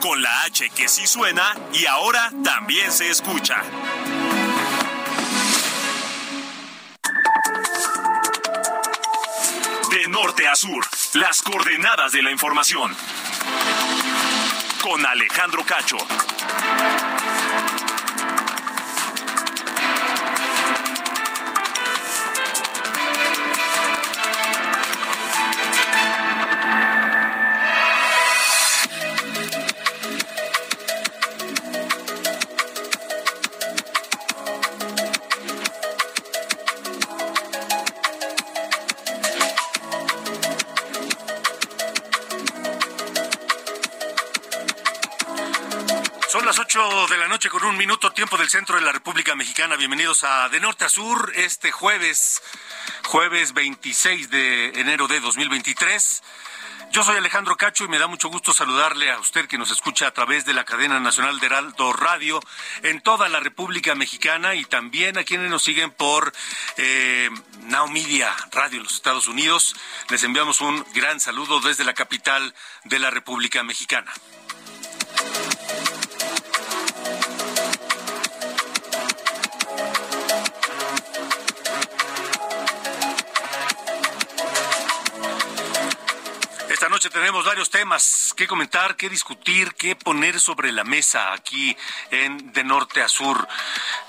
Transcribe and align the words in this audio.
Con 0.00 0.20
la 0.20 0.42
H 0.42 0.70
que 0.70 0.88
sí 0.88 1.06
suena 1.06 1.54
y 1.72 1.86
ahora 1.86 2.32
también 2.42 2.90
se 2.90 3.08
escucha. 3.08 3.62
De 9.88 10.08
norte 10.08 10.48
a 10.48 10.56
sur, 10.56 10.84
las 11.14 11.42
coordenadas 11.42 12.10
de 12.10 12.22
la 12.22 12.32
información. 12.32 12.96
Con 14.82 15.06
Alejandro 15.06 15.64
Cacho. 15.64 15.98
Tiempo 48.22 48.38
del 48.38 48.50
centro 48.50 48.76
de 48.76 48.82
la 48.82 48.92
República 48.92 49.34
Mexicana. 49.34 49.74
Bienvenidos 49.74 50.22
a 50.22 50.48
De 50.48 50.60
Norte 50.60 50.84
a 50.84 50.88
Sur 50.88 51.32
este 51.34 51.72
jueves, 51.72 52.40
jueves 53.08 53.52
26 53.52 54.30
de 54.30 54.68
enero 54.78 55.08
de 55.08 55.18
2023. 55.18 56.22
Yo 56.92 57.02
soy 57.02 57.16
Alejandro 57.16 57.56
Cacho 57.56 57.82
y 57.82 57.88
me 57.88 57.98
da 57.98 58.06
mucho 58.06 58.28
gusto 58.28 58.52
saludarle 58.52 59.10
a 59.10 59.18
usted 59.18 59.48
que 59.48 59.58
nos 59.58 59.72
escucha 59.72 60.06
a 60.06 60.12
través 60.12 60.44
de 60.44 60.54
la 60.54 60.64
cadena 60.64 61.00
nacional 61.00 61.40
de 61.40 61.46
Heraldo 61.46 61.92
Radio 61.94 62.38
en 62.84 63.00
toda 63.00 63.28
la 63.28 63.40
República 63.40 63.96
Mexicana 63.96 64.54
y 64.54 64.66
también 64.66 65.18
a 65.18 65.24
quienes 65.24 65.50
nos 65.50 65.64
siguen 65.64 65.90
por 65.90 66.32
eh, 66.76 67.28
Now 67.62 67.88
Media 67.88 68.32
Radio 68.52 68.76
en 68.76 68.84
los 68.84 68.94
Estados 68.94 69.26
Unidos. 69.26 69.74
Les 70.10 70.22
enviamos 70.22 70.60
un 70.60 70.86
gran 70.94 71.18
saludo 71.18 71.58
desde 71.58 71.82
la 71.82 71.94
capital 71.94 72.54
de 72.84 73.00
la 73.00 73.10
República 73.10 73.64
Mexicana. 73.64 74.12
Tenemos 87.10 87.44
varios 87.44 87.70
temas 87.70 88.34
que 88.36 88.46
comentar, 88.46 88.96
que 88.96 89.08
discutir, 89.08 89.74
que 89.74 89.96
poner 89.96 90.40
sobre 90.40 90.72
la 90.72 90.84
mesa 90.84 91.32
aquí 91.32 91.76
en 92.10 92.52
De 92.52 92.64
Norte 92.64 93.02
a 93.02 93.08
Sur. 93.08 93.48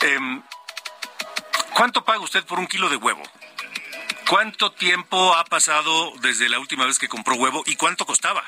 Em, 0.01 0.41
¿Cuánto 1.73 2.05
paga 2.05 2.19
usted 2.19 2.43
por 2.43 2.59
un 2.59 2.67
kilo 2.67 2.89
de 2.89 2.97
huevo? 2.97 3.23
¿Cuánto 4.29 4.71
tiempo 4.71 5.35
ha 5.35 5.43
pasado 5.45 6.13
desde 6.21 6.49
la 6.49 6.59
última 6.59 6.85
vez 6.85 6.99
que 6.99 7.09
compró 7.09 7.35
huevo 7.35 7.63
y 7.65 7.75
cuánto 7.75 8.05
costaba? 8.05 8.43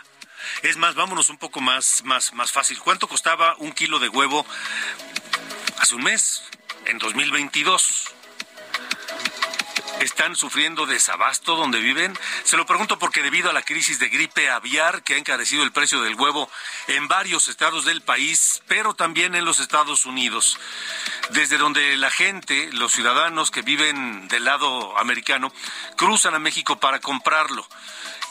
Es 0.62 0.78
más, 0.78 0.96
vámonos 0.96 1.30
un 1.30 1.38
poco 1.38 1.60
más, 1.60 2.04
más, 2.04 2.34
más 2.34 2.52
fácil. 2.52 2.80
¿Cuánto 2.80 3.08
costaba 3.08 3.56
un 3.58 3.72
kilo 3.72 4.00
de 4.00 4.10
huevo 4.10 4.46
hace 5.80 5.96
un 5.96 6.04
mes, 6.04 6.44
en 6.86 7.00
2022? 7.00 8.14
¿Están 10.02 10.36
sufriendo 10.36 10.86
desabasto 10.86 11.56
donde 11.56 11.80
viven? 11.80 12.18
Se 12.44 12.58
lo 12.58 12.66
pregunto 12.66 13.00
porque 13.00 13.24
debido 13.24 13.50
a 13.50 13.54
la 13.54 13.62
crisis 13.62 13.98
de 13.98 14.10
gripe 14.10 14.50
aviar 14.50 15.04
que 15.04 15.14
ha 15.14 15.18
encarecido 15.18 15.64
el 15.64 15.72
precio 15.72 16.02
del 16.02 16.16
huevo 16.16 16.50
en 16.88 17.08
varios 17.08 17.48
estados 17.48 17.86
del 17.86 18.02
país, 18.02 18.62
pero 18.68 18.94
también 18.94 19.36
en 19.36 19.46
los 19.46 19.60
Estados 19.60 20.06
Unidos, 20.06 20.60
desde 21.32 21.58
donde 21.58 21.96
la 21.98 22.12
gente, 22.12 22.70
los 22.74 22.92
ciudadanos 22.92 23.52
que 23.52 23.62
viven 23.62 24.28
del 24.28 24.46
lado 24.46 24.98
americano, 24.98 25.52
cruzan 25.96 26.36
a 26.36 26.40
México 26.40 26.78
para 26.78 27.00
comprarlo. 27.00 27.66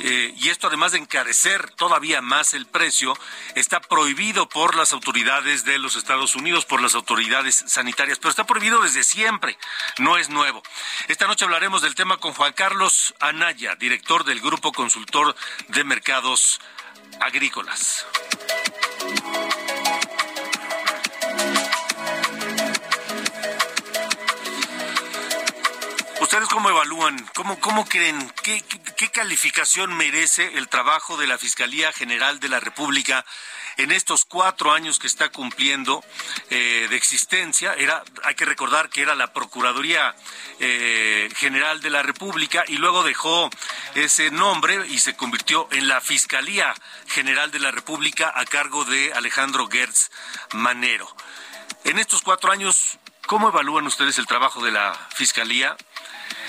Eh, 0.01 0.35
y 0.37 0.49
esto 0.49 0.67
además 0.67 0.93
de 0.93 0.99
encarecer 0.99 1.71
todavía 1.71 2.21
más 2.21 2.53
el 2.55 2.67
precio, 2.67 3.17
está 3.55 3.81
prohibido 3.81 4.49
por 4.49 4.75
las 4.75 4.93
autoridades 4.93 5.65
de 5.65 5.79
los 5.79 5.97
Estados 5.97 6.35
Unidos, 6.35 6.65
por 6.65 6.83
las 6.83 6.95
autoridades 6.95 7.65
sanitarias, 7.69 8.19
pero 8.19 8.31
está 8.31 8.45
prohibido 8.45 8.83
desde 8.83 9.05
siempre, 9.05 9.57
no 9.99 10.19
es 10.19 10.31
nuevo. 10.31 10.63
Esta 11.07 11.27
noche 11.27 11.47
hablaremos 11.55 11.83
del 11.83 11.95
tema 11.95 12.17
con 12.17 12.33
Juan 12.33 12.53
Carlos 12.53 13.15
Anaya, 13.21 13.77
director 13.77 14.25
del 14.25 14.41
Grupo 14.41 14.73
Consultor 14.73 15.37
de 15.69 15.85
Mercados 15.85 16.61
Agrícolas. 17.21 18.05
¿Ustedes 26.35 26.49
cómo 26.49 26.69
evalúan? 26.69 27.17
¿Cómo, 27.37 27.61
cómo 27.61 27.85
creen? 27.87 28.29
¿Qué, 28.43 28.61
qué, 28.97 29.09
calificación 29.09 29.97
merece 29.97 30.59
el 30.59 30.67
trabajo 30.67 31.17
de 31.17 31.29
la 31.29 31.39
Fiscalía 31.39 31.93
General 31.93 32.41
de 32.41 32.49
la 32.49 32.59
República 32.59 33.25
en 33.77 33.93
estos 33.93 34.25
cuatro 34.25 34.73
años 34.73 34.99
que 34.99 35.07
está 35.07 35.29
cumpliendo 35.29 36.05
eh, 36.51 36.89
de 36.91 36.97
existencia? 36.97 37.75
Era, 37.75 38.03
hay 38.25 38.35
que 38.35 38.47
recordar 38.47 38.91
que 38.91 39.03
era 39.03 39.15
la 39.15 39.33
Procuraduría 39.33 40.13
eh, 40.59 41.29
General 41.37 41.81
de 41.81 41.91
la 41.91 42.03
República 42.03 42.65
y 42.67 42.79
luego 42.79 43.05
dejó 43.05 43.49
ese 43.95 44.33
nombre 44.33 44.89
y 44.89 44.99
se 44.99 45.15
convirtió 45.15 45.69
en 45.71 45.87
la 45.87 46.01
Fiscalía 46.01 46.75
General 47.07 47.53
de 47.53 47.61
la 47.61 47.71
República 47.71 48.33
a 48.35 48.45
cargo 48.45 48.85
de 48.85 49.13
Alejandro 49.13 49.69
Gertz 49.71 50.11
Manero. 50.53 51.07
En 51.85 52.01
estos 52.01 52.23
cuatro 52.23 52.51
años, 52.51 52.99
¿cómo 53.27 53.51
evalúan 53.51 53.87
ustedes 53.87 54.19
el 54.19 54.27
trabajo 54.27 54.65
de 54.65 54.73
la 54.73 54.99
Fiscalía? 55.15 55.77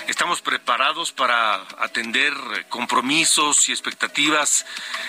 Estamos 0.06 0.40
preparados 0.40 1.10
para 1.10 1.56
atender 1.78 2.32
compromisos 2.68 3.68
y 3.68 3.72
expectativas 3.72 4.64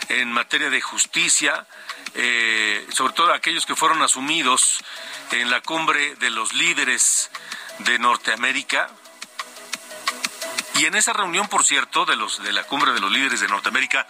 en 0.09 0.31
materia 0.31 0.71
de 0.71 0.81
justicia, 0.81 1.67
eh, 2.15 2.83
sobre 2.91 3.13
todo 3.13 3.31
aquellos 3.31 3.67
que 3.67 3.75
fueron 3.75 4.01
asumidos 4.01 4.83
en 5.31 5.51
la 5.51 5.61
cumbre 5.61 6.15
de 6.15 6.31
los 6.31 6.53
líderes 6.53 7.29
de 7.79 7.99
Norteamérica. 7.99 8.89
Y 10.79 10.85
en 10.85 10.95
esa 10.95 11.13
reunión, 11.13 11.47
por 11.47 11.63
cierto, 11.63 12.05
de 12.05 12.15
los 12.15 12.41
de 12.41 12.51
la 12.51 12.63
cumbre 12.63 12.91
de 12.91 12.99
los 12.99 13.11
líderes 13.11 13.39
de 13.39 13.47
Norteamérica, 13.47 14.07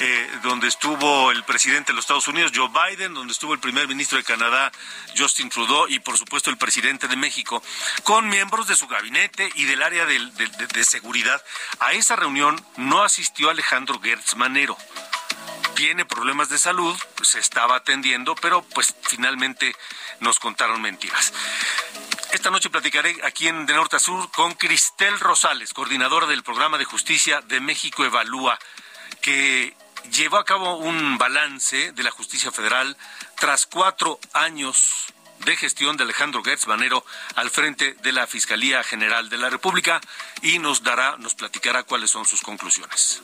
eh, 0.00 0.30
donde 0.44 0.68
estuvo 0.68 1.32
el 1.32 1.42
presidente 1.42 1.90
de 1.90 1.96
los 1.96 2.04
Estados 2.04 2.28
Unidos, 2.28 2.52
Joe 2.54 2.68
Biden, 2.68 3.14
donde 3.14 3.32
estuvo 3.32 3.52
el 3.52 3.58
primer 3.58 3.88
ministro 3.88 4.16
de 4.16 4.22
Canadá, 4.22 4.70
Justin 5.16 5.48
Trudeau, 5.48 5.88
y 5.88 5.98
por 5.98 6.16
supuesto 6.16 6.50
el 6.50 6.56
presidente 6.56 7.08
de 7.08 7.16
México, 7.16 7.60
con 8.04 8.28
miembros 8.28 8.68
de 8.68 8.76
su 8.76 8.86
gabinete 8.86 9.50
y 9.56 9.64
del 9.64 9.82
área 9.82 10.06
de, 10.06 10.84
seguridad. 10.84 11.42
A 11.80 11.94
esa 11.94 12.14
reunión 12.14 12.64
no 12.76 13.02
asistió 13.02 13.50
Alejandro 13.50 14.00
Gertz 14.00 14.36
Manero. 14.36 14.76
Tiene 15.74 16.04
problemas 16.04 16.48
de 16.48 16.58
salud, 16.58 16.96
se 17.22 17.40
estaba 17.40 17.74
atendiendo, 17.74 18.36
pero 18.36 18.62
pues 18.62 18.94
finalmente 19.02 19.74
nos 20.20 20.38
contaron 20.38 20.80
mentiras. 20.80 21.32
Esta 22.30 22.50
noche 22.50 22.70
platicaré 22.70 23.16
aquí 23.24 23.48
en 23.48 23.66
De 23.66 23.74
Norte 23.74 23.96
a 23.96 23.98
Sur 23.98 24.30
con 24.30 24.54
Cristel 24.54 25.18
Rosales, 25.18 25.72
coordinadora 25.72 26.26
del 26.26 26.44
programa 26.44 26.78
de 26.78 26.84
justicia 26.84 27.40
de 27.40 27.58
México 27.58 28.04
Evalúa, 28.04 28.58
que 29.20 29.74
llevó 30.10 30.36
a 30.36 30.44
cabo 30.44 30.76
un 30.76 31.18
balance 31.18 31.92
de 31.92 32.02
la 32.02 32.10
justicia 32.10 32.50
federal 32.50 32.96
tras 33.38 33.66
cuatro 33.66 34.18
años 34.32 35.06
de 35.44 35.56
gestión 35.56 35.96
de 35.96 36.04
Alejandro 36.04 36.42
Gertz 36.42 36.66
Manero 36.66 37.04
al 37.36 37.50
frente 37.50 37.94
de 38.02 38.12
la 38.12 38.26
Fiscalía 38.26 38.82
General 38.82 39.28
de 39.28 39.38
la 39.38 39.50
República 39.50 40.00
y 40.42 40.58
nos 40.58 40.82
dará, 40.82 41.16
nos 41.18 41.34
platicará 41.34 41.82
cuáles 41.84 42.10
son 42.10 42.24
sus 42.26 42.42
conclusiones. 42.42 43.22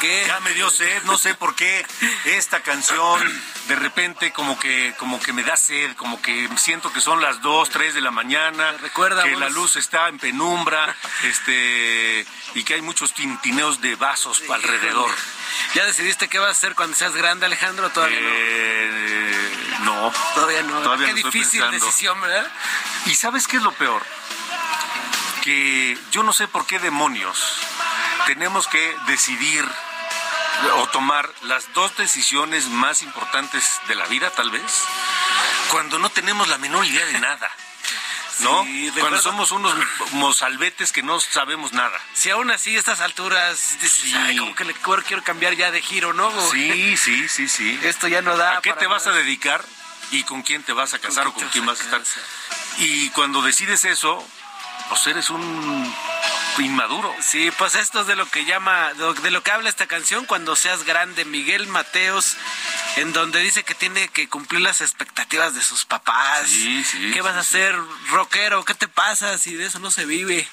Qué? 0.00 0.24
Ya 0.26 0.40
me 0.40 0.52
dio 0.54 0.68
sed, 0.70 1.02
no 1.04 1.16
sé 1.16 1.34
por 1.34 1.54
qué 1.54 1.86
esta 2.24 2.60
canción 2.60 3.20
de 3.68 3.76
repente 3.76 4.32
como 4.32 4.58
que 4.58 4.94
como 4.98 5.20
que 5.20 5.32
me 5.32 5.44
da 5.44 5.56
sed, 5.56 5.94
como 5.94 6.20
que 6.20 6.48
siento 6.56 6.92
que 6.92 7.00
son 7.00 7.20
las 7.20 7.40
2, 7.40 7.70
3 7.70 7.94
de 7.94 8.00
la 8.00 8.10
mañana, 8.10 8.72
recuerda 8.80 9.22
que 9.22 9.36
la 9.36 9.48
luz 9.48 9.76
está 9.76 10.08
en 10.08 10.18
penumbra, 10.18 10.96
este 11.24 12.26
y 12.54 12.64
que 12.64 12.74
hay 12.74 12.82
muchos 12.82 13.14
tintineos 13.14 13.80
de 13.80 13.94
vasos 13.94 14.42
alrededor. 14.52 15.10
¿Ya 15.74 15.84
decidiste 15.84 16.28
qué 16.28 16.38
vas 16.38 16.48
a 16.48 16.52
hacer 16.52 16.74
cuando 16.74 16.96
seas 16.96 17.14
grande, 17.14 17.46
Alejandro? 17.46 17.90
Todavía 17.90 18.18
eh, 18.20 19.50
no. 19.82 20.12
Todavía 20.34 20.62
no. 20.62 20.80
Todavía 20.80 21.08
qué 21.08 21.14
difícil 21.14 21.62
decisión, 21.70 22.20
¿verdad? 22.20 22.50
¿Y 23.06 23.14
sabes 23.14 23.46
qué 23.46 23.58
es 23.58 23.62
lo 23.62 23.72
peor? 23.72 24.02
que 25.40 25.96
yo 26.12 26.22
no 26.22 26.34
sé 26.34 26.48
por 26.48 26.66
qué 26.66 26.78
demonios 26.78 27.56
tenemos 28.26 28.68
que 28.68 28.94
decidir 29.06 29.64
o 30.76 30.86
tomar 30.88 31.28
las 31.42 31.72
dos 31.72 31.96
decisiones 31.96 32.66
más 32.66 33.02
importantes 33.02 33.80
de 33.88 33.94
la 33.94 34.06
vida, 34.06 34.30
tal 34.30 34.50
vez, 34.50 34.82
cuando 35.70 35.98
no 35.98 36.10
tenemos 36.10 36.48
la 36.48 36.58
menor 36.58 36.84
idea 36.84 37.06
de 37.06 37.18
nada. 37.18 37.50
¿no? 38.40 38.66
Cuando 38.98 39.20
somos 39.20 39.50
unos 39.52 39.74
mozalbetes 40.12 40.92
que 40.92 41.02
no 41.02 41.20
sabemos 41.20 41.72
nada. 41.72 41.98
Si 42.14 42.30
aún 42.30 42.50
así, 42.50 42.74
a 42.74 42.78
estas 42.78 43.00
alturas, 43.00 43.78
dices, 43.80 44.14
como 44.38 44.54
que 44.54 44.64
le 44.64 44.74
quiero 44.74 45.22
cambiar 45.22 45.54
ya 45.54 45.70
de 45.70 45.82
giro, 45.82 46.12
¿no? 46.12 46.30
Sí, 46.50 46.96
sí, 46.96 47.28
sí, 47.28 47.48
sí. 47.48 47.78
Esto 47.82 48.08
ya 48.08 48.22
no 48.22 48.36
da. 48.36 48.58
¿A 48.58 48.62
qué 48.62 48.72
te 48.72 48.86
vas 48.86 49.06
a 49.06 49.12
dedicar 49.12 49.64
y 50.10 50.24
con 50.24 50.42
quién 50.42 50.62
te 50.62 50.72
vas 50.72 50.94
a 50.94 50.98
casar 50.98 51.26
o 51.26 51.34
con 51.34 51.46
quién 51.48 51.66
vas 51.66 51.80
a 51.80 51.84
estar? 51.84 52.02
Y 52.78 53.10
cuando 53.10 53.42
decides 53.42 53.84
eso, 53.84 54.26
pues 54.88 55.06
eres 55.06 55.30
un 55.30 55.94
inmaduro. 56.60 57.14
Sí, 57.20 57.50
pues 57.58 57.74
esto 57.74 58.00
es 58.02 58.06
de 58.06 58.16
lo 58.16 58.26
que 58.26 58.44
llama, 58.44 58.92
de 58.94 59.30
lo 59.30 59.42
que 59.42 59.50
habla 59.50 59.68
esta 59.68 59.86
canción, 59.86 60.26
cuando 60.26 60.56
seas 60.56 60.84
grande, 60.84 61.24
Miguel 61.24 61.66
Mateos, 61.66 62.36
en 62.96 63.12
donde 63.12 63.40
dice 63.40 63.62
que 63.64 63.74
tiene 63.74 64.08
que 64.08 64.28
cumplir 64.28 64.60
las 64.60 64.80
expectativas 64.80 65.54
de 65.54 65.62
sus 65.62 65.84
papás. 65.84 66.48
Sí, 66.48 66.84
sí. 66.84 67.10
¿Qué 67.12 67.20
vas 67.22 67.36
a 67.36 67.40
hacer, 67.40 67.76
rockero? 68.10 68.64
¿Qué 68.64 68.74
te 68.74 68.88
pasa 68.88 69.38
si 69.38 69.54
de 69.54 69.66
eso 69.66 69.78
no 69.78 69.90
se 69.90 70.04
vive? 70.06 70.48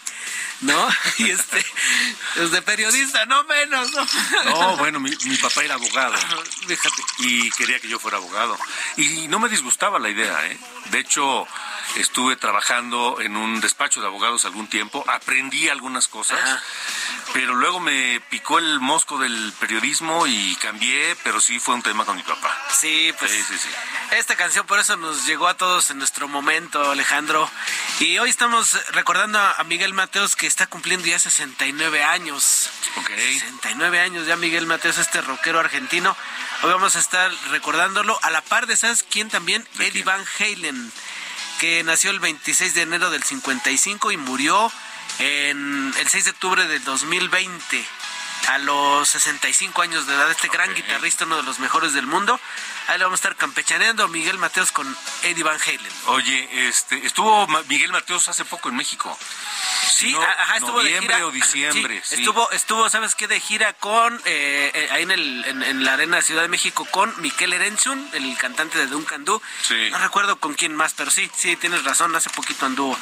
¿no? 0.62 0.88
Y 1.18 1.31
este, 1.31 1.65
es 2.38 2.51
de 2.51 2.62
periodista, 2.62 3.25
no 3.25 3.44
menos. 3.45 3.92
No, 4.45 4.77
bueno, 4.77 5.00
mi, 5.00 5.12
mi, 5.25 5.38
papá 5.38 5.63
era 5.63 5.75
abogado. 5.75 6.15
Fíjate. 6.68 7.01
Y 7.19 7.50
quería 7.51 7.80
que 7.80 7.88
yo 7.88 8.00
fuera 8.00 8.18
abogado. 8.18 8.57
Y 8.98 9.27
no 9.27 9.39
me 9.39 9.50
disgustaba 9.50 10.00
la 10.00 10.10
idea, 10.10 10.45
¿eh? 10.48 10.60
De 10.92 11.00
hecho, 11.00 11.48
estuve 11.95 12.36
trabajando 12.36 13.19
en 13.19 13.36
un 13.36 13.62
despacho 13.62 14.01
de 14.01 14.07
abogados 14.07 14.45
algún 14.45 14.68
tiempo, 14.68 15.03
aprendí 15.07 15.69
algunas 15.69 15.96
cosas, 16.05 16.39
pero 17.33 17.55
luego 17.55 17.79
me 17.79 18.21
picó 18.29 18.59
el 18.59 18.79
mosco 18.79 19.17
del 19.17 19.51
periodismo 19.59 20.27
y 20.27 20.55
cambié, 20.57 21.15
pero 21.23 21.41
sí 21.41 21.59
fue 21.59 21.73
un 21.73 21.81
tema 21.81 22.05
con 22.05 22.15
mi 22.15 22.21
papá. 22.21 22.55
Sí, 22.71 23.11
pues 23.17 23.31
sí, 23.31 23.41
sí, 23.41 23.69
esta 24.11 24.35
canción 24.35 24.67
por 24.67 24.79
eso 24.79 24.95
nos 24.97 25.25
llegó 25.25 25.47
a 25.47 25.55
todos 25.55 25.89
en 25.89 25.97
nuestro 25.97 26.27
momento, 26.27 26.91
Alejandro. 26.91 27.49
Y 27.99 28.19
hoy 28.19 28.29
estamos 28.29 28.77
recordando 28.91 29.39
a 29.39 29.63
Miguel 29.63 29.95
Mateos 29.95 30.35
que 30.35 30.45
está 30.45 30.67
cumpliendo 30.67 31.07
ya 31.07 31.17
69 31.17 32.03
años. 32.03 32.69
Ok. 32.97 33.09
69 33.09 34.00
años 34.00 34.27
ya 34.27 34.35
Miguel 34.35 34.67
Mateos, 34.67 35.00
este 35.00 35.21
rockero 35.21 35.59
argentino. 35.59 36.15
Hoy 36.61 36.71
vamos 36.71 36.95
a 36.95 37.00
estar 37.00 37.31
recordándolo 37.50 38.19
a 38.21 38.29
la 38.29 38.41
par 38.41 38.67
de, 38.67 38.77
¿sabes 38.77 39.03
quién 39.09 39.29
también? 39.29 39.67
Eddie 39.79 40.03
Van 40.03 40.23
Halen 40.39 40.91
que 41.57 41.83
nació 41.83 42.11
el 42.11 42.19
26 42.19 42.73
de 42.75 42.81
enero 42.83 43.09
del 43.09 43.23
55 43.23 44.11
y 44.11 44.17
murió 44.17 44.71
en 45.19 45.93
el 45.99 46.07
6 46.07 46.25
de 46.25 46.31
octubre 46.31 46.67
del 46.67 46.83
2020 46.83 47.85
a 48.47 48.57
los 48.59 49.09
65 49.09 49.81
años 49.81 50.07
de 50.07 50.13
edad, 50.13 50.31
este 50.31 50.47
gran 50.47 50.73
guitarrista, 50.73 51.25
uno 51.25 51.37
de 51.37 51.43
los 51.43 51.59
mejores 51.59 51.93
del 51.93 52.07
mundo. 52.07 52.39
Ahí 52.88 52.98
le 52.98 53.04
vamos 53.04 53.18
a 53.18 53.22
estar 53.22 53.36
campechaneando 53.36 54.07
Miguel 54.07 54.38
Mateos 54.38 54.72
con 54.72 54.88
Eddie 55.24 55.44
Van 55.44 55.60
Halen. 55.60 55.92
Oye, 56.06 56.68
este, 56.69 57.06
estuvo 57.06 57.45
Miguel 57.68 57.92
Mateos 57.92 58.30
hace 58.30 58.45
poco 58.45 58.69
en 58.69 58.78
México. 58.78 59.18
Sí, 59.89 60.16
ajá, 60.16 60.57
estuvo 60.57 60.81
de 60.81 61.00
gira. 61.00 61.25
o 61.25 61.31
diciembre. 61.31 62.01
Sí, 62.06 62.15
Estuvo, 62.15 62.50
estuvo, 62.51 62.89
¿sabes 62.89 63.15
qué? 63.15 63.27
De 63.27 63.39
gira 63.39 63.74
con, 63.74 64.15
eh, 64.25 64.72
eh, 64.74 64.89
ahí 64.91 65.03
en, 65.03 65.12
el, 65.12 65.46
en, 65.46 65.84
la 65.84 65.94
Arena 65.94 66.22
Ciudad 66.22 66.44
de 66.44 66.48
México, 66.48 66.86
con 66.91 67.13
Miquel 67.22 67.51
Erenzun, 67.51 68.10
el 68.13 68.38
cantante 68.38 68.77
de 68.77 68.88
Duncan 68.88 69.25
Du. 69.25 69.41
Sí. 69.63 69.89
No 69.91 69.98
recuerdo 69.98 70.39
con 70.39 70.53
quién 70.53 70.75
más, 70.75 70.94
pero 70.94 71.12
sí, 71.12 71.29
sí, 71.36 71.56
tienes 71.56 71.84
razón, 71.84 72.15
hace 72.15 72.29
poquito 72.29 72.65
anduvo. 72.65 72.98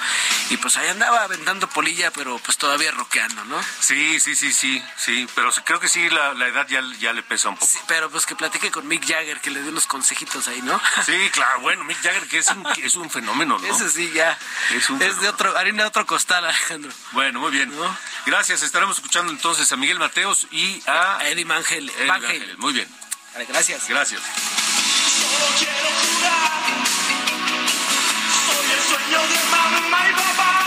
Y 0.49 0.57
pues 0.57 0.77
ahí 0.77 0.87
andaba 0.87 1.23
aventando 1.23 1.67
polilla, 1.69 2.11
pero 2.11 2.39
pues 2.39 2.57
todavía 2.57 2.91
rockeando, 2.91 3.43
¿no? 3.45 3.61
Sí, 3.79 4.19
sí, 4.19 4.35
sí, 4.35 4.53
sí, 4.53 4.83
sí, 4.97 5.27
pero 5.35 5.51
creo 5.63 5.79
que 5.79 5.89
sí, 5.89 6.09
la, 6.09 6.31
edad 6.47 6.67
ya, 6.67 6.81
ya 6.99 7.13
le 7.13 7.23
pesa 7.23 7.49
un 7.49 7.55
poco. 7.55 7.69
Sí, 7.71 7.79
pero 7.87 8.09
pues 8.09 8.25
que 8.25 8.35
platique 8.35 8.71
con 8.71 8.87
Mick 8.87 9.05
Jagger, 9.05 9.41
que 9.41 9.51
le 9.51 9.61
dé 9.61 9.71
unos 9.75 9.87
consejitos 9.87 10.47
ahí, 10.47 10.61
¿no? 10.61 10.79
Sí, 11.05 11.29
claro, 11.33 11.59
bueno, 11.59 11.83
Mick 11.83 12.01
Jagger, 12.01 12.25
que 12.29 12.37
es 12.37 12.49
un, 12.49 12.65
es 12.81 12.95
un 12.95 13.09
fenómeno, 13.09 13.59
¿no? 13.59 13.67
Eso 13.67 13.89
sí, 13.89 14.09
ya. 14.13 14.37
Es, 14.73 14.89
un 14.89 15.01
es 15.01 15.19
de 15.19 15.27
otro, 15.27 15.57
harina 15.57 15.83
de 15.83 15.89
otro 15.89 16.05
costal, 16.05 16.45
Alejandro. 16.45 16.93
Bueno, 17.11 17.41
muy 17.41 17.51
bien. 17.51 17.73
Gracias, 18.25 18.63
estaremos 18.63 18.95
escuchando 18.95 19.33
entonces 19.33 19.69
a 19.73 19.75
Miguel 19.75 19.99
Mateos 19.99 20.47
y 20.49 20.81
a, 20.87 21.19
Eddie 21.27 21.43
Mangel. 21.43 21.91
Muy 22.57 22.71
bien. 22.71 22.87
gracias. 23.49 23.89
Gracias. 23.89 24.21
Solo 24.21 25.45
quiero 25.59 25.89
jurar, 25.99 26.87
soy 28.47 28.71
el 28.71 28.81
sueño 28.81 29.27
de 29.27 29.43
mamá 29.51 30.09
y 30.09 30.13
papá. 30.13 30.64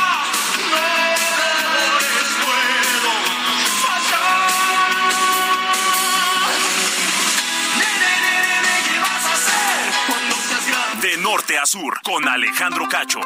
Norte 11.48 11.58
con 12.04 12.28
Alejandro 12.28 12.86
Cacho. 12.88 13.20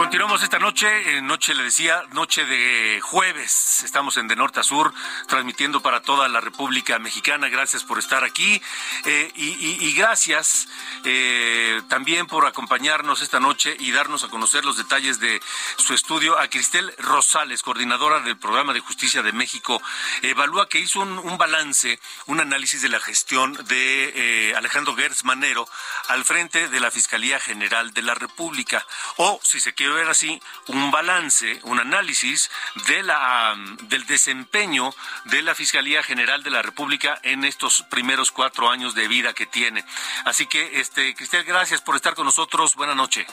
Continuamos 0.00 0.42
esta 0.42 0.58
noche, 0.58 1.18
eh, 1.18 1.20
noche 1.20 1.54
le 1.54 1.64
decía, 1.64 2.02
noche 2.12 2.46
de 2.46 3.02
jueves. 3.02 3.82
Estamos 3.84 4.16
en 4.16 4.28
De 4.28 4.34
Norte 4.34 4.58
a 4.58 4.62
Sur, 4.62 4.94
transmitiendo 5.28 5.82
para 5.82 6.00
toda 6.00 6.26
la 6.26 6.40
República 6.40 6.98
Mexicana. 6.98 7.50
Gracias 7.50 7.84
por 7.84 7.98
estar 7.98 8.24
aquí 8.24 8.62
eh, 9.04 9.30
y, 9.36 9.92
gracias 9.92 10.68
eh, 11.04 11.82
también 11.88 12.26
por 12.26 12.46
acompañarnos 12.46 13.20
esta 13.20 13.40
noche 13.40 13.76
y 13.78 13.92
darnos 13.92 14.24
a 14.24 14.28
conocer 14.28 14.64
los 14.64 14.78
detalles 14.78 15.20
de 15.20 15.38
su 15.76 15.92
estudio. 15.92 16.38
A 16.38 16.48
Cristel 16.48 16.94
Rosales, 16.96 17.62
coordinadora 17.62 18.20
del 18.20 18.38
Programa 18.38 18.72
de 18.72 18.80
Justicia 18.80 19.22
de 19.22 19.32
México, 19.32 19.82
evalúa 20.22 20.66
que 20.66 20.78
hizo 20.78 21.00
un, 21.00 21.36
balance, 21.36 22.00
un 22.24 22.40
análisis 22.40 22.80
de 22.80 22.88
la 22.88 23.00
gestión 23.00 23.52
de 23.66 24.54
Alejandro 24.56 24.96
Gertz 24.96 25.24
Manero 25.24 25.68
al 26.08 26.24
frente 26.24 26.68
de 26.68 26.80
la 26.80 26.90
Fiscalía 26.90 27.38
General 27.38 27.92
de 27.92 28.00
la 28.00 28.14
República. 28.14 28.86
O, 29.16 29.38
si 29.42 29.60
se 29.60 29.74
quiere 29.74 29.89
ver 29.94 30.08
así 30.08 30.40
un 30.68 30.90
balance, 30.90 31.60
un 31.64 31.80
análisis 31.80 32.50
de 32.86 33.02
la, 33.02 33.54
del 33.82 34.06
desempeño 34.06 34.94
de 35.26 35.42
la 35.42 35.54
Fiscalía 35.54 36.02
General 36.02 36.42
de 36.42 36.50
la 36.50 36.62
República 36.62 37.18
en 37.22 37.44
estos 37.44 37.84
primeros 37.90 38.30
cuatro 38.30 38.70
años 38.70 38.94
de 38.94 39.08
vida 39.08 39.32
que 39.32 39.46
tiene. 39.46 39.84
Así 40.24 40.46
que, 40.46 40.80
este, 40.80 41.14
Cristian, 41.14 41.44
gracias 41.46 41.80
por 41.80 41.96
estar 41.96 42.14
con 42.14 42.26
nosotros. 42.26 42.74
Buenas 42.74 42.96
noches. 42.96 43.26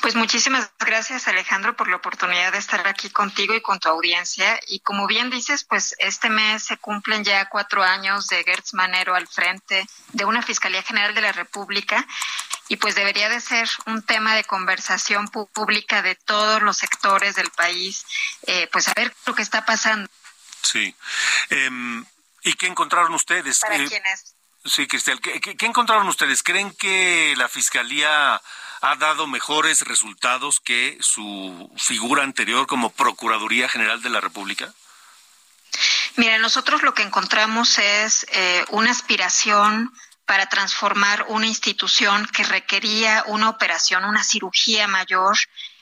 Pues 0.00 0.14
muchísimas 0.14 0.70
gracias 0.78 1.28
Alejandro 1.28 1.76
por 1.76 1.86
la 1.86 1.96
oportunidad 1.96 2.52
de 2.52 2.58
estar 2.58 2.86
aquí 2.88 3.10
contigo 3.10 3.54
y 3.54 3.60
con 3.60 3.78
tu 3.78 3.90
audiencia. 3.90 4.58
Y 4.66 4.80
como 4.80 5.06
bien 5.06 5.28
dices, 5.28 5.64
pues 5.64 5.94
este 5.98 6.30
mes 6.30 6.64
se 6.64 6.78
cumplen 6.78 7.22
ya 7.22 7.50
cuatro 7.50 7.82
años 7.82 8.26
de 8.28 8.42
Gertz 8.42 8.72
Manero 8.72 9.14
al 9.14 9.28
frente 9.28 9.86
de 10.12 10.24
una 10.24 10.40
Fiscalía 10.40 10.82
General 10.82 11.14
de 11.14 11.20
la 11.20 11.32
República 11.32 12.06
y 12.70 12.76
pues 12.76 12.94
debería 12.94 13.28
de 13.28 13.40
ser 13.40 13.68
un 13.86 14.00
tema 14.00 14.36
de 14.36 14.44
conversación 14.44 15.26
pública 15.26 16.02
de 16.02 16.14
todos 16.14 16.62
los 16.62 16.76
sectores 16.76 17.34
del 17.34 17.50
país, 17.50 18.06
eh, 18.46 18.68
pues 18.70 18.84
saber 18.84 19.12
lo 19.26 19.34
que 19.34 19.42
está 19.42 19.66
pasando. 19.66 20.08
Sí. 20.62 20.94
Em, 21.48 22.04
¿Y 22.44 22.52
qué 22.54 22.68
encontraron 22.68 23.12
ustedes? 23.12 23.58
Para 23.58 23.74
Eh, 23.76 23.88
quienes 23.88 24.36
Sí, 24.64 24.86
Cristel, 24.86 25.20
¿qué, 25.20 25.40
qué, 25.40 25.56
qué 25.56 25.66
encontraron 25.66 26.06
ustedes? 26.06 26.44
¿Creen 26.44 26.70
que 26.72 27.34
la 27.36 27.48
Fiscalía 27.48 28.40
ha 28.82 28.96
dado 28.96 29.26
mejores 29.26 29.80
resultados 29.80 30.60
que 30.60 30.96
su 31.00 31.72
figura 31.76 32.22
anterior 32.22 32.68
como 32.68 32.92
Procuraduría 32.92 33.68
General 33.68 34.00
de 34.00 34.10
la 34.10 34.20
República? 34.20 34.72
Mira, 36.16 36.38
nosotros 36.38 36.82
lo 36.82 36.94
que 36.94 37.02
encontramos 37.02 37.78
es 37.78 38.26
eh, 38.30 38.64
una 38.68 38.90
aspiración 38.92 39.92
para 40.30 40.46
transformar 40.46 41.26
una 41.26 41.48
institución 41.48 42.24
que 42.32 42.44
requería 42.44 43.24
una 43.26 43.48
operación, 43.48 44.04
una 44.04 44.22
cirugía 44.22 44.86
mayor 44.86 45.36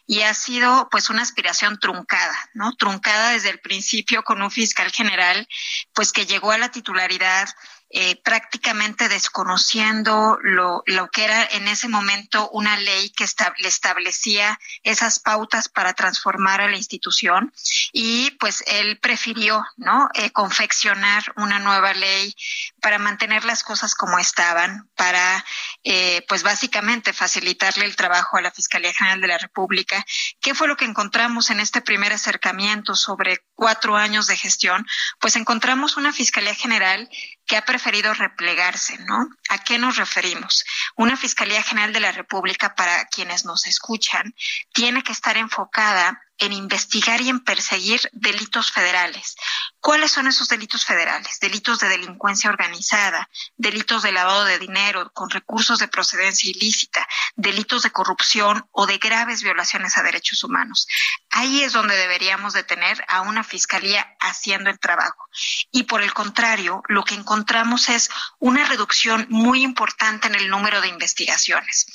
y 0.07 0.23
ha 0.23 0.33
sido 0.33 0.88
pues 0.90 1.11
una 1.11 1.21
aspiración 1.21 1.78
truncada, 1.78 2.35
¿no? 2.55 2.75
Truncada 2.76 3.33
desde 3.33 3.50
el 3.50 3.61
principio 3.61 4.23
con 4.23 4.40
un 4.40 4.50
fiscal 4.50 4.90
general 4.90 5.47
pues 5.93 6.12
que 6.12 6.25
llegó 6.25 6.50
a 6.50 6.57
la 6.57 6.71
titularidad 6.71 7.47
eh, 7.90 8.21
prácticamente 8.23 9.09
desconociendo 9.09 10.38
lo, 10.42 10.83
lo 10.87 11.09
que 11.11 11.25
era 11.25 11.45
en 11.52 11.68
ese 11.68 11.88
momento 11.88 12.50
una 12.50 12.76
ley 12.76 13.11
que 13.11 13.26
le 13.59 13.68
establecía 13.68 14.59
esas 14.83 15.21
pautas 15.21 15.68
para 15.68 15.95
transformar 15.95 16.61
a 16.61 16.68
la 16.68 16.76
institución 16.76 17.52
y 17.92 18.33
pues 18.33 18.62
él 18.66 18.99
prefirió 18.99 19.64
no 19.76 20.09
Eh, 20.14 20.30
confeccionar 20.33 21.23
una 21.37 21.59
nueva 21.59 21.92
ley 21.95 22.35
para 22.80 22.99
mantener 22.99 23.45
las 23.45 23.62
cosas 23.62 23.95
como 23.95 24.18
estaban 24.18 24.88
para 24.97 25.45
eh, 25.85 26.25
pues 26.28 26.42
básicamente 26.42 27.12
facilitarle 27.12 27.85
el 27.85 27.95
trabajo 27.95 28.37
a 28.37 28.40
la 28.40 28.50
fiscalía 28.50 28.92
general 28.92 29.21
de 29.21 29.28
la 29.28 29.38
república. 29.38 30.04
Qué 30.40 30.54
fue 30.54 30.66
lo 30.66 30.76
que 30.76 30.87
encontramos 30.87 31.50
en 31.50 31.61
este 31.61 31.80
primer 31.83 32.12
acercamiento 32.12 32.95
sobre 32.95 33.45
cuatro 33.59 33.97
años 33.97 34.29
de 34.29 34.37
gestión 34.37 34.87
pues 35.19 35.35
encontramos 35.35 35.97
una 35.97 36.12
fiscalía 36.12 36.55
general 36.55 37.11
que 37.45 37.57
ha 37.57 37.65
preferido 37.65 38.15
replegarse, 38.15 38.99
¿no? 38.99 39.27
¿A 39.49 39.59
qué 39.65 39.79
nos 39.79 39.97
referimos? 39.97 40.65
Una 40.95 41.17
Fiscalía 41.17 41.62
General 41.62 41.93
de 41.93 41.99
la 41.99 42.12
República, 42.12 42.77
para 42.77 43.07
quienes 43.07 43.45
nos 43.45 43.67
escuchan, 43.67 44.33
tiene 44.73 45.03
que 45.03 45.12
estar 45.12 45.37
enfocada 45.37 46.23
en 46.38 46.52
investigar 46.52 47.21
y 47.21 47.28
en 47.28 47.40
perseguir 47.40 48.00
delitos 48.12 48.71
federales. 48.71 49.37
¿Cuáles 49.80 50.12
son 50.12 50.26
esos 50.26 50.49
delitos 50.49 50.85
federales? 50.85 51.38
Delitos 51.40 51.78
de 51.78 51.88
delincuencia 51.88 52.50
organizada, 52.50 53.28
delitos 53.57 54.02
de 54.02 54.12
lavado 54.12 54.45
de 54.45 54.59
dinero 54.59 55.11
con 55.12 55.30
recursos 55.30 55.78
de 55.78 55.88
procedencia 55.88 56.50
ilícita, 56.50 57.07
delitos 57.37 57.83
de 57.83 57.90
corrupción 57.90 58.66
o 58.73 58.87
de 58.87 58.99
graves 58.99 59.42
violaciones 59.42 59.97
a 59.97 60.02
derechos 60.02 60.42
humanos. 60.45 60.88
Ahí 61.30 61.62
es 61.62 61.73
donde 61.73 61.97
deberíamos 61.97 62.52
de 62.52 62.64
tener 62.64 63.04
a 63.09 63.21
una 63.23 63.45
fiscalía 63.45 64.16
haciendo 64.21 64.71
el 64.71 64.78
trabajo. 64.78 65.28
Y 65.71 65.85
por 65.85 66.02
el 66.02 66.12
contrario, 66.12 66.83
lo 66.88 67.04
que 67.04 67.14
encontramos 67.14 67.88
es 67.88 68.11
una 68.38 68.64
reducción 68.66 69.26
muy 69.30 69.62
importante 69.62 70.28
en 70.28 70.35
el 70.35 70.49
número 70.49 70.80
de 70.80 70.88
investigaciones. 70.88 71.87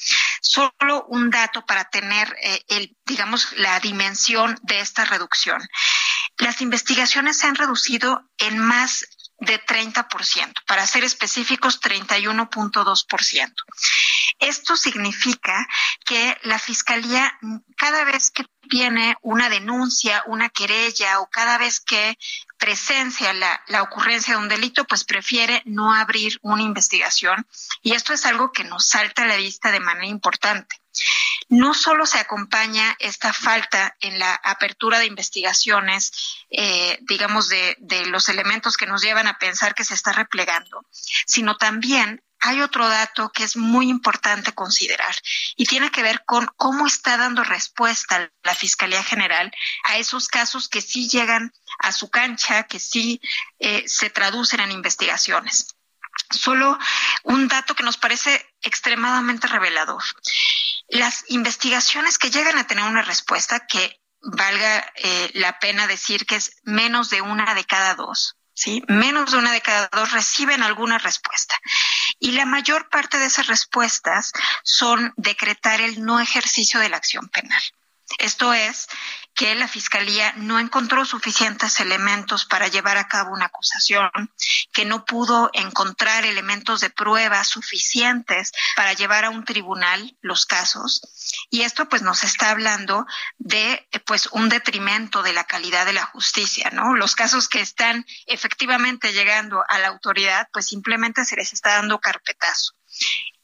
Solo 0.41 1.05
un 1.07 1.29
dato 1.29 1.65
para 1.65 1.89
tener 1.89 2.35
eh, 2.41 2.63
el, 2.67 2.95
digamos, 3.05 3.51
la 3.53 3.79
dimensión 3.79 4.57
de 4.63 4.79
esta 4.79 5.05
reducción. 5.05 5.62
Las 6.38 6.62
investigaciones 6.62 7.38
se 7.38 7.48
han 7.48 7.55
reducido 7.55 8.29
en 8.38 8.57
más 8.57 9.05
de 9.39 9.63
30%, 9.63 10.53
para 10.67 10.88
ser 10.88 11.03
específicos 11.03 11.81
31.2%. 11.81 13.53
Esto 14.39 14.75
significa 14.77 15.67
que 16.05 16.38
la 16.43 16.60
Fiscalía, 16.60 17.38
cada 17.77 18.03
vez 18.03 18.31
que 18.31 18.45
tiene 18.69 19.15
una 19.22 19.50
denuncia, 19.50 20.24
una 20.27 20.50
querella 20.50 21.19
o 21.19 21.29
cada 21.29 21.57
vez 21.57 21.79
que 21.79 22.17
presencia 22.57 23.33
la, 23.33 23.62
la, 23.67 23.83
ocurrencia 23.83 24.36
de 24.36 24.41
un 24.41 24.50
delito, 24.50 24.86
pues 24.86 25.03
prefiere 25.03 25.62
no 25.65 25.93
abrir 25.93 26.39
una 26.41 26.63
investigación. 26.63 27.45
Y 27.81 27.93
esto 27.93 28.13
es 28.13 28.25
algo 28.25 28.51
que 28.51 28.63
nos 28.63 28.88
salta 28.88 29.24
a 29.24 29.27
la 29.27 29.36
vista 29.36 29.72
de 29.72 29.81
manera 29.81 30.07
importante. 30.07 30.83
No 31.50 31.73
solo 31.73 32.05
se 32.05 32.19
acompaña 32.19 32.95
esta 33.00 33.33
falta 33.33 33.95
en 34.00 34.19
la 34.19 34.33
apertura 34.35 35.00
de 35.00 35.05
investigaciones, 35.05 36.12
eh, 36.50 36.97
digamos, 37.01 37.50
de, 37.50 37.77
los 38.07 38.29
elementos 38.29 38.77
que 38.77 38.85
nos 38.85 39.01
llevan 39.01 39.27
a 39.27 39.38
pensar 39.38 39.75
que 39.75 39.83
se 39.83 39.93
está 39.93 40.13
replegando, 40.13 40.85
sino 41.25 41.57
también 41.57 42.23
hay 42.39 42.62
otro 42.62 42.88
dato 42.89 43.31
que 43.31 43.45
es 43.45 43.55
muy 43.55 43.89
importante 43.89 44.51
considerar 44.51 45.15
y 45.55 45.65
tiene 45.65 45.91
que 45.91 46.03
ver 46.03 46.25
con 46.25 46.45
cómo 46.57 46.88
está 46.88 47.15
dando 47.15 47.43
respuesta 47.43 48.29
la 48.43 48.53
Fiscalía 48.53 49.01
General 49.01 49.50
a 49.85 49.97
esos 49.97 50.27
casos 50.27 50.67
que 50.67 50.81
sí 50.81 51.07
llegan 51.07 51.53
a 51.79 51.93
su 51.93 52.09
cancha, 52.09 52.63
que 52.63 52.79
sí 52.79 53.21
eh, 53.59 53.83
se 53.88 54.09
traducen 54.09 54.59
en 54.59 54.71
investigaciones. 54.71 55.73
Solo 56.34 56.78
un 57.24 57.48
dato 57.48 57.75
que 57.75 57.84
nos 57.84 57.98
parece 57.98 58.46
extremadamente 58.62 59.48
revelador. 59.48 60.04
Las 60.90 61.25
investigaciones 61.30 62.18
que 62.18 62.32
llegan 62.32 62.58
a 62.58 62.68
tener 62.68 62.86
una 62.86 63.02
respuesta 63.02 63.66
que 63.66 64.02
valga 64.22 64.92
eh, 64.96 65.32
la 65.34 65.60
pena 65.60 65.88
decir 65.88 66.25
que 66.25 66.36
es 66.36 66.58
menos 66.63 67.10
de 67.10 67.22
una 67.22 67.54
de 67.54 67.66
cada 67.66 67.96
dos, 67.96 68.38
¿sí? 68.54 68.84
Menos 68.88 69.32
de 69.32 69.38
una 69.38 69.52
de 69.52 69.62
cada 69.62 69.90
dos 69.92 70.12
reciben 70.12 70.63
alguna 70.63 70.98
respuesta. 70.98 71.56
Y 72.20 72.32
la 72.32 72.46
mayor 72.46 72.90
parte 72.90 73.20
de 73.20 73.25
esas 73.25 73.48
respuestas 73.48 74.32
son 74.63 75.13
decretar 75.18 75.82
el 75.82 76.04
no 76.04 76.20
ejercicio 76.20 76.80
de 76.80 76.90
la 76.90 76.98
acción 76.98 77.28
penal. 77.30 77.62
Esto 78.17 78.53
es 78.53 78.88
que 79.36 79.55
la 79.55 79.67
Fiscalía 79.67 80.34
no 80.38 80.60
encontró 80.60 81.05
suficientes 81.05 81.79
elementos 81.79 82.46
para 82.46 82.67
llevar 82.67 82.98
a 82.98 83.08
cabo 83.08 83.34
una 83.34 83.46
acusación, 83.46 84.12
que 84.72 84.86
no 84.86 85.05
pudo 85.05 85.50
encontrar 85.53 86.25
elementos 86.25 86.82
de 86.82 86.89
prueba 86.89 87.43
suficientes 87.43 88.51
para 88.75 88.93
llevar 88.93 89.25
a 89.25 89.32
un 89.32 89.43
tribunal 89.43 90.15
los 90.22 90.46
casos. 90.46 91.01
Y 91.50 91.62
esto 91.62 91.89
pues 91.89 92.01
nos 92.01 92.24
está 92.24 92.51
hablando 92.51 93.05
de 93.38 93.88
pues 94.05 94.27
un 94.27 94.50
detrimento 94.50 95.24
de 95.24 95.34
la 95.34 95.46
calidad 95.46 95.86
de 95.86 95.93
la 95.93 96.05
justicia, 96.05 96.70
¿no? 96.72 96.96
Los 96.96 97.15
casos 97.15 97.50
que 97.50 97.62
están 97.62 98.05
efectivamente 98.27 99.13
llegando 99.13 99.63
a 99.67 99.79
la 99.79 99.88
autoridad 99.88 100.48
pues 100.53 100.67
simplemente 100.67 101.25
se 101.25 101.36
les 101.36 101.53
está 101.53 101.75
dando 101.75 102.00
carpetazo 102.00 102.74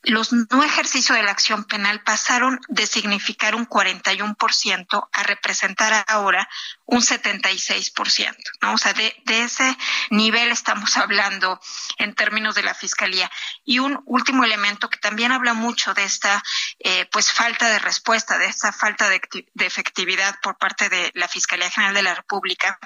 los 0.04 0.32
no 0.32 0.64
ejercicio 0.64 1.14
de 1.14 1.24
la 1.24 1.32
acción 1.32 1.66
penal 1.66 2.02
pasaron 2.04 2.60
de 2.70 2.88
significar 2.88 3.56
un 3.56 3.68
41% 3.68 5.10
a 5.12 5.24
representar 5.24 6.06
ahora 6.08 6.48
un 6.86 7.02
76%, 7.02 8.36
¿no? 8.62 8.74
O 8.74 8.78
sea, 8.78 8.94
de, 8.94 9.14
ese 9.28 9.78
nivel 10.10 10.52
estamos 10.52 10.98
hablando 10.98 11.60
en 11.98 12.16
términos 12.16 12.56
de 12.56 12.64
la 12.64 12.74
fiscalía. 12.74 13.30
Y 13.66 13.80
un 13.80 14.02
último 14.06 14.44
elemento 14.44 14.90
que 14.90 14.98
también 14.98 15.32
habla 15.32 15.54
mucho 15.54 15.94
de 15.94 16.04
esta, 16.04 16.44
eh, 16.80 17.06
pues, 17.12 17.32
falta 17.32 17.70
de 17.70 17.80
respuesta, 17.80 18.38
de 18.38 18.48
esta 18.48 18.72
falta 18.72 19.10
de 19.10 19.66
efectividad 19.66 20.36
por 20.42 20.58
parte 20.58 20.90
de 20.90 21.12
la 21.14 21.28
Fiscalía 21.28 21.70
General 21.70 21.94
de 21.94 22.04
la 22.04 22.16
República 22.16 22.80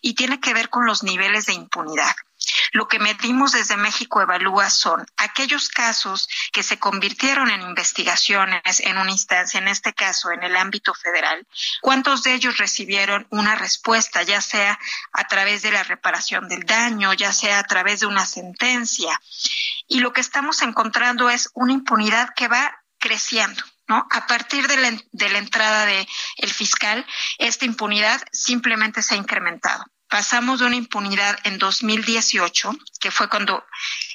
y 0.00 0.14
tiene 0.14 0.40
que 0.40 0.54
ver 0.54 0.70
con 0.70 0.86
los 0.86 1.02
niveles 1.02 1.46
de 1.46 1.54
impunidad. 1.54 2.14
Lo 2.72 2.88
que 2.88 2.98
medimos 2.98 3.52
desde 3.52 3.76
México 3.76 4.20
Evalúa 4.20 4.70
son 4.70 5.04
aquellos 5.16 5.68
casos 5.68 6.28
que 6.52 6.62
se 6.62 6.78
convirtieron 6.78 7.50
en 7.50 7.62
investigaciones 7.62 8.80
en 8.80 8.98
una 8.98 9.10
instancia, 9.10 9.58
en 9.58 9.68
este 9.68 9.92
caso 9.92 10.30
en 10.30 10.42
el 10.42 10.56
ámbito 10.56 10.94
federal, 10.94 11.46
cuántos 11.80 12.22
de 12.22 12.34
ellos 12.34 12.58
recibieron 12.58 13.26
una 13.30 13.56
respuesta, 13.56 14.22
ya 14.22 14.40
sea 14.40 14.78
a 15.12 15.24
través 15.28 15.62
de 15.62 15.72
la 15.72 15.82
reparación 15.82 16.48
del 16.48 16.64
daño, 16.64 17.12
ya 17.12 17.32
sea 17.32 17.58
a 17.58 17.64
través 17.64 18.00
de 18.00 18.06
una 18.06 18.26
sentencia. 18.26 19.20
Y 19.86 20.00
lo 20.00 20.12
que 20.12 20.20
estamos 20.20 20.62
encontrando 20.62 21.28
es 21.30 21.50
una 21.54 21.72
impunidad 21.72 22.30
que 22.34 22.48
va 22.48 22.82
creciendo. 22.98 23.62
¿No? 23.88 24.06
A 24.08 24.28
partir 24.28 24.68
de 24.68 24.76
la, 24.76 25.36
entrada 25.38 25.84
del 25.84 26.06
el 26.36 26.54
fiscal, 26.54 27.04
esta 27.38 27.64
impunidad 27.64 28.22
simplemente 28.30 29.02
se 29.02 29.14
ha 29.14 29.16
incrementado 29.16 29.84
pasamos 30.10 30.60
de 30.60 30.66
una 30.66 30.76
impunidad 30.76 31.38
en 31.44 31.58
2018, 31.58 32.72
que 33.00 33.10
fue 33.10 33.28
cuando 33.28 33.64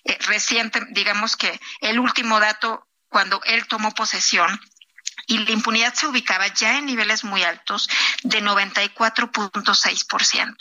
eh, 0.03 0.17
reciente, 0.27 0.81
digamos 0.91 1.35
que 1.35 1.59
el 1.79 1.99
último 1.99 2.39
dato, 2.39 2.87
cuando 3.09 3.41
él 3.45 3.65
tomó 3.67 3.91
posesión, 3.93 4.59
y 5.27 5.39
la 5.39 5.51
impunidad 5.51 5.93
se 5.93 6.05
ubicaba 6.05 6.45
ya 6.47 6.77
en 6.77 6.85
niveles 6.85 7.23
muy 7.23 7.41
altos 7.43 7.89
de 8.23 8.43
94.6%. 8.43 10.55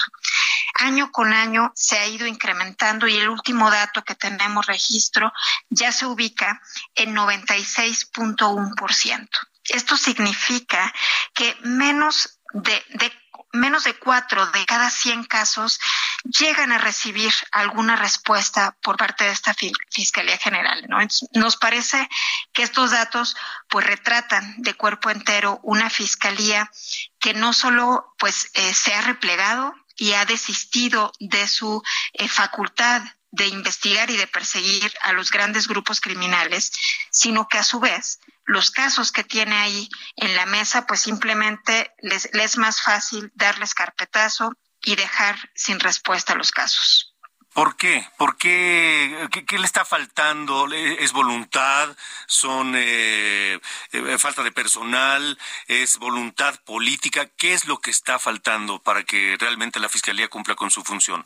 Año 0.76 1.12
con 1.12 1.35
año 1.35 1.71
se 1.75 1.99
ha 1.99 2.07
ido 2.07 2.26
incrementando 2.26 3.07
y 3.07 3.17
el 3.17 3.29
último 3.29 3.71
dato 3.71 4.03
que 4.03 4.14
tenemos 4.14 4.64
registro 4.67 5.31
ya 5.69 5.93
se 5.93 6.07
ubica 6.07 6.62
en 6.95 7.14
96.1%. 7.14 9.29
Esto 9.64 9.99
significa 9.99 10.95
que 11.35 11.55
menos 11.62 12.41
de, 12.53 12.83
de 12.91 13.12
menos 13.54 13.84
de 13.84 13.94
cuatro 13.94 14.46
de 14.46 14.66
cada 14.66 14.90
100 14.90 15.25
casos 15.25 15.80
llegan 16.25 16.73
a 16.73 16.78
recibir 16.78 17.32
alguna 17.52 17.96
respuesta 17.96 18.76
por 18.82 18.96
parte 18.96 19.25
de 19.25 19.30
esta 19.30 19.54
Fiscalía 19.90 20.38
General. 20.38 20.84
¿no? 20.88 20.99
nos 21.32 21.56
parece 21.56 22.08
que 22.52 22.62
estos 22.62 22.90
datos 22.90 23.37
pues 23.68 23.87
retratan 23.87 24.56
de 24.58 24.75
cuerpo 24.75 25.11
entero 25.11 25.61
una 25.62 25.90
fiscalía 25.90 26.70
que 27.18 27.34
no 27.34 27.52
solo 27.52 28.14
pues 28.18 28.50
eh, 28.54 28.75
se 28.75 28.94
ha 28.94 29.02
replegado 29.02 29.75
y 29.96 30.12
ha 30.12 30.25
desistido 30.25 31.12
de 31.20 31.46
su 31.46 31.82
eh, 32.14 32.28
facultad 32.28 33.02
de 33.30 33.49
investigar 33.49 34.11
y 34.11 34.16
de 34.16 34.28
perseguir 34.28 34.92
a 35.02 35.12
los 35.12 35.30
grandes 35.30 35.66
grupos 35.66 36.00
criminales, 36.00 36.73
sino 37.11 37.49
que 37.49 37.58
a 37.58 37.64
su 37.64 37.80
vez 37.80 38.20
los 38.46 38.70
casos 38.70 39.12
que 39.12 39.24
tiene 39.24 39.56
ahí 39.56 39.88
en 40.16 40.34
la 40.36 40.46
mesa, 40.46 40.86
pues 40.86 41.00
simplemente 41.00 41.92
les, 42.02 42.28
les 42.32 42.54
es 42.54 42.58
más 42.58 42.82
fácil 42.82 43.32
darles 43.34 43.74
carpetazo 43.74 44.52
y 44.84 44.96
dejar 44.96 45.36
sin 45.54 45.80
respuesta 45.80 46.34
los 46.34 46.52
casos. 46.52 47.14
¿Por 47.54 47.76
qué? 47.76 48.06
¿Por 48.16 48.36
qué? 48.36 49.28
¿Qué, 49.46 49.58
le 49.58 49.64
está 49.64 49.84
faltando? 49.84 50.66
¿Es 50.72 51.12
voluntad? 51.12 51.96
¿Son 52.26 52.74
eh, 52.76 53.60
eh, 53.92 54.18
falta 54.18 54.42
de 54.42 54.50
personal? 54.50 55.38
¿Es 55.68 55.98
voluntad 55.98 56.58
política? 56.64 57.26
¿Qué 57.36 57.54
es 57.54 57.66
lo 57.66 57.78
que 57.78 57.92
está 57.92 58.18
faltando 58.18 58.82
para 58.82 59.04
que 59.04 59.36
realmente 59.38 59.78
la 59.78 59.88
Fiscalía 59.88 60.28
cumpla 60.28 60.56
con 60.56 60.72
su 60.72 60.82
función? 60.82 61.24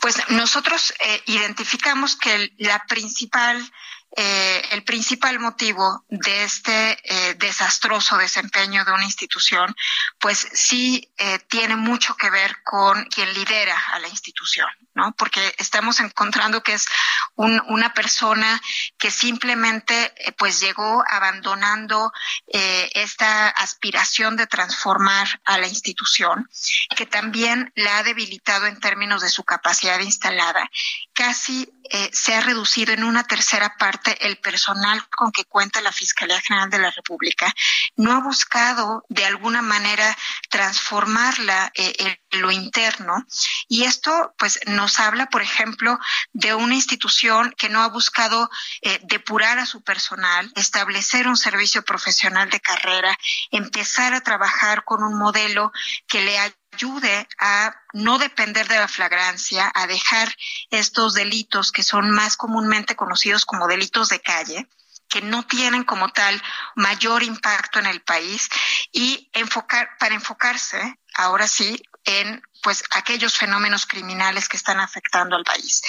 Pues 0.00 0.22
nosotros 0.28 0.94
eh, 1.00 1.22
identificamos 1.26 2.14
que 2.14 2.52
la 2.58 2.78
principal 2.86 3.72
eh, 4.18 4.62
el 4.70 4.82
principal 4.82 5.38
motivo 5.38 6.04
de 6.08 6.44
este 6.44 6.98
eh, 7.04 7.34
desastroso 7.34 8.16
desempeño 8.16 8.82
de 8.84 8.92
una 8.92 9.04
institución, 9.04 9.74
pues 10.18 10.48
sí 10.54 11.12
eh, 11.18 11.38
tiene 11.48 11.76
mucho 11.76 12.16
que 12.16 12.30
ver 12.30 12.62
con 12.62 13.04
quien 13.06 13.32
lidera 13.34 13.78
a 13.92 13.98
la 13.98 14.08
institución, 14.08 14.68
¿no? 14.94 15.12
Porque 15.18 15.54
estamos 15.58 16.00
encontrando 16.00 16.62
que 16.62 16.72
es 16.72 16.86
una 17.34 17.92
persona 17.92 18.58
que 18.96 19.10
simplemente 19.10 20.14
pues 20.38 20.60
llegó 20.60 21.04
abandonando 21.06 22.10
esta 22.46 23.50
aspiración 23.50 24.36
de 24.36 24.46
transformar 24.46 25.28
a 25.44 25.58
la 25.58 25.66
institución, 25.66 26.48
que 26.96 27.04
también 27.04 27.70
la 27.74 27.98
ha 27.98 28.02
debilitado 28.02 28.64
en 28.64 28.80
términos 28.80 29.20
de 29.20 29.28
su 29.28 29.44
capacidad 29.44 30.00
instalada. 30.00 30.70
Casi 31.16 31.68
se 32.12 32.34
ha 32.34 32.40
reducido 32.40 32.92
en 32.92 33.04
una 33.04 33.24
tercera 33.24 33.76
parte 33.78 34.26
el 34.26 34.38
personal 34.38 35.08
con 35.08 35.30
que 35.32 35.44
cuenta 35.44 35.80
la 35.80 35.92
Fiscalía 35.92 36.40
General 36.40 36.70
de 36.70 36.78
la 36.78 36.90
República. 36.90 37.52
No 37.96 38.12
ha 38.12 38.20
buscado 38.20 39.04
de 39.08 39.24
alguna 39.24 39.62
manera 39.62 40.16
transformarla 40.50 41.72
eh, 41.74 41.92
en 41.98 42.40
lo 42.40 42.50
interno. 42.50 43.24
Y 43.68 43.84
esto 43.84 44.34
pues 44.38 44.60
nos 44.66 44.98
habla 45.00 45.26
por 45.26 45.42
ejemplo 45.42 45.98
de 46.32 46.54
una 46.54 46.74
institución 46.74 47.54
que 47.56 47.68
no 47.68 47.82
ha 47.82 47.88
buscado 47.88 48.50
eh, 48.82 48.98
depurar 49.04 49.58
a 49.58 49.66
su 49.66 49.82
personal, 49.82 50.50
establecer 50.56 51.28
un 51.28 51.36
servicio 51.36 51.82
profesional 51.82 52.50
de 52.50 52.60
carrera, 52.60 53.16
empezar 53.50 54.14
a 54.14 54.20
trabajar 54.20 54.84
con 54.84 55.02
un 55.02 55.18
modelo 55.18 55.72
que 56.06 56.22
le 56.22 56.38
ayude 56.76 57.26
a 57.38 57.74
no 57.94 58.18
depender 58.18 58.68
de 58.68 58.78
la 58.78 58.88
flagrancia, 58.88 59.72
a 59.74 59.86
dejar 59.86 60.34
estos 60.70 61.14
delitos 61.14 61.72
que 61.72 61.82
son 61.82 62.10
más 62.10 62.36
comúnmente 62.36 62.96
conocidos 62.96 63.46
como 63.46 63.66
delitos 63.66 64.10
de 64.10 64.20
calle 64.20 64.68
que 65.08 65.22
no 65.22 65.46
tienen 65.46 65.84
como 65.84 66.08
tal 66.10 66.42
mayor 66.74 67.22
impacto 67.22 67.78
en 67.78 67.86
el 67.86 68.02
país 68.02 68.48
y 68.92 69.30
enfocar 69.32 69.88
para 69.98 70.14
enfocarse 70.14 70.98
ahora 71.14 71.48
sí 71.48 71.80
en 72.04 72.42
pues 72.62 72.82
aquellos 72.90 73.38
fenómenos 73.38 73.86
criminales 73.86 74.48
que 74.48 74.56
están 74.56 74.80
afectando 74.80 75.36
al 75.36 75.44
país. 75.44 75.80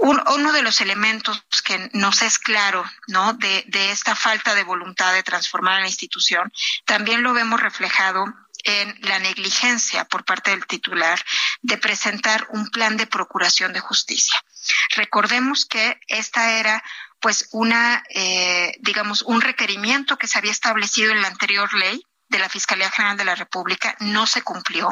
uno 0.00 0.52
de 0.52 0.62
los 0.62 0.80
elementos 0.82 1.42
que 1.64 1.90
nos 1.94 2.20
es 2.20 2.38
claro, 2.38 2.84
¿no? 3.08 3.32
De, 3.32 3.64
de 3.68 3.90
esta 3.90 4.14
falta 4.14 4.54
de 4.54 4.62
voluntad 4.62 5.14
de 5.14 5.22
transformar 5.22 5.80
la 5.80 5.88
institución, 5.88 6.52
también 6.84 7.22
lo 7.22 7.32
vemos 7.32 7.60
reflejado 7.60 8.26
en 8.64 8.98
la 9.02 9.18
negligencia 9.18 10.04
por 10.06 10.24
parte 10.24 10.50
del 10.50 10.66
titular 10.66 11.22
de 11.62 11.78
presentar 11.78 12.46
un 12.50 12.68
plan 12.70 12.96
de 12.96 13.06
procuración 13.06 13.72
de 13.72 13.80
justicia. 13.80 14.42
Recordemos 14.96 15.66
que 15.66 16.00
esta 16.08 16.58
era 16.58 16.82
pues 17.20 17.48
una, 17.52 18.02
eh, 18.10 18.76
digamos, 18.80 19.22
un 19.22 19.40
requerimiento 19.40 20.18
que 20.18 20.26
se 20.26 20.38
había 20.38 20.50
establecido 20.50 21.12
en 21.12 21.22
la 21.22 21.28
anterior 21.28 21.72
ley 21.74 22.04
de 22.28 22.38
la 22.38 22.48
Fiscalía 22.48 22.90
General 22.90 23.16
de 23.16 23.24
la 23.24 23.34
República, 23.34 23.96
no 24.00 24.26
se 24.26 24.42
cumplió. 24.42 24.90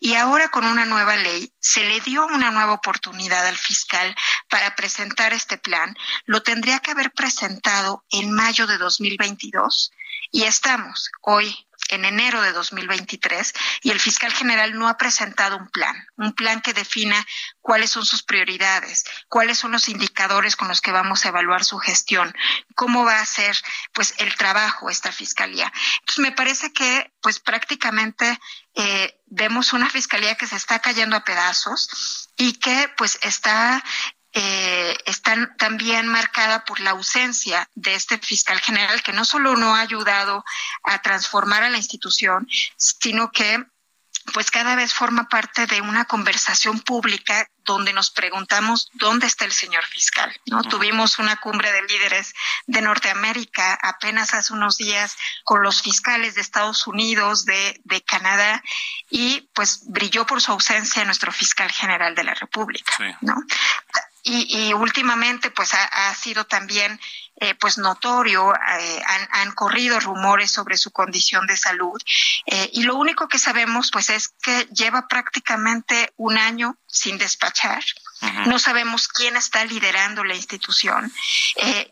Y 0.00 0.14
ahora 0.14 0.48
con 0.48 0.64
una 0.64 0.84
nueva 0.84 1.16
ley 1.16 1.52
se 1.60 1.84
le 1.84 2.00
dio 2.00 2.26
una 2.26 2.50
nueva 2.50 2.72
oportunidad 2.72 3.46
al 3.46 3.56
fiscal 3.56 4.14
para 4.48 4.74
presentar 4.74 5.32
este 5.32 5.58
plan. 5.58 5.96
Lo 6.24 6.42
tendría 6.42 6.80
que 6.80 6.90
haber 6.90 7.12
presentado 7.12 8.04
en 8.10 8.32
mayo 8.32 8.66
de 8.66 8.78
2022 8.78 9.92
y 10.32 10.42
estamos 10.42 11.10
hoy 11.20 11.56
en 11.94 12.04
enero 12.04 12.42
de 12.42 12.52
2023 12.52 13.52
y 13.82 13.90
el 13.90 14.00
fiscal 14.00 14.32
general 14.32 14.78
no 14.78 14.88
ha 14.88 14.96
presentado 14.96 15.56
un 15.56 15.68
plan, 15.68 15.96
un 16.16 16.32
plan 16.32 16.60
que 16.60 16.74
defina 16.74 17.26
cuáles 17.60 17.90
son 17.90 18.04
sus 18.04 18.22
prioridades, 18.22 19.04
cuáles 19.28 19.58
son 19.58 19.72
los 19.72 19.88
indicadores 19.88 20.56
con 20.56 20.68
los 20.68 20.80
que 20.80 20.92
vamos 20.92 21.24
a 21.24 21.28
evaluar 21.28 21.64
su 21.64 21.78
gestión, 21.78 22.34
cómo 22.74 23.04
va 23.04 23.20
a 23.20 23.26
ser 23.26 23.56
pues 23.92 24.14
el 24.18 24.34
trabajo 24.36 24.90
esta 24.90 25.12
fiscalía. 25.12 25.72
Entonces 26.00 26.22
me 26.22 26.32
parece 26.32 26.72
que 26.72 27.12
pues 27.20 27.40
prácticamente 27.40 28.38
eh, 28.74 29.20
vemos 29.26 29.72
una 29.72 29.88
fiscalía 29.88 30.34
que 30.34 30.46
se 30.46 30.56
está 30.56 30.80
cayendo 30.80 31.16
a 31.16 31.24
pedazos 31.24 32.30
y 32.36 32.54
que 32.54 32.90
pues 32.96 33.18
está 33.22 33.82
eh, 34.34 34.96
está 35.06 35.54
también 35.56 36.08
marcada 36.08 36.64
por 36.64 36.80
la 36.80 36.90
ausencia 36.90 37.68
de 37.74 37.94
este 37.94 38.18
fiscal 38.18 38.60
general 38.60 39.02
que 39.02 39.12
no 39.12 39.24
solo 39.24 39.56
no 39.56 39.76
ha 39.76 39.80
ayudado 39.80 40.44
a 40.82 41.00
transformar 41.02 41.62
a 41.62 41.70
la 41.70 41.76
institución, 41.76 42.48
sino 42.76 43.30
que 43.30 43.64
pues 44.32 44.50
cada 44.50 44.74
vez 44.74 44.94
forma 44.94 45.28
parte 45.28 45.66
de 45.66 45.80
una 45.82 46.06
conversación 46.06 46.80
pública 46.80 47.46
donde 47.64 47.92
nos 47.92 48.10
preguntamos 48.10 48.90
dónde 48.94 49.26
está 49.26 49.44
el 49.44 49.52
señor 49.52 49.84
fiscal. 49.84 50.34
¿no? 50.46 50.62
Tuvimos 50.62 51.18
una 51.18 51.36
cumbre 51.36 51.70
de 51.70 51.82
líderes 51.82 52.32
de 52.66 52.80
Norteamérica 52.80 53.78
apenas 53.82 54.34
hace 54.34 54.52
unos 54.52 54.78
días 54.78 55.16
con 55.44 55.62
los 55.62 55.82
fiscales 55.82 56.34
de 56.34 56.40
Estados 56.40 56.86
Unidos, 56.86 57.44
de, 57.44 57.80
de 57.84 58.02
Canadá, 58.02 58.62
y 59.10 59.48
pues 59.54 59.82
brilló 59.86 60.26
por 60.26 60.40
su 60.40 60.52
ausencia 60.52 61.04
nuestro 61.04 61.30
fiscal 61.30 61.70
general 61.70 62.14
de 62.14 62.24
la 62.24 62.34
República. 62.34 62.92
¿no? 63.20 63.34
Y, 64.24 64.72
últimamente 64.72 65.50
pues 65.50 65.74
ha, 65.74 66.14
sido 66.14 66.46
también 66.46 66.98
eh, 67.36 67.54
pues 67.54 67.78
notorio, 67.78 68.54
eh, 68.54 69.02
han, 69.30 69.52
corrido 69.52 70.00
rumores 70.00 70.50
sobre 70.50 70.76
su 70.76 70.90
condición 70.90 71.46
de 71.46 71.56
salud 71.56 72.00
eh, 72.46 72.70
y 72.72 72.84
lo 72.84 72.96
único 72.96 73.28
que 73.28 73.38
sabemos 73.38 73.90
pues 73.90 74.08
es 74.08 74.28
que 74.28 74.66
lleva 74.72 75.08
prácticamente 75.08 76.12
un 76.16 76.38
año 76.38 76.76
sin 76.86 77.18
despachar. 77.18 77.84
No 78.46 78.58
sabemos 78.58 79.06
quién 79.06 79.36
está 79.36 79.66
liderando 79.66 80.24
la 80.24 80.34
institución. 80.34 81.12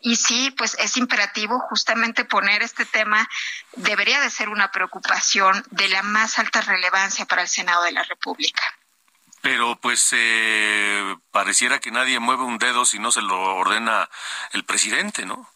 y 0.00 0.16
sí, 0.16 0.50
pues 0.56 0.76
es 0.78 0.96
imperativo 0.96 1.60
justamente 1.68 2.24
poner 2.24 2.62
este 2.62 2.86
tema, 2.86 3.28
debería 3.76 4.18
de 4.20 4.30
ser 4.30 4.48
una 4.48 4.70
preocupación 4.72 5.62
de 5.70 5.88
la 5.88 6.02
más 6.02 6.38
alta 6.38 6.62
relevancia 6.62 7.26
para 7.26 7.42
el 7.42 7.48
Senado 7.48 7.82
de 7.82 7.92
la 7.92 8.04
República 8.04 8.62
pero 9.42 9.78
pues 9.81 10.11
eh, 10.12 11.16
pareciera 11.33 11.81
que 11.81 11.90
nadie 11.90 12.20
mueve 12.20 12.44
un 12.44 12.59
dedo 12.59 12.87
si 12.87 12.98
no 12.98 13.12
se 13.12 13.22
lo 13.22 13.57
ordena 13.57 14.09
el 14.52 14.64
presidente, 14.64 15.26
¿no? 15.26 15.48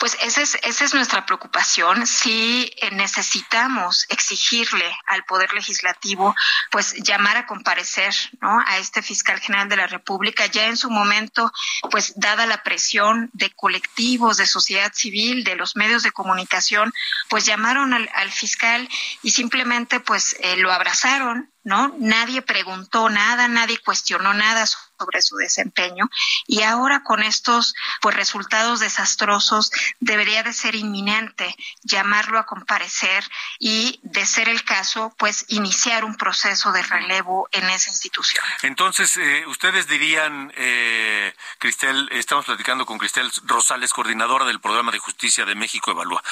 Pues 0.00 0.16
esa 0.22 0.40
es, 0.40 0.58
esa 0.62 0.86
es 0.86 0.94
nuestra 0.94 1.26
preocupación. 1.26 2.06
Si 2.06 2.72
eh, 2.80 2.90
necesitamos 2.92 4.06
exigirle 4.08 4.90
al 5.06 5.24
Poder 5.24 5.52
Legislativo, 5.52 6.34
pues 6.70 6.94
llamar 6.94 7.36
a 7.36 7.46
comparecer, 7.46 8.14
¿no? 8.40 8.60
A 8.66 8.78
este 8.78 9.02
fiscal 9.02 9.38
general 9.40 9.68
de 9.68 9.76
la 9.76 9.86
República, 9.86 10.46
ya 10.46 10.68
en 10.68 10.78
su 10.78 10.90
momento, 10.90 11.52
pues 11.90 12.14
dada 12.16 12.46
la 12.46 12.62
presión 12.62 13.28
de 13.34 13.50
colectivos, 13.50 14.38
de 14.38 14.46
sociedad 14.46 14.90
civil, 14.94 15.44
de 15.44 15.54
los 15.54 15.76
medios 15.76 16.02
de 16.02 16.12
comunicación, 16.12 16.94
pues 17.28 17.44
llamaron 17.44 17.92
al, 17.92 18.08
al 18.14 18.30
fiscal 18.30 18.88
y 19.22 19.32
simplemente 19.32 20.00
pues 20.00 20.34
eh, 20.40 20.56
lo 20.56 20.72
abrazaron, 20.72 21.50
¿no? 21.62 21.94
Nadie 21.98 22.40
preguntó 22.40 23.10
nada, 23.10 23.48
nadie 23.48 23.76
cuestionó 23.76 24.32
nada 24.32 24.64
sobre 25.00 25.22
su 25.22 25.36
desempeño 25.36 26.10
y 26.46 26.62
ahora 26.62 27.02
con 27.02 27.22
estos 27.22 27.74
pues 28.02 28.14
resultados 28.14 28.80
desastrosos 28.80 29.70
debería 29.98 30.42
de 30.42 30.52
ser 30.52 30.74
inminente 30.74 31.56
llamarlo 31.82 32.38
a 32.38 32.44
comparecer 32.44 33.24
y 33.58 33.98
de 34.02 34.26
ser 34.26 34.50
el 34.50 34.62
caso 34.62 35.14
pues 35.18 35.46
iniciar 35.48 36.04
un 36.04 36.16
proceso 36.16 36.70
de 36.72 36.82
relevo 36.82 37.48
en 37.52 37.68
esa 37.70 37.88
institución. 37.90 38.44
Entonces, 38.62 39.16
eh, 39.16 39.44
ustedes 39.46 39.86
dirían, 39.86 40.52
eh, 40.56 41.34
Cristel, 41.58 42.08
estamos 42.12 42.44
platicando 42.44 42.84
con 42.84 42.98
Cristel 42.98 43.30
Rosales, 43.44 43.92
coordinadora 43.92 44.44
del 44.44 44.60
programa 44.60 44.92
de 44.92 44.98
justicia 44.98 45.46
de 45.46 45.54
México 45.54 45.90
Evalúa. 45.90 46.22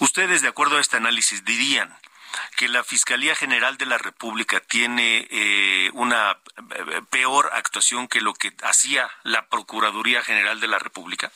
Ustedes, 0.00 0.42
de 0.42 0.48
acuerdo 0.48 0.76
a 0.76 0.80
este 0.80 0.98
análisis, 0.98 1.44
dirían 1.44 1.96
que 2.56 2.68
la 2.68 2.84
Fiscalía 2.84 3.34
General 3.34 3.76
de 3.76 3.86
la 3.86 3.98
República 3.98 4.60
tiene 4.60 5.26
eh, 5.30 5.90
una 5.94 6.32
eh, 6.32 7.02
peor 7.10 7.50
actuación 7.54 8.08
que 8.08 8.20
lo 8.20 8.34
que 8.34 8.52
hacía 8.62 9.10
la 9.22 9.48
Procuraduría 9.48 10.22
General 10.22 10.60
de 10.60 10.68
la 10.68 10.78
República? 10.78 11.32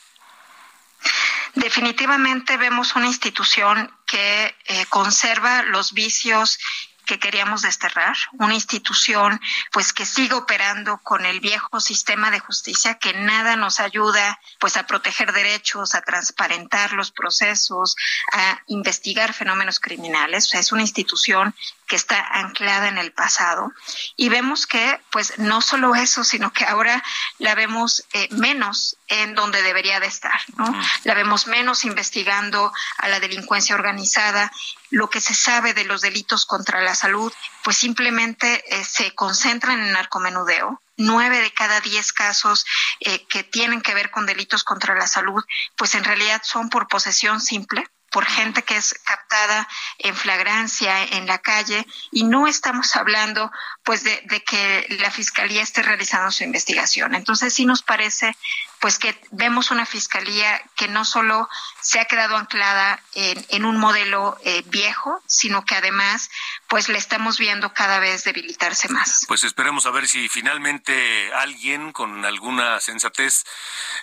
Definitivamente 1.55 2.57
vemos 2.57 2.95
una 2.95 3.07
institución 3.07 3.91
que 4.05 4.55
eh, 4.65 4.85
conserva 4.89 5.63
los 5.63 5.93
vicios 5.93 6.59
que 7.05 7.19
queríamos 7.19 7.61
desterrar, 7.61 8.15
una 8.33 8.53
institución 8.53 9.39
pues 9.71 9.93
que 9.93 10.05
sigue 10.05 10.33
operando 10.33 10.97
con 10.99 11.25
el 11.25 11.39
viejo 11.39 11.79
sistema 11.79 12.31
de 12.31 12.39
justicia 12.39 12.95
que 12.95 13.13
nada 13.13 13.55
nos 13.55 13.79
ayuda 13.79 14.39
pues 14.59 14.77
a 14.77 14.87
proteger 14.87 15.31
derechos, 15.31 15.95
a 15.95 16.01
transparentar 16.01 16.93
los 16.93 17.11
procesos, 17.11 17.95
a 18.31 18.61
investigar 18.67 19.33
fenómenos 19.33 19.79
criminales. 19.79 20.53
Es 20.53 20.71
una 20.71 20.81
institución 20.81 21.55
que 21.87 21.95
está 21.95 22.19
anclada 22.19 22.87
en 22.87 22.97
el 22.97 23.11
pasado 23.11 23.71
y 24.15 24.29
vemos 24.29 24.65
que 24.67 24.99
pues 25.11 25.37
no 25.39 25.61
solo 25.61 25.95
eso 25.95 26.23
sino 26.23 26.51
que 26.51 26.65
ahora 26.65 27.03
la 27.37 27.55
vemos 27.55 28.05
eh, 28.13 28.27
menos 28.31 28.97
en 29.07 29.35
donde 29.35 29.61
debería 29.61 29.99
de 29.99 30.07
estar 30.07 30.39
no 30.57 30.73
la 31.03 31.13
vemos 31.13 31.47
menos 31.47 31.85
investigando 31.85 32.73
a 32.97 33.07
la 33.07 33.19
delincuencia 33.19 33.75
organizada 33.75 34.51
lo 34.89 35.09
que 35.09 35.21
se 35.21 35.35
sabe 35.35 35.73
de 35.73 35.85
los 35.85 36.01
delitos 36.01 36.45
contra 36.45 36.81
la 36.81 36.95
salud 36.95 37.33
pues 37.65 37.77
simplemente 37.77 38.63
eh, 38.69 38.85
se 38.85 39.15
concentran 39.15 39.79
en 39.79 39.91
narcomenudeo. 39.91 40.79
Nueve 40.97 41.39
de 41.39 41.51
cada 41.51 41.81
diez 41.81 42.13
casos 42.13 42.63
eh, 42.99 43.25
que 43.27 43.43
tienen 43.43 43.81
que 43.81 43.95
ver 43.95 44.11
con 44.11 44.27
delitos 44.27 44.63
contra 44.63 44.93
la 44.95 45.07
salud, 45.07 45.43
pues 45.75 45.95
en 45.95 46.03
realidad 46.03 46.41
son 46.45 46.69
por 46.69 46.87
posesión 46.87 47.41
simple, 47.41 47.83
por 48.15 48.25
gente 48.25 48.63
que 48.63 48.77
es 48.77 48.95
captada 49.03 49.67
en 49.97 50.15
flagrancia 50.15 51.03
en 51.03 51.27
la 51.27 51.39
calle 51.39 51.85
y 52.13 52.23
no 52.23 52.47
estamos 52.47 52.95
hablando 52.95 53.51
pues 53.83 54.05
de, 54.05 54.21
que 54.47 54.87
la 55.01 55.11
fiscalía 55.11 55.61
esté 55.61 55.83
realizando 55.83 56.31
su 56.31 56.45
investigación. 56.45 57.13
Entonces 57.13 57.53
sí 57.53 57.65
nos 57.65 57.83
parece 57.83 58.33
pues 58.79 58.99
que 58.99 59.19
vemos 59.31 59.69
una 59.69 59.85
fiscalía 59.85 60.61
que 60.77 60.87
no 60.87 61.03
solo 61.03 61.49
se 61.81 61.99
ha 61.99 62.05
quedado 62.05 62.37
anclada 62.37 63.03
en, 63.15 63.65
un 63.65 63.75
modelo 63.75 64.37
eh, 64.45 64.63
viejo, 64.67 65.21
sino 65.27 65.65
que 65.65 65.75
además 65.75 66.29
pues 66.67 66.87
le 66.87 66.97
estamos 66.97 67.37
viendo 67.37 67.73
cada 67.73 67.99
vez 67.99 68.23
debilitarse 68.23 68.87
más. 68.87 69.25
Pues 69.27 69.43
esperemos 69.43 69.85
a 69.87 69.91
ver 69.91 70.07
si 70.07 70.29
finalmente 70.29 71.33
alguien 71.33 71.91
con 71.91 72.23
alguna 72.23 72.79
sensatez 72.79 73.43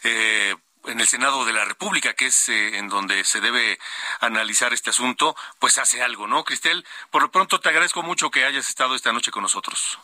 eh, 0.02 0.54
en 0.86 1.00
el 1.00 1.08
Senado 1.08 1.44
de 1.44 1.52
la 1.52 1.64
República, 1.64 2.14
que 2.14 2.26
es 2.26 2.48
eh, 2.48 2.78
en 2.78 2.88
donde 2.88 3.24
se 3.24 3.40
debe 3.40 3.78
analizar 4.20 4.72
este 4.72 4.90
asunto, 4.90 5.36
pues 5.58 5.78
hace 5.78 6.02
algo, 6.02 6.26
¿no, 6.26 6.44
Cristel? 6.44 6.84
Por 7.10 7.22
lo 7.22 7.30
pronto 7.30 7.60
te 7.60 7.68
agradezco 7.68 8.02
mucho 8.02 8.30
que 8.30 8.44
hayas 8.44 8.68
estado 8.68 8.94
esta 8.94 9.12
noche 9.12 9.30
con 9.30 9.42
nosotros. 9.42 9.98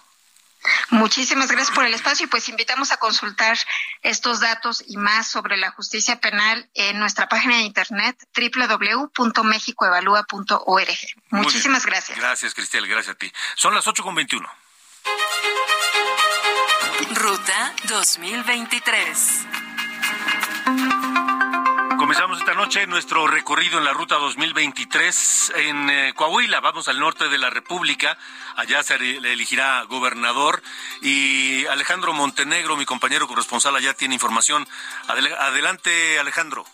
Muchísimas 0.90 1.50
gracias 1.50 1.74
por 1.74 1.84
el 1.84 1.94
espacio 1.94 2.26
y 2.26 2.28
pues 2.28 2.48
invitamos 2.48 2.92
a 2.92 2.96
consultar 2.96 3.58
estos 4.02 4.40
datos 4.40 4.82
y 4.86 4.96
más 4.96 5.28
sobre 5.28 5.56
la 5.56 5.70
justicia 5.70 6.20
penal 6.20 6.68
en 6.74 6.98
nuestra 6.98 7.28
página 7.28 7.56
de 7.56 7.62
internet 7.62 8.16
www.mexicoevalúa.org. 8.36 10.98
Muchísimas 11.30 11.86
gracias. 11.86 12.18
Gracias, 12.18 12.54
Cristel, 12.54 12.88
gracias 12.88 13.14
a 13.14 13.18
ti. 13.18 13.32
Son 13.54 13.72
las 13.74 13.86
8.21. 13.86 14.50
Ruta 17.14 17.72
2023. 17.84 19.57
Comenzamos 21.98 22.38
esta 22.38 22.54
noche 22.54 22.86
nuestro 22.86 23.26
recorrido 23.26 23.78
en 23.78 23.84
la 23.84 23.92
ruta 23.92 24.16
2023 24.16 25.52
en 25.56 25.90
eh, 25.90 26.12
Coahuila. 26.14 26.60
Vamos 26.60 26.88
al 26.88 26.98
norte 26.98 27.28
de 27.28 27.38
la 27.38 27.50
República. 27.50 28.16
Allá 28.56 28.82
se 28.82 28.94
elegirá 28.94 29.82
gobernador. 29.84 30.62
Y 31.02 31.66
Alejandro 31.66 32.12
Montenegro, 32.12 32.76
mi 32.76 32.84
compañero 32.84 33.26
corresponsal, 33.26 33.76
allá 33.76 33.94
tiene 33.94 34.14
información. 34.14 34.66
adelante, 35.06 36.18
Alejandro. 36.18 36.64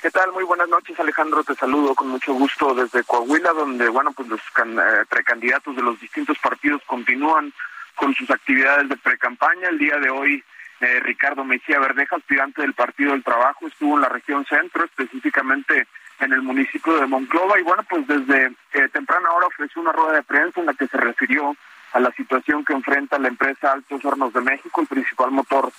¿Qué 0.00 0.10
tal? 0.10 0.32
Muy 0.32 0.44
buenas 0.44 0.68
noches, 0.68 0.98
Alejandro. 0.98 1.44
Te 1.44 1.54
saludo 1.54 1.94
con 1.94 2.08
mucho 2.08 2.32
gusto 2.32 2.74
desde 2.74 3.04
Coahuila, 3.04 3.52
donde, 3.52 3.88
bueno, 3.88 4.12
pues 4.12 4.28
los 4.28 4.40
eh, 4.40 5.04
precandidatos 5.08 5.76
de 5.76 5.82
los 5.82 6.00
distintos 6.00 6.36
partidos 6.38 6.82
continúan 6.86 7.52
con 7.94 8.14
sus 8.14 8.28
actividades 8.30 8.88
de 8.88 8.96
precampaña. 8.96 9.68
El 9.68 9.78
día 9.78 9.96
de 9.98 10.10
hoy 10.10 10.44
eh, 10.82 11.00
Ricardo 11.00 11.44
Mejía 11.44 11.78
Verdeja, 11.78 12.16
aspirante 12.16 12.62
del 12.62 12.74
Partido 12.74 13.12
del 13.12 13.22
Trabajo, 13.22 13.66
estuvo 13.66 13.94
en 13.94 14.02
la 14.02 14.08
región 14.08 14.44
centro, 14.46 14.84
específicamente 14.84 15.86
en 16.20 16.32
el 16.32 16.42
municipio 16.42 16.96
de 16.96 17.06
Monclova, 17.06 17.58
y 17.58 17.62
bueno, 17.62 17.84
pues 17.88 18.06
desde 18.06 18.46
eh, 18.72 18.88
temprana 18.92 19.30
hora 19.32 19.46
ofreció 19.46 19.82
una 19.82 19.92
rueda 19.92 20.14
de 20.14 20.22
prensa 20.22 20.60
en 20.60 20.66
la 20.66 20.74
que 20.74 20.86
se 20.86 20.96
refirió 20.96 21.56
a 21.92 22.00
la 22.00 22.10
situación 22.12 22.64
que 22.64 22.72
enfrenta 22.72 23.18
la 23.18 23.28
empresa 23.28 23.72
Altos 23.72 24.04
Hornos 24.04 24.32
de 24.32 24.40
México, 24.40 24.80
el 24.80 24.86
principal 24.86 25.30
motor 25.30 25.70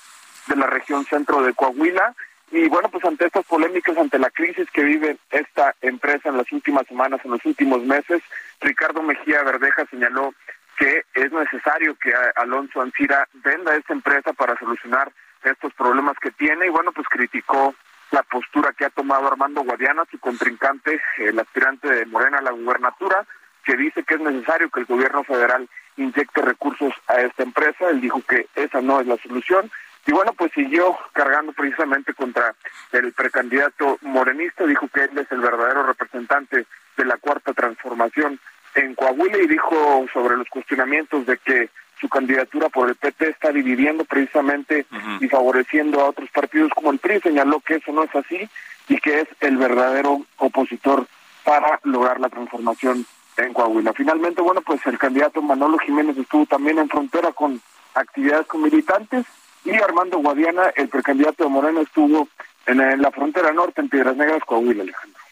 de 0.47 0.55
la 0.55 0.67
región 0.67 1.05
centro 1.05 1.41
de 1.41 1.53
Coahuila. 1.53 2.13
Y 2.51 2.67
bueno, 2.67 2.89
pues 2.89 3.03
ante 3.03 3.25
estas 3.25 3.45
polémicas, 3.45 3.97
ante 3.97 4.19
la 4.19 4.29
crisis 4.29 4.69
que 4.71 4.83
vive 4.83 5.17
esta 5.31 5.73
empresa 5.81 6.29
en 6.29 6.37
las 6.37 6.51
últimas 6.51 6.85
semanas, 6.87 7.21
en 7.23 7.31
los 7.31 7.43
últimos 7.45 7.81
meses, 7.83 8.21
Ricardo 8.61 9.01
Mejía 9.01 9.41
Verdeja 9.43 9.85
señaló 9.89 10.33
que 10.77 11.05
es 11.13 11.31
necesario 11.31 11.95
que 11.95 12.13
Alonso 12.35 12.81
Ancira 12.81 13.27
venda 13.33 13.75
esta 13.75 13.93
empresa 13.93 14.33
para 14.33 14.57
solucionar 14.57 15.11
estos 15.43 15.73
problemas 15.73 16.17
que 16.19 16.31
tiene 16.31 16.67
y 16.67 16.69
bueno, 16.69 16.91
pues 16.91 17.07
criticó 17.09 17.75
la 18.11 18.23
postura 18.23 18.73
que 18.73 18.85
ha 18.85 18.89
tomado 18.89 19.27
Armando 19.27 19.63
Guadiana, 19.63 20.03
su 20.09 20.19
contrincante, 20.19 21.01
el 21.17 21.39
aspirante 21.39 21.89
de 21.89 22.05
Morena 22.05 22.37
a 22.37 22.43
la 22.43 22.51
gubernatura, 22.51 23.25
que 23.65 23.75
dice 23.75 24.03
que 24.03 24.15
es 24.15 24.19
necesario 24.19 24.69
que 24.69 24.81
el 24.81 24.85
gobierno 24.85 25.23
federal 25.23 25.67
inyecte 25.97 26.41
recursos 26.41 26.93
a 27.07 27.21
esta 27.21 27.43
empresa. 27.43 27.89
Él 27.89 28.01
dijo 28.01 28.21
que 28.27 28.47
esa 28.55 28.81
no 28.81 28.99
es 28.99 29.07
la 29.07 29.17
solución. 29.17 29.71
Y 30.05 30.11
bueno, 30.11 30.33
pues 30.33 30.51
siguió 30.53 30.97
cargando 31.13 31.53
precisamente 31.53 32.13
contra 32.13 32.53
el 32.91 33.13
precandidato 33.13 33.97
morenista, 34.01 34.65
dijo 34.65 34.87
que 34.89 35.05
él 35.05 35.17
es 35.17 35.31
el 35.31 35.39
verdadero 35.39 35.83
representante 35.83 36.65
de 36.97 37.05
la 37.05 37.17
cuarta 37.17 37.53
transformación 37.53 38.39
en 38.75 38.95
Coahuila 38.95 39.37
y 39.37 39.47
dijo 39.47 40.05
sobre 40.13 40.37
los 40.37 40.47
cuestionamientos 40.49 41.25
de 41.25 41.37
que 41.37 41.69
su 41.99 42.09
candidatura 42.09 42.69
por 42.69 42.89
el 42.89 42.95
PT 42.95 43.29
está 43.29 43.51
dividiendo 43.51 44.03
precisamente 44.03 44.85
y 45.21 45.27
favoreciendo 45.27 46.01
a 46.01 46.09
otros 46.09 46.29
partidos 46.31 46.71
como 46.75 46.91
el 46.91 46.99
PRI, 46.99 47.21
señaló 47.21 47.61
que 47.61 47.75
eso 47.75 47.93
no 47.93 48.03
es 48.03 48.13
así 48.15 48.49
y 48.89 48.97
que 48.97 49.21
es 49.21 49.27
el 49.39 49.57
verdadero 49.57 50.21
opositor 50.37 51.07
para 51.45 51.79
lograr 51.83 52.19
la 52.19 52.29
transformación 52.29 53.05
en 53.37 53.53
Coahuila. 53.53 53.93
Finalmente, 53.93 54.41
bueno, 54.41 54.61
pues 54.61 54.85
el 54.85 54.97
candidato 54.97 55.41
Manolo 55.41 55.77
Jiménez 55.77 56.17
estuvo 56.17 56.45
también 56.45 56.77
en 56.77 56.89
frontera 56.89 57.31
con 57.31 57.61
actividades 57.93 58.47
con 58.47 58.61
militantes 58.61 59.25
y 59.63 59.71
Armando 59.71 60.17
Guadiana, 60.17 60.73
el 60.75 60.89
precandidato 60.89 61.45
de 61.45 61.49
Moreno, 61.49 61.81
estuvo 61.81 62.27
en, 62.65 62.81
en 62.81 63.01
la 63.01 63.11
frontera 63.11 63.53
norte, 63.53 63.79
en 63.79 63.89
Piedras 63.89 64.17
Negras, 64.17 64.43
Coahuila, 64.45 64.83
Alejandro. 64.83 65.22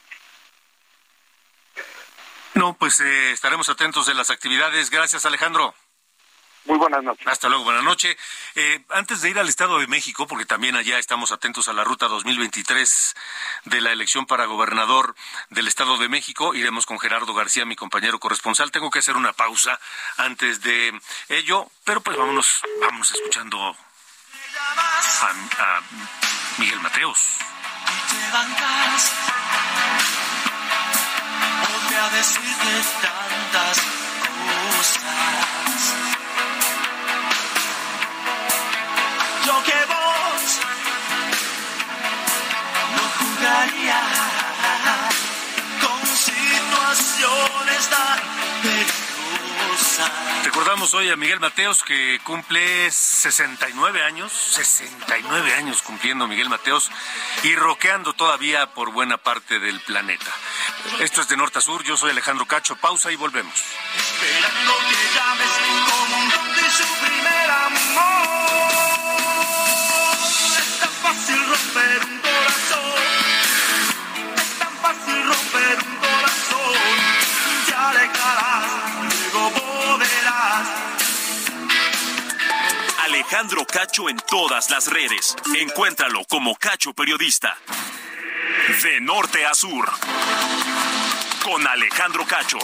No, 2.53 2.73
pues 2.73 2.99
eh, 2.99 3.31
estaremos 3.31 3.69
atentos 3.69 4.05
de 4.05 4.13
las 4.13 4.29
actividades. 4.29 4.89
Gracias, 4.89 5.25
Alejandro. 5.25 5.73
Muy 6.65 6.77
buenas 6.77 7.03
noches. 7.03 7.25
Hasta 7.25 7.49
luego, 7.49 7.63
buenas 7.63 7.83
noches. 7.83 8.15
Eh, 8.53 8.85
antes 8.89 9.21
de 9.21 9.31
ir 9.31 9.39
al 9.39 9.49
Estado 9.49 9.79
de 9.79 9.87
México, 9.87 10.27
porque 10.27 10.45
también 10.45 10.75
allá 10.75 10.99
estamos 10.99 11.31
atentos 11.31 11.67
a 11.67 11.73
la 11.73 11.83
ruta 11.83 12.07
2023 12.07 13.15
de 13.65 13.81
la 13.81 13.91
elección 13.91 14.27
para 14.27 14.45
gobernador 14.45 15.15
del 15.49 15.67
Estado 15.67 15.97
de 15.97 16.07
México, 16.07 16.53
iremos 16.53 16.85
con 16.85 16.99
Gerardo 16.99 17.33
García, 17.33 17.65
mi 17.65 17.75
compañero 17.75 18.19
corresponsal. 18.19 18.69
Tengo 18.69 18.91
que 18.91 18.99
hacer 18.99 19.15
una 19.15 19.33
pausa 19.33 19.79
antes 20.17 20.61
de 20.61 20.93
ello, 21.29 21.71
pero 21.83 22.01
pues 22.01 22.15
vámonos, 22.15 22.61
vamos 22.79 23.09
escuchando 23.09 23.57
a, 23.63 23.71
a 25.31 25.81
Miguel 26.59 26.79
Mateos 26.81 27.17
a 32.01 32.09
decirte 32.09 32.83
tantas 32.99 33.77
cosas. 34.75 35.03
Lo 39.45 39.63
que 39.63 39.79
vos 39.85 40.59
no 42.95 43.03
jugaría 43.19 44.01
con 45.79 46.07
situaciones 46.17 47.89
tan 47.89 48.19
peligrosas. 48.63 50.11
Recordamos 50.45 50.93
hoy 50.95 51.09
a 51.09 51.15
Miguel 51.15 51.39
Mateos 51.39 51.83
que 51.83 52.19
cumple 52.23 52.89
69 52.89 54.03
años, 54.03 54.31
69 54.31 55.53
años 55.53 55.83
cumpliendo 55.83 56.27
Miguel 56.27 56.49
Mateos 56.49 56.89
y 57.43 57.55
roqueando 57.55 58.13
todavía 58.13 58.73
por 58.73 58.91
buena 58.91 59.17
parte 59.17 59.59
del 59.59 59.79
planeta. 59.81 60.31
Esto 60.99 61.21
es 61.21 61.27
de 61.27 61.37
Norte 61.37 61.59
a 61.59 61.61
Sur, 61.61 61.83
yo 61.83 61.97
soy 61.97 62.11
Alejandro 62.11 62.45
Cacho, 62.45 62.75
pausa 62.75 63.11
y 63.11 63.15
volvemos. 63.15 63.53
Esperando 63.97 64.73
que 64.89 64.95
llames 65.15 65.49
como 65.89 66.17
un 66.17 66.29
don 66.29 66.55
de 66.55 66.69
su 66.69 66.83
primer 67.05 67.51
amor. 67.51 68.27
Es 70.59 70.79
tan 70.79 70.91
fácil 71.01 71.39
romper 71.47 72.05
un 72.05 72.19
corazón, 72.19 72.93
es 74.35 74.59
tan 74.59 74.73
fácil 74.81 75.23
romper 75.25 75.77
un 75.87 75.95
corazón, 75.97 76.73
Ya 77.67 77.93
le 77.93 77.99
alejarás, 77.99 78.65
luego 79.33 79.49
volverás. 79.49 80.67
Alejandro 83.05 83.65
Cacho 83.65 84.07
en 84.09 84.17
todas 84.29 84.69
las 84.69 84.87
redes. 84.87 85.35
Encuéntralo 85.55 86.23
como 86.29 86.55
Cacho 86.55 86.93
Periodista. 86.93 87.57
De 88.67 89.01
norte 89.01 89.43
a 89.43 89.55
sur. 89.55 89.91
Con 91.43 91.65
Alejandro 91.65 92.23
Cacho. 92.27 92.59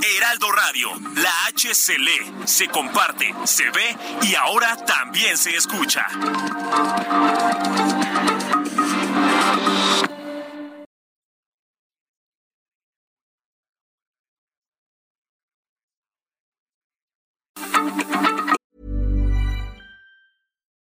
Heraldo 0.00 0.52
Radio, 0.52 0.90
la 1.16 1.46
H 1.46 1.74
se 1.74 1.98
lee, 1.98 2.32
se 2.44 2.68
comparte, 2.68 3.34
se 3.44 3.70
ve 3.70 3.96
y 4.22 4.36
ahora 4.36 4.76
también 4.76 5.36
se 5.36 5.56
escucha. 5.56 6.06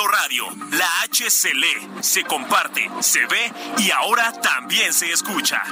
Radio, 0.00 0.46
la 0.70 1.02
H 1.02 1.28
se 1.30 1.54
lee, 1.54 1.88
se 2.00 2.24
comparte, 2.24 2.90
se 3.00 3.26
ve 3.26 3.52
y 3.78 3.90
ahora 3.90 4.32
también 4.32 4.92
se 4.92 5.12
escucha. 5.12 5.62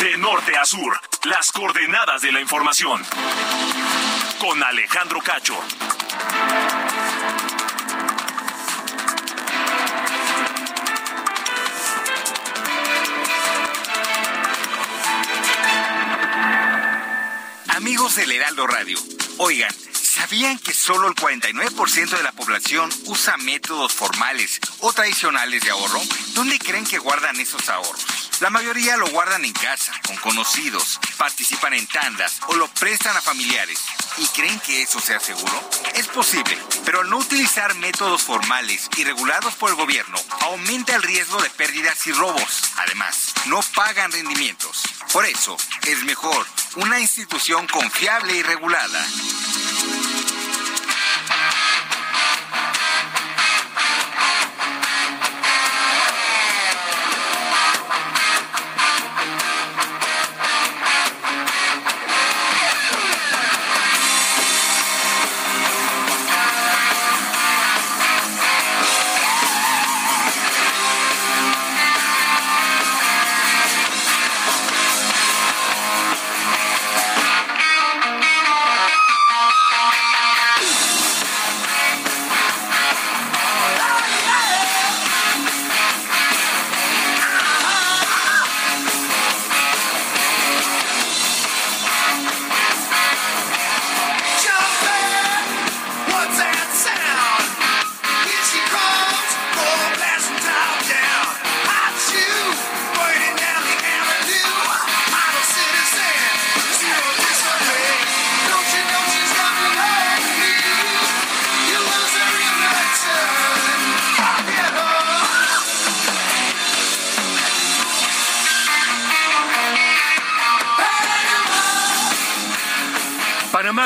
De 0.00 0.18
norte 0.18 0.56
a 0.56 0.64
sur, 0.64 1.00
las 1.24 1.52
coordenadas 1.52 2.20
de 2.22 2.32
la 2.32 2.40
información. 2.40 3.00
Con 4.40 4.62
Alejandro 4.62 5.20
Cacho. 5.20 5.58
Amigos 17.92 18.16
del 18.16 18.32
Heraldo 18.32 18.66
Radio, 18.66 18.98
oigan, 19.36 19.70
¿sabían 19.92 20.58
que 20.58 20.72
solo 20.72 21.08
el 21.08 21.14
49% 21.14 22.16
de 22.16 22.22
la 22.22 22.32
población 22.32 22.90
usa 23.04 23.36
métodos 23.36 23.92
formales 23.92 24.60
o 24.78 24.94
tradicionales 24.94 25.62
de 25.62 25.72
ahorro? 25.72 26.00
¿Dónde 26.28 26.58
creen 26.58 26.86
que 26.86 26.98
guardan 26.98 27.38
esos 27.38 27.68
ahorros? 27.68 28.30
La 28.40 28.48
mayoría 28.48 28.96
lo 28.96 29.10
guardan 29.10 29.44
en 29.44 29.52
casa, 29.52 29.92
con 30.06 30.16
conocidos, 30.16 30.98
participan 31.18 31.74
en 31.74 31.86
tandas 31.86 32.40
o 32.46 32.54
lo 32.54 32.66
prestan 32.68 33.14
a 33.14 33.20
familiares. 33.20 33.78
¿Y 34.16 34.26
creen 34.28 34.58
que 34.60 34.80
eso 34.80 34.98
sea 34.98 35.20
seguro? 35.20 35.70
Es 35.94 36.08
posible, 36.08 36.56
pero 36.86 37.02
al 37.02 37.10
no 37.10 37.18
utilizar 37.18 37.74
métodos 37.74 38.22
formales 38.22 38.88
y 38.96 39.04
regulados 39.04 39.54
por 39.56 39.68
el 39.68 39.76
gobierno, 39.76 40.18
aumenta 40.40 40.96
el 40.96 41.02
riesgo 41.02 41.42
de 41.42 41.50
pérdidas 41.50 42.06
y 42.06 42.12
robos. 42.12 42.72
Además, 42.78 43.34
no 43.46 43.60
pagan 43.74 44.10
rendimientos. 44.10 44.82
Por 45.12 45.26
eso, 45.26 45.56
es 45.86 46.04
mejor 46.04 46.46
una 46.76 46.98
institución 46.98 47.66
confiable 47.66 48.34
y 48.34 48.42
regulada. 48.42 49.06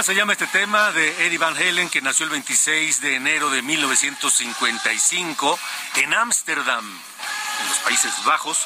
Se 0.07 0.15
llama 0.15 0.35
este 0.35 0.47
tema 0.47 0.93
de 0.93 1.27
Eddie 1.27 1.37
Van 1.37 1.57
Halen, 1.57 1.91
que 1.91 2.01
nació 2.01 2.27
el 2.27 2.31
26 2.31 3.01
de 3.01 3.17
enero 3.17 3.51
de 3.51 3.61
1955 3.61 5.59
en 5.97 6.15
Ámsterdam, 6.15 6.85
en 6.87 7.69
los 7.69 7.79
Países 7.79 8.13
Bajos. 8.25 8.65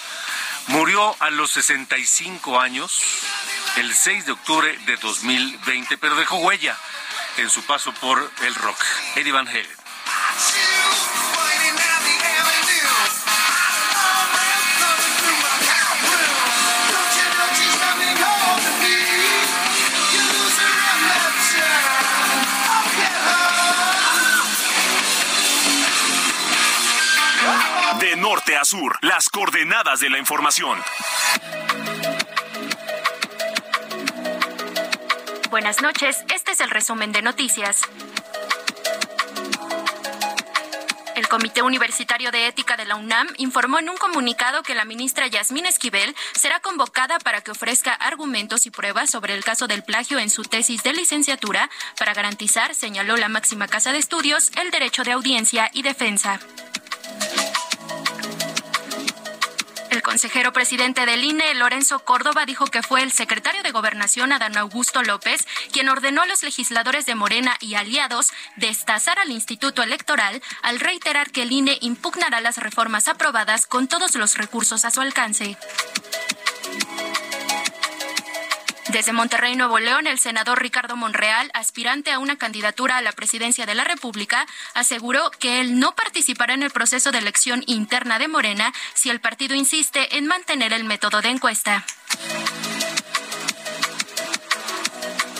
Murió 0.66 1.16
a 1.18 1.30
los 1.30 1.50
65 1.52 2.60
años, 2.60 3.00
el 3.76 3.94
6 3.94 4.26
de 4.26 4.32
octubre 4.32 4.78
de 4.84 4.98
2020, 4.98 5.96
pero 5.96 6.14
dejó 6.14 6.36
huella 6.36 6.76
en 7.38 7.48
su 7.48 7.62
paso 7.62 7.94
por 7.94 8.30
el 8.42 8.54
rock. 8.56 8.78
Eddie 9.16 9.32
Van 9.32 9.48
Halen. 9.48 9.66
Sur, 28.64 28.98
las 29.02 29.28
coordenadas 29.28 30.00
de 30.00 30.10
la 30.10 30.18
información. 30.18 30.78
Buenas 35.50 35.82
noches, 35.82 36.24
este 36.32 36.52
es 36.52 36.60
el 36.60 36.70
resumen 36.70 37.12
de 37.12 37.22
noticias. 37.22 37.82
El 41.16 41.28
Comité 41.28 41.62
Universitario 41.62 42.30
de 42.30 42.46
Ética 42.46 42.76
de 42.76 42.86
la 42.86 42.96
UNAM 42.96 43.28
informó 43.36 43.78
en 43.78 43.90
un 43.90 43.96
comunicado 43.96 44.62
que 44.62 44.74
la 44.74 44.84
ministra 44.84 45.26
Yasmín 45.26 45.66
Esquivel 45.66 46.14
será 46.32 46.60
convocada 46.60 47.18
para 47.18 47.42
que 47.42 47.50
ofrezca 47.50 47.92
argumentos 47.92 48.64
y 48.66 48.70
pruebas 48.70 49.10
sobre 49.10 49.34
el 49.34 49.44
caso 49.44 49.66
del 49.66 49.82
plagio 49.82 50.18
en 50.18 50.30
su 50.30 50.44
tesis 50.44 50.82
de 50.82 50.92
licenciatura 50.92 51.68
para 51.98 52.14
garantizar, 52.14 52.74
señaló 52.74 53.16
la 53.16 53.28
máxima 53.28 53.68
casa 53.68 53.92
de 53.92 53.98
estudios, 53.98 54.50
el 54.56 54.70
derecho 54.70 55.02
de 55.02 55.12
audiencia 55.12 55.68
y 55.74 55.82
defensa. 55.82 56.40
El 60.00 60.04
consejero 60.04 60.54
presidente 60.54 61.04
del 61.04 61.22
INE, 61.22 61.52
Lorenzo 61.52 61.98
Córdoba, 61.98 62.46
dijo 62.46 62.64
que 62.64 62.82
fue 62.82 63.02
el 63.02 63.12
secretario 63.12 63.62
de 63.62 63.70
Gobernación, 63.70 64.32
Adán 64.32 64.56
Augusto 64.56 65.02
López, 65.02 65.46
quien 65.72 65.90
ordenó 65.90 66.22
a 66.22 66.26
los 66.26 66.42
legisladores 66.42 67.04
de 67.04 67.14
Morena 67.14 67.58
y 67.60 67.74
aliados 67.74 68.30
destazar 68.56 69.18
al 69.18 69.30
Instituto 69.30 69.82
Electoral 69.82 70.40
al 70.62 70.80
reiterar 70.80 71.30
que 71.32 71.42
el 71.42 71.52
INE 71.52 71.76
impugnará 71.82 72.40
las 72.40 72.56
reformas 72.56 73.08
aprobadas 73.08 73.66
con 73.66 73.88
todos 73.88 74.14
los 74.14 74.38
recursos 74.38 74.86
a 74.86 74.90
su 74.90 75.02
alcance. 75.02 75.58
Desde 78.92 79.12
Monterrey, 79.12 79.54
Nuevo 79.54 79.78
León, 79.78 80.08
el 80.08 80.18
senador 80.18 80.60
Ricardo 80.60 80.96
Monreal, 80.96 81.48
aspirante 81.54 82.10
a 82.10 82.18
una 82.18 82.36
candidatura 82.36 82.96
a 82.96 83.02
la 83.02 83.12
presidencia 83.12 83.64
de 83.64 83.76
la 83.76 83.84
República, 83.84 84.46
aseguró 84.74 85.30
que 85.30 85.60
él 85.60 85.78
no 85.78 85.94
participará 85.94 86.54
en 86.54 86.64
el 86.64 86.70
proceso 86.70 87.12
de 87.12 87.18
elección 87.18 87.62
interna 87.66 88.18
de 88.18 88.26
Morena 88.26 88.72
si 88.94 89.08
el 89.08 89.20
partido 89.20 89.54
insiste 89.54 90.16
en 90.16 90.26
mantener 90.26 90.72
el 90.72 90.82
método 90.82 91.22
de 91.22 91.28
encuesta. 91.28 91.84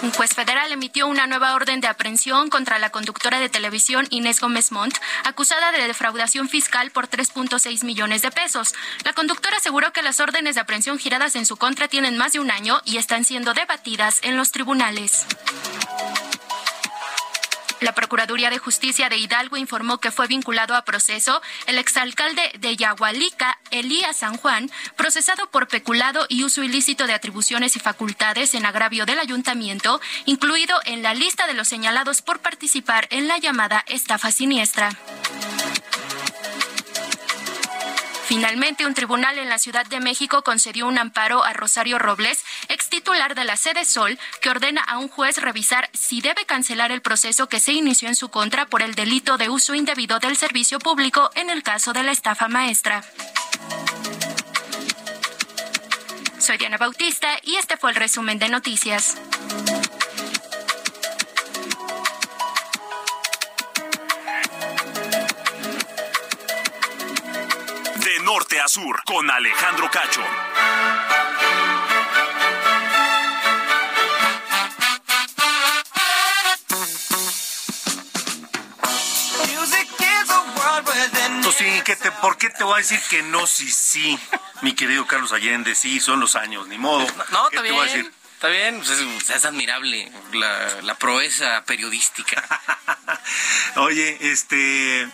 Un 0.03 0.13
juez 0.13 0.35
federal 0.35 0.73
emitió 0.73 1.07
una 1.07 1.27
nueva 1.27 1.55
orden 1.55 1.83
de 1.83 1.87
aprehensión 1.87 2.49
contra 2.49 2.79
la 2.79 2.89
conductora 2.89 3.39
de 3.39 3.51
televisión 3.51 4.07
Inés 4.09 4.41
Gómez 4.41 4.73
Montt, 4.73 4.97
acusada 5.25 5.73
de 5.73 5.87
defraudación 5.87 6.49
fiscal 6.49 6.91
por 6.91 7.09
3.6 7.09 7.85
millones 7.85 8.23
de 8.23 8.31
pesos. 8.31 8.75
La 9.05 9.13
conductora 9.13 9.59
aseguró 9.59 9.93
que 9.93 10.03
las 10.03 10.21
órdenes 10.21 10.55
de 10.55 10.63
aprehensión 10.63 10.99
giradas 10.99 11.37
en 11.37 11.45
su 11.45 11.59
contra 11.59 11.87
tienen 11.87 12.17
más 12.17 12.33
de 12.33 12.41
un 12.41 12.51
año 12.51 12.81
y 12.87 12.97
están 12.97 13.27
siendo 13.27 13.53
debatidas 13.53 14.21
en 14.23 14.39
los 14.39 14.53
tribunales. 14.53 15.27
La 17.81 17.95
Procuraduría 17.95 18.51
de 18.51 18.59
Justicia 18.59 19.09
de 19.09 19.17
Hidalgo 19.17 19.57
informó 19.57 19.99
que 19.99 20.11
fue 20.11 20.27
vinculado 20.27 20.75
a 20.75 20.85
proceso 20.85 21.41
el 21.67 21.79
exalcalde 21.79 22.43
de 22.59 22.77
Yagualica, 22.77 23.59
Elías 23.71 24.19
San 24.19 24.37
Juan, 24.37 24.71
procesado 24.97 25.51
por 25.51 25.67
peculado 25.67 26.27
y 26.29 26.45
uso 26.45 26.63
ilícito 26.63 27.07
de 27.07 27.15
atribuciones 27.15 27.77
y 27.77 27.81
facultades 27.81 28.55
en 28.55 28.67
agravio 28.67 29.07
del 29.07 29.19
ayuntamiento, 29.19 30.01
incluido 30.27 30.79
en 30.85 31.03
la 31.03 31.15
lista 31.15 31.47
de 31.47 31.55
los 31.55 31.69
señalados 31.69 32.21
por 32.21 32.41
participar 32.41 33.07
en 33.11 33.29
la 33.29 33.39
llamada 33.39 33.85
estafa 33.89 34.31
siniestra. 34.31 34.91
Finalmente, 38.31 38.87
un 38.87 38.95
tribunal 38.95 39.41
en 39.41 39.49
la 39.49 39.59
Ciudad 39.59 39.85
de 39.87 39.99
México 39.99 40.45
concedió 40.45 40.87
un 40.87 40.99
amparo 40.99 41.43
a 41.43 41.53
Rosario 41.53 41.99
Robles, 41.99 42.45
ex 42.69 42.89
titular 42.89 43.35
de 43.35 43.45
la 43.45 43.57
sede 43.57 43.85
Sol, 43.85 44.21
que 44.41 44.51
ordena 44.51 44.83
a 44.83 44.99
un 44.99 45.09
juez 45.09 45.39
revisar 45.39 45.91
si 45.95 46.21
debe 46.21 46.47
cancelar 46.47 46.93
el 46.93 47.03
proceso 47.03 47.49
que 47.49 47.59
se 47.59 47.73
inició 47.73 48.07
en 48.07 48.15
su 48.15 48.29
contra 48.29 48.67
por 48.67 48.83
el 48.83 48.95
delito 48.95 49.37
de 49.37 49.49
uso 49.49 49.75
indebido 49.75 50.21
del 50.21 50.37
servicio 50.37 50.79
público 50.79 51.29
en 51.35 51.51
el 51.51 51.65
caso 51.65 51.93
de 51.93 52.05
la 52.05 52.13
estafa 52.13 52.47
maestra. 52.47 53.03
Soy 56.39 56.57
Diana 56.57 56.79
Bautista 56.79 57.37
y 57.43 57.57
este 57.57 57.77
fue 57.79 57.91
el 57.91 57.97
resumen 57.97 58.39
de 58.39 58.49
noticias. 58.49 59.17
Norte 68.51 68.61
a 68.61 68.69
sur, 68.69 69.01
con 69.05 69.31
Alejandro 69.31 69.89
Cacho. 69.91 70.23
Pues 81.43 81.57
sí, 81.57 81.83
¿qué 81.85 81.97
te, 81.97 82.11
¿por 82.13 82.39
qué 82.39 82.51
te 82.51 82.65
voy 82.65 82.75
a 82.75 82.77
decir 82.79 83.01
que 83.09 83.23
no, 83.23 83.47
sí, 83.47 83.71
sí? 83.71 84.19
Mi 84.63 84.75
querido 84.75 85.07
Carlos 85.07 85.33
Allende, 85.33 85.75
sí, 85.75 86.01
son 86.01 86.21
los 86.21 86.35
años, 86.35 86.67
ni 86.69 86.79
modo. 86.79 87.07
No, 87.31 87.49
¿Qué 87.51 87.57
está 87.57 87.63
te 87.63 87.73
voy 87.73 87.81
a 87.81 87.85
bien. 87.85 87.87
decir? 87.87 88.13
Está 88.35 88.49
bien, 88.49 88.77
pues 88.79 88.91
es, 88.91 89.31
es 89.31 89.45
admirable 89.45 90.11
la, 90.33 90.83
la 90.83 90.95
proeza 90.95 91.65
periodística. 91.65 92.43
Oye, 93.77 94.17
este. 94.21 95.09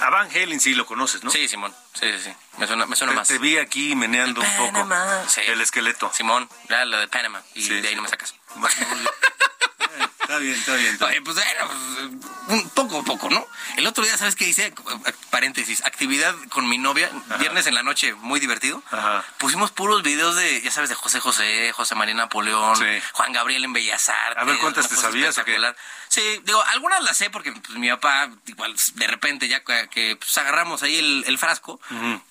A 0.00 0.10
Van 0.10 0.28
Halen 0.28 0.60
sí 0.60 0.74
lo 0.74 0.84
conoces, 0.86 1.22
¿no? 1.22 1.30
Sí, 1.30 1.46
Simón. 1.48 1.74
Sí, 1.94 2.06
sí, 2.12 2.24
sí. 2.24 2.34
Me 2.58 2.66
suena, 2.66 2.86
me 2.86 2.96
suena 2.96 3.12
Te, 3.12 3.16
más. 3.18 3.28
te 3.28 3.38
vi 3.38 3.56
aquí 3.58 3.94
meneando 3.94 4.40
un 4.40 4.56
poco 4.56 4.72
Panamá. 4.72 5.24
Sí. 5.28 5.40
el 5.46 5.60
esqueleto. 5.60 6.10
Simón, 6.12 6.48
la, 6.68 6.84
la 6.84 6.98
de 7.00 7.08
Panamá. 7.08 7.42
Y 7.54 7.62
Sí, 7.62 7.80
de 7.80 7.88
ahí 7.88 7.94
no 7.96 8.02
me 8.02 8.08
sacas. 8.08 8.34
Está 10.24 10.38
bien, 10.38 10.54
está 10.54 10.74
bien. 10.76 10.94
está 10.94 11.04
Oye, 11.04 11.12
bien. 11.20 11.24
pues 11.24 11.36
bueno, 11.36 11.66
pues, 11.66 11.98
un 12.06 12.43
poco 12.74 13.00
a 13.00 13.02
poco, 13.04 13.30
¿no? 13.30 13.46
El 13.76 13.86
otro 13.86 14.04
día, 14.04 14.16
¿sabes 14.16 14.36
qué 14.36 14.46
hice? 14.46 14.72
Paréntesis, 15.30 15.84
actividad 15.84 16.34
con 16.50 16.68
mi 16.68 16.78
novia, 16.78 17.10
viernes 17.38 17.66
en 17.66 17.74
la 17.74 17.82
noche, 17.82 18.14
muy 18.14 18.40
divertido. 18.40 18.82
Ajá. 18.90 19.24
Pusimos 19.38 19.70
puros 19.70 20.02
videos 20.02 20.36
de, 20.36 20.60
ya 20.62 20.70
sabes, 20.70 20.88
de 20.90 20.94
José 20.94 21.20
José, 21.20 21.72
José 21.72 21.94
María 21.94 22.14
Napoleón, 22.14 22.76
Sí. 22.76 22.84
Juan 23.12 23.32
Gabriel 23.32 23.64
en 23.64 23.72
Bellas 23.72 24.08
Artes. 24.08 24.42
A 24.42 24.44
ver, 24.44 24.58
¿cuántas 24.58 24.88
te 24.88 24.96
sabías 24.96 25.36
o 25.38 25.44
qué? 25.44 25.58
Sí, 26.08 26.22
digo, 26.44 26.62
algunas 26.64 27.02
las 27.02 27.16
sé 27.16 27.30
porque 27.30 27.50
pues, 27.50 27.76
mi 27.78 27.88
papá, 27.88 28.30
igual, 28.46 28.74
de 28.94 29.06
repente, 29.08 29.48
ya 29.48 29.64
que, 29.64 29.88
que, 29.90 30.16
pues, 30.16 30.36
agarramos 30.38 30.82
ahí 30.84 30.96
el, 30.96 31.24
el 31.26 31.38
frasco, 31.38 31.80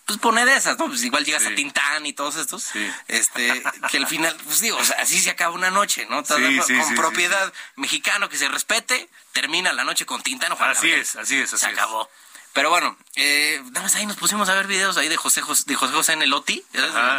pues 0.05 0.19
pone 0.19 0.45
de 0.45 0.55
esas, 0.55 0.77
¿no? 0.77 0.87
Pues 0.87 1.03
igual 1.03 1.25
llegas 1.25 1.43
Sí. 1.43 1.49
a 1.49 1.55
Tintán 1.55 2.05
y 2.05 2.13
todos 2.13 2.35
estos. 2.37 2.63
Sí. 2.63 2.89
Este, 3.09 3.61
que 3.91 3.97
al 3.97 4.07
final, 4.07 4.35
pues 4.45 4.61
digo, 4.61 4.77
o 4.77 4.83
sea, 4.85 4.97
así 5.01 5.19
se 5.19 5.31
acaba 5.31 5.53
una 5.53 5.69
noche, 5.71 6.05
¿no? 6.09 6.23
Con 6.23 6.95
propiedad 6.95 7.51
mexicano 7.75 8.29
que 8.29 8.37
se 8.37 8.47
respete, 8.47 9.09
termina 9.33 9.73
la 9.73 9.83
noche 9.83 10.02
con 10.05 10.21
Tintán 10.23 10.51
o 10.51 10.55
Juan 10.55 10.69
Así 10.71 10.87
Gabriel. 10.87 11.01
es, 11.01 11.15
así 11.15 11.37
es, 11.37 11.53
así 11.53 11.65
Se 11.65 11.71
es. 11.71 11.77
acabó. 11.77 12.09
Pero 12.53 12.69
bueno, 12.69 12.95
eh, 13.15 13.59
nada 13.71 13.81
más 13.81 13.95
ahí 13.95 14.05
nos 14.05 14.15
pusimos 14.17 14.47
a 14.47 14.53
ver 14.53 14.67
videos 14.67 14.95
ahí 14.97 15.09
de 15.09 15.17
José 15.17 15.41
José, 15.41 15.63
de 15.65 15.75
José, 15.75 15.93
José 15.93 16.13
en 16.13 16.21
el 16.21 16.33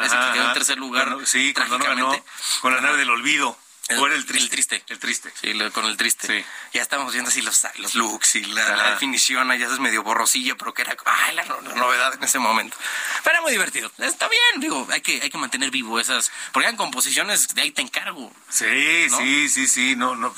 ese 0.06 0.16
que 0.16 0.32
quedó 0.32 0.46
en 0.48 0.52
tercer 0.54 0.78
lugar. 0.78 1.16
Sí, 1.24 1.52
cuando 1.54 1.78
no 1.78 1.84
ganó 1.84 1.94
trágicamente. 2.10 2.32
con 2.60 2.74
la 2.74 2.80
nave 2.80 2.98
del 2.98 3.10
olvido. 3.10 3.58
El- 3.88 3.98
o 3.98 4.06
era 4.06 4.14
el 4.16 4.24
triste. 4.24 4.44
el 4.44 4.50
triste. 4.50 4.84
El 4.88 4.98
triste. 4.98 5.32
Sí, 5.40 5.52
lo- 5.52 5.70
con 5.72 5.84
el 5.84 5.96
triste. 5.96 6.26
Sí. 6.26 6.46
Ya 6.72 6.80
estábamos 6.80 7.12
viendo 7.12 7.28
así 7.30 7.42
los, 7.42 7.60
los 7.76 7.94
looks 7.94 8.36
y 8.36 8.44
la, 8.46 8.76
la 8.76 8.90
definición, 8.92 9.48
ya 9.58 9.66
es 9.66 9.78
medio 9.78 10.02
borrosillo, 10.02 10.56
pero 10.56 10.72
que 10.72 10.82
era 10.82 10.96
ay, 11.04 11.34
la, 11.34 11.44
la 11.44 11.74
novedad 11.74 12.14
en 12.14 12.24
ese 12.24 12.38
momento. 12.38 12.76
Pero 13.22 13.34
era 13.34 13.42
muy 13.42 13.52
divertido. 13.52 13.92
Está 13.98 14.28
bien, 14.28 14.60
digo, 14.60 14.88
hay 14.90 15.02
que, 15.02 15.20
hay 15.20 15.28
que 15.28 15.36
mantener 15.36 15.70
vivo 15.70 16.00
esas, 16.00 16.30
porque 16.52 16.66
eran 16.66 16.76
composiciones, 16.76 17.48
de 17.54 17.60
ahí 17.60 17.70
te 17.72 17.82
encargo. 17.82 18.32
Sí, 18.48 19.06
¿No? 19.10 19.18
sí, 19.18 19.48
sí, 19.50 19.68
sí. 19.68 19.96
No, 19.96 20.16
no, 20.16 20.34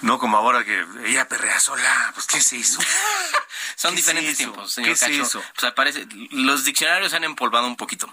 no 0.00 0.18
como 0.18 0.36
ahora 0.36 0.64
que 0.64 0.84
ella 1.06 1.28
perrea 1.28 1.60
sola. 1.60 2.10
Pues, 2.14 2.26
¿qué 2.26 2.40
se 2.40 2.56
hizo? 2.56 2.80
Son 3.76 3.92
¿Qué 3.92 3.96
diferentes 3.98 4.36
tiempos, 4.36 4.74
¿Qué 4.74 4.74
señor 4.74 4.90
es 4.92 5.00
Cacho. 5.00 5.22
eso? 5.22 5.38
O 5.38 5.60
sea, 5.60 5.74
parece, 5.74 6.06
los 6.30 6.64
diccionarios 6.64 7.10
se 7.10 7.16
han 7.16 7.24
empolvado 7.24 7.66
un 7.66 7.76
poquito 7.76 8.12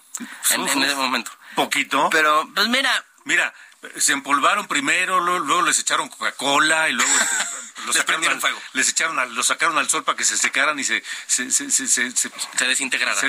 en, 0.52 0.68
en 0.68 0.84
ese 0.84 0.96
momento. 0.96 1.32
Poquito. 1.56 2.10
Pero, 2.12 2.48
pues 2.54 2.68
mira, 2.68 3.04
Mira, 3.26 3.54
se 3.98 4.14
empolvaron 4.14 4.68
primero, 4.68 5.20
luego, 5.20 5.40
luego 5.46 5.62
les 5.64 5.80
echaron 5.80 6.10
Coca-Cola 6.10 6.90
y 6.90 6.94
luego 6.94 7.12
este, 7.12 7.36
los 7.86 7.96
Les 7.96 7.96
sacaron 7.98 8.26
al- 8.28 8.42
fuego. 8.42 8.62
Les 8.74 8.90
echaron 8.90 9.20
al- 9.20 9.34
los 9.34 9.48
sacaron 9.48 9.78
al 9.78 9.90
sol 9.90 10.04
para 10.04 10.18
que 10.18 10.26
se 10.26 10.38
secaran 10.38 10.78
y 10.80 10.84
se 10.84 11.04
se 11.28 11.50
se 11.52 11.72
se, 11.72 11.88
se, 11.88 12.12
se- 12.12 12.30
se 12.56 12.68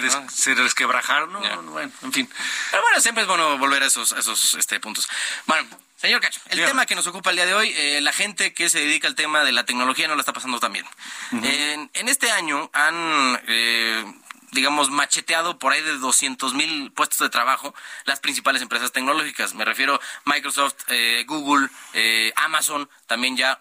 des- 0.01 0.15
¿no? 0.17 0.31
se 0.31 0.55
resquebrajaron. 0.55 1.33
No, 1.33 1.43
Ya. 1.43 1.57
no, 1.57 1.63
bueno, 1.71 1.93
en 2.03 2.13
fin. 2.13 2.29
Pero 2.71 2.83
bueno, 2.83 3.01
siempre 3.01 3.23
es 3.23 3.29
bueno 3.29 3.59
volver 3.59 3.83
a 3.83 3.87
esos, 3.87 4.13
a 4.13 4.19
esos 4.19 4.55
este, 4.55 4.81
puntos. 4.81 5.09
Bueno, 5.47 5.69
señor 5.97 6.21
Cacho, 6.21 6.41
el 6.47 6.57
Dígame. 6.57 6.71
tema 6.73 6.87
que 6.87 6.95
nos 6.97 7.07
ocupa 7.07 7.31
el 7.31 7.37
día 7.37 7.47
de 7.47 7.55
hoy, 7.55 7.73
eh, 7.77 8.01
la 8.01 8.13
gente 8.13 8.53
que 8.55 8.69
se 8.69 8.81
dedica 8.81 9.07
al 9.07 9.15
tema 9.15 9.45
de 9.45 9.53
la 9.53 9.65
tecnología 9.65 10.09
no 10.09 10.15
la 10.17 10.21
está 10.21 10.33
pasando 10.33 10.59
tan 10.59 10.73
bien. 10.73 10.87
en, 11.33 11.91
en 11.95 12.09
este 12.09 12.31
año 12.31 12.71
han, 12.73 13.41
eh, 13.47 14.05
digamos, 14.53 14.91
macheteado 14.91 15.59
por 15.59 15.73
ahí 15.73 15.83
de 15.83 15.99
200 15.99 16.55
mil 16.55 16.91
puestos 16.93 17.19
de 17.19 17.29
trabajo 17.29 17.75
las 18.05 18.21
principales 18.21 18.63
empresas 18.63 18.93
tecnológicas. 18.93 19.55
Me 19.55 19.65
refiero 19.65 20.01
Microsoft, 20.25 20.75
eh, 20.89 21.25
Google, 21.27 21.68
eh, 21.95 22.33
Amazon, 22.37 22.89
también 23.07 23.37
ya 23.37 23.59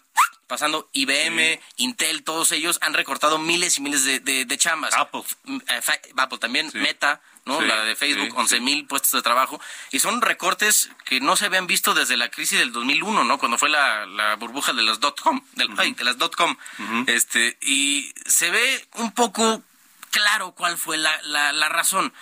pasando 0.48 0.90
IBM, 0.94 1.62
Intel, 1.78 2.24
todos 2.24 2.52
ellos 2.52 2.80
han 2.82 2.96
recortado 2.96 3.38
miles 3.38 3.78
y 3.78 3.82
miles 3.82 4.04
de, 4.04 4.20
de- 4.20 4.46
de 4.46 4.58
chambas. 4.58 4.96
Apple. 4.96 5.22
Eh, 5.48 5.82
Apple 6.18 6.40
también, 6.40 6.72
Sí. 6.72 6.80
Meta, 6.80 7.22
¿no? 7.46 7.60
Sí, 7.62 7.68
la 7.68 7.84
de 7.84 7.96
Facebook, 7.96 8.30
sí, 8.30 8.34
11 8.36 8.60
mil 8.60 8.88
puestos 8.88 9.12
de 9.12 9.22
trabajo. 9.22 9.62
Y 9.92 10.00
son 10.00 10.22
recortes 10.24 10.90
que 11.06 11.20
no 11.22 11.36
se 11.36 11.46
habían 11.46 11.68
visto 11.68 11.94
desde 11.94 12.18
la 12.18 12.30
crisis 12.30 12.58
del 12.58 12.72
2001, 12.72 13.24
¿no? 13.26 13.38
Cuando 13.38 13.60
fue 13.60 13.70
la, 13.70 14.08
la 14.08 14.36
burbuja 14.38 14.74
de 14.74 14.82
las 14.82 15.00
dot-com, 15.00 15.40
del- 15.54 15.70
ay, 15.78 15.94
de 15.94 16.04
las 16.04 16.18
dot-com. 16.18 16.58
este, 17.06 17.58
y 17.62 18.12
se 18.26 18.50
ve 18.50 18.88
un 18.96 19.12
poco 19.12 19.62
claro 20.12 20.52
cuál 20.52 20.78
fue 20.78 20.98
la, 20.98 21.22
la, 21.24 21.70
razón. 21.70 22.14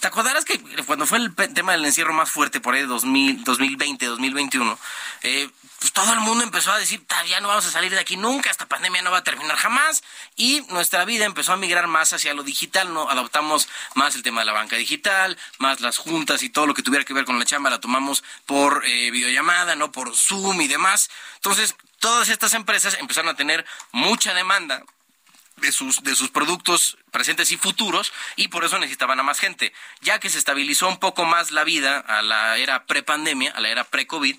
¿Te 0.00 0.08
acordarás 0.08 0.44
que 0.44 0.60
cuando 0.84 1.06
fue 1.06 1.18
el 1.18 1.34
tema 1.34 1.72
del 1.72 1.84
encierro 1.84 2.12
más 2.12 2.30
fuerte 2.30 2.60
por 2.60 2.74
ahí 2.74 2.82
de 2.82 2.86
2000, 2.86 3.44
2020, 3.44 4.06
2021, 4.06 4.78
eh, 5.22 5.48
pues 5.78 5.92
todo 5.92 6.12
el 6.12 6.20
mundo 6.20 6.44
empezó 6.44 6.72
a 6.72 6.78
decir, 6.78 7.06
"Ta, 7.06 7.24
ya 7.24 7.40
no 7.40 7.48
vamos 7.48 7.66
a 7.66 7.70
salir 7.70 7.90
de 7.90 7.98
aquí 7.98 8.16
nunca, 8.16 8.50
esta 8.50 8.66
pandemia 8.66 9.02
no 9.02 9.10
va 9.10 9.18
a 9.18 9.24
terminar 9.24 9.56
jamás, 9.56 10.02
y 10.36 10.60
nuestra 10.68 11.04
vida 11.04 11.24
empezó 11.24 11.52
a 11.52 11.56
migrar 11.56 11.86
más 11.86 12.12
hacia 12.12 12.34
lo 12.34 12.42
digital, 12.42 12.92
no 12.92 13.10
adoptamos 13.10 13.68
más 13.94 14.14
el 14.14 14.22
tema 14.22 14.40
de 14.40 14.46
la 14.46 14.52
banca 14.52 14.76
digital, 14.76 15.38
más 15.58 15.80
las 15.80 15.98
juntas 15.98 16.42
y 16.42 16.50
todo 16.50 16.66
lo 16.66 16.74
que 16.74 16.82
tuviera 16.82 17.04
que 17.04 17.14
ver 17.14 17.24
con 17.24 17.38
la 17.38 17.44
chamba 17.44 17.70
la 17.70 17.80
tomamos 17.80 18.22
por 18.44 18.84
eh, 18.84 19.10
videollamada, 19.10 19.76
no 19.76 19.92
por 19.92 20.14
Zoom 20.14 20.60
y 20.60 20.68
demás. 20.68 21.10
Entonces, 21.36 21.74
todas 22.00 22.28
estas 22.28 22.54
empresas 22.54 22.96
empezaron 22.98 23.30
a 23.30 23.36
tener 23.36 23.64
mucha 23.92 24.34
demanda 24.34 24.84
de 25.56 25.72
sus, 25.72 26.02
de 26.02 26.14
sus 26.14 26.30
productos 26.30 26.98
presentes 27.10 27.50
y 27.52 27.56
futuros 27.56 28.12
y 28.36 28.48
por 28.48 28.64
eso 28.64 28.78
necesitaban 28.78 29.18
a 29.20 29.22
más 29.22 29.38
gente. 29.38 29.72
Ya 30.00 30.18
que 30.20 30.30
se 30.30 30.38
estabilizó 30.38 30.88
un 30.88 30.98
poco 30.98 31.24
más 31.24 31.50
la 31.50 31.64
vida 31.64 31.98
a 31.98 32.22
la 32.22 32.56
era 32.58 32.84
prepandemia, 32.84 33.52
a 33.52 33.60
la 33.60 33.68
era 33.68 33.84
pre-COVID, 33.84 34.36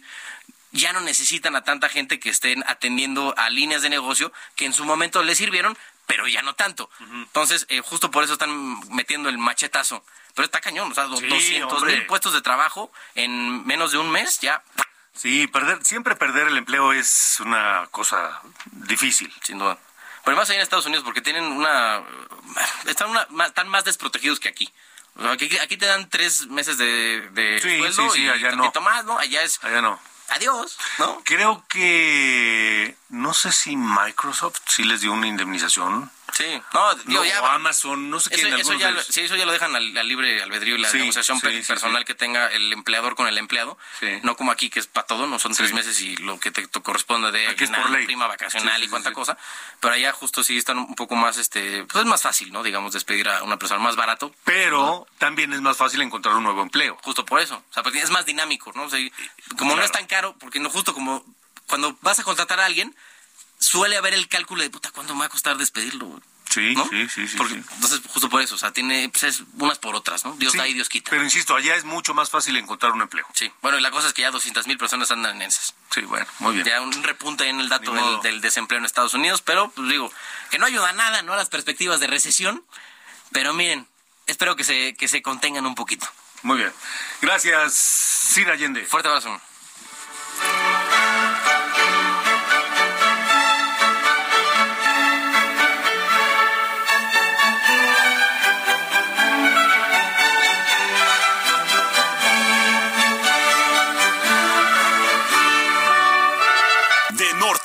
ya 0.71 0.93
no 0.93 1.01
necesitan 1.01 1.55
a 1.55 1.63
tanta 1.63 1.89
gente 1.89 2.19
que 2.19 2.29
estén 2.29 2.63
atendiendo 2.67 3.33
a 3.37 3.49
líneas 3.49 3.81
de 3.81 3.89
negocio 3.89 4.31
que 4.55 4.65
en 4.65 4.73
su 4.73 4.85
momento 4.85 5.23
les 5.23 5.37
sirvieron, 5.37 5.77
pero 6.05 6.27
ya 6.27 6.41
no 6.41 6.53
tanto. 6.53 6.89
Entonces, 7.11 7.65
eh, 7.69 7.81
justo 7.81 8.11
por 8.11 8.23
eso 8.23 8.33
están 8.33 8.79
metiendo 8.89 9.29
el 9.29 9.37
machetazo 9.37 10.03
pero 10.35 10.45
está 10.45 10.61
cañón, 10.61 10.91
o 10.91 10.93
sea, 10.93 11.05
Sí, 11.07 11.25
200 11.27 11.73
hombre. 11.73 11.95
mil 11.95 12.05
puestos 12.05 12.31
de 12.31 12.41
trabajo 12.43 12.91
en 13.15 13.65
menos 13.65 13.91
de 13.91 13.97
un 13.97 14.11
mes, 14.11 14.39
ya, 14.39 14.61
Sí, 15.15 15.47
perder, 15.47 15.83
siempre 15.83 16.15
perder 16.15 16.47
el 16.47 16.57
empleo 16.57 16.93
es 16.93 17.39
una 17.39 17.87
cosa 17.89 18.39
difícil. 18.65 19.33
sin 19.41 19.57
duda. 19.57 19.79
Pero 20.27 20.37
más 20.37 20.49
allá 20.49 20.57
en 20.59 20.63
Estados 20.63 20.85
Unidos, 20.85 21.03
porque 21.03 21.21
tienen 21.21 21.43
una... 21.45 22.03
Están, 22.85 23.09
una, 23.09 23.25
más- 23.31 23.47
están 23.49 23.67
más 23.69 23.83
desprotegidos 23.85 24.39
que 24.39 24.49
aquí. 24.49 24.71
O 25.15 25.21
sea, 25.23 25.31
Aquí, 25.31 25.49
aquí 25.57 25.77
te 25.77 25.85
dan 25.87 26.09
tres 26.09 26.47
meses 26.47 26.77
de, 26.77 27.21
de 27.31 27.59
Sí, 27.59 27.77
sueldo 27.79 28.09
sí, 28.11 28.19
sí, 28.19 28.23
y 28.25 28.29
allá 28.29 28.51
no. 28.51 28.71
más, 28.81 29.05
¿no? 29.05 29.17
Allá 29.17 29.41
es 29.41 29.59
Allá 29.63 29.81
no. 29.81 29.99
adiós, 30.29 30.77
¿no? 30.99 31.21
Creo 31.23 31.63
que 31.67 32.95
no 33.09 33.33
sé 33.33 33.51
si 33.51 33.75
Microsoft 33.75 34.59
sí 34.67 34.83
les 34.83 35.01
dio 35.01 35.13
una 35.13 35.27
indemnización. 35.27 36.11
Sí, 36.33 36.61
no, 36.73 36.95
digo, 36.95 37.19
No, 37.21 37.25
ya... 37.25 37.41
o 37.41 37.45
Amazon, 37.47 38.09
no 38.09 38.19
sé 38.19 38.29
Eso, 38.35 38.41
quién. 38.41 38.47
eso 38.47 38.55
algunos 38.71 38.79
ya, 38.81 38.91
lo- 38.91 39.01
sí, 39.01 39.21
eso 39.21 39.35
ya 39.35 39.45
lo 39.45 39.51
dejan 39.53 39.75
al, 39.75 39.97
al 39.97 40.07
libre 40.07 40.41
albedrío 40.43 40.75
y 40.75 40.79
la 40.79 40.89
Sí, 40.89 40.97
negociación 40.99 41.39
sí, 41.39 41.61
personal 41.65 42.01
sí. 42.01 42.05
que 42.05 42.13
tenga 42.15 42.47
el 42.47 42.73
empleador 42.73 43.15
con 43.15 43.27
el 43.27 43.37
empleado. 43.37 43.77
No 44.23 44.35
como 44.35 44.51
aquí, 44.51 44.69
que 44.69 44.79
es 44.79 44.87
para 44.87 45.07
todo, 45.07 45.25
no 45.27 45.39
son 45.39 45.53
tres 45.55 45.73
meses 45.73 45.99
y 46.01 46.15
lo 46.17 46.39
que 46.39 46.51
te, 46.51 46.67
te 46.67 46.81
corresponde 46.81 47.31
de 47.31 47.47
Aquí 47.47 47.65
prima 48.05 48.27
vacacional 48.27 48.83
y 48.83 48.87
cuánta 48.89 49.13
cosa. 49.13 49.37
Pero 49.79 49.93
allá 49.93 50.11
justo 50.13 50.43
sí 50.43 50.57
están 50.57 50.77
un 50.77 50.95
poco 50.95 51.15
más, 51.15 51.37
este, 51.37 51.83
pues 51.85 52.03
es 52.03 52.05
más 52.09 52.21
fácil, 52.21 52.51
¿no? 52.51 52.61
Digamos, 52.63 52.93
despedir 52.93 53.29
a 53.29 53.43
una 53.43 53.57
persona 53.57 53.79
más 53.79 53.95
barato. 53.95 54.33
Pero 54.43 55.07
también 55.17 55.53
es 55.53 55.61
más 55.61 55.77
fácil 55.77 56.01
encontrar 56.01 56.35
un 56.35 56.43
nuevo 56.43 56.61
empleo. 56.61 56.97
Justo 57.03 57.25
por 57.25 57.39
eso. 57.39 57.63
O 57.69 57.73
sea, 57.73 57.83
porque 57.83 57.99
es 57.99 58.09
más 58.09 58.25
dinámico, 58.25 58.71
¿no? 58.75 58.83
O 58.83 58.89
sea, 58.89 58.99
como 59.57 59.75
no 59.75 59.81
es 59.83 59.91
tan 59.91 60.05
caro, 60.07 60.35
porque 60.39 60.59
no 60.59 60.69
justo 60.69 60.93
como 60.93 61.23
cuando 61.67 61.97
vas 62.01 62.19
a 62.19 62.23
contratar 62.23 62.59
a 62.59 62.65
alguien, 62.65 62.95
suele 63.59 63.97
haber 63.97 64.13
el 64.13 64.27
cálculo 64.27 64.63
de, 64.63 64.69
puta, 64.69 64.91
¿cuánto 64.91 65.13
me 65.13 65.21
va 65.21 65.25
a 65.25 65.29
costar 65.29 65.57
despedirlo? 65.57 66.21
Sí, 66.49 66.73
¿no? 66.75 66.87
sí, 66.89 67.09
sí, 67.09 67.27
sí. 67.27 67.37
Porque, 67.37 67.55
sí. 67.55 67.63
Entonces, 67.73 68.01
justo 68.07 68.29
por 68.29 68.41
eso, 68.41 68.55
o 68.55 68.57
sea, 68.57 68.71
tiene, 68.71 69.09
pues 69.09 69.23
es 69.23 69.43
unas 69.59 69.79
por 69.79 69.95
otras, 69.95 70.23
¿no? 70.23 70.33
Dios 70.37 70.53
Sí, 70.53 70.57
da 70.57 70.67
y 70.67 70.73
Dios 70.73 70.87
quita. 70.87 71.11
Pero 71.11 71.23
insisto, 71.23 71.55
allá 71.55 71.75
es 71.75 71.83
mucho 71.83 72.13
más 72.13 72.29
fácil 72.29 72.55
encontrar 72.55 72.93
un 72.93 73.01
empleo. 73.01 73.25
Sí, 73.33 73.51
bueno, 73.61 73.77
y 73.77 73.81
la 73.81 73.91
cosa 73.91 74.07
es 74.07 74.13
que 74.13 74.21
ya 74.21 74.31
200 74.31 74.65
mil 74.65 74.77
personas 74.77 75.11
andan 75.11 75.35
en 75.35 75.49
esas. 75.49 75.75
Sí, 75.93 76.01
bueno, 76.01 76.25
muy 76.39 76.53
bien. 76.55 76.65
Ya 76.65 76.81
un 76.81 77.03
repunte 77.03 77.47
en 77.49 77.59
el 77.59 77.67
dato 77.69 77.93
del, 77.93 78.21
del 78.21 78.41
desempleo 78.41 78.79
en 78.79 78.85
Estados 78.85 79.13
Unidos, 79.13 79.41
pero 79.41 79.69
pues 79.71 79.89
digo, 79.89 80.11
que 80.49 80.57
no 80.57 80.65
ayuda 80.65 80.93
nada, 80.93 81.21
¿no? 81.21 81.33
A 81.33 81.37
las 81.37 81.49
perspectivas 81.49 81.99
de 81.99 82.07
recesión, 82.07 82.63
pero 83.33 83.53
miren, 83.53 83.85
espero 84.25 84.55
que 84.55 84.63
se, 84.63 84.95
que 84.95 85.07
se 85.09 85.21
contengan 85.21 85.65
un 85.65 85.75
poquito. 85.75 86.07
Muy 86.43 86.57
bien. 86.57 86.71
Gracias, 87.21 87.73
Sir 87.73 88.49
Allende. 88.49 88.85
Fuerte 88.85 89.09
abrazo. 89.09 89.41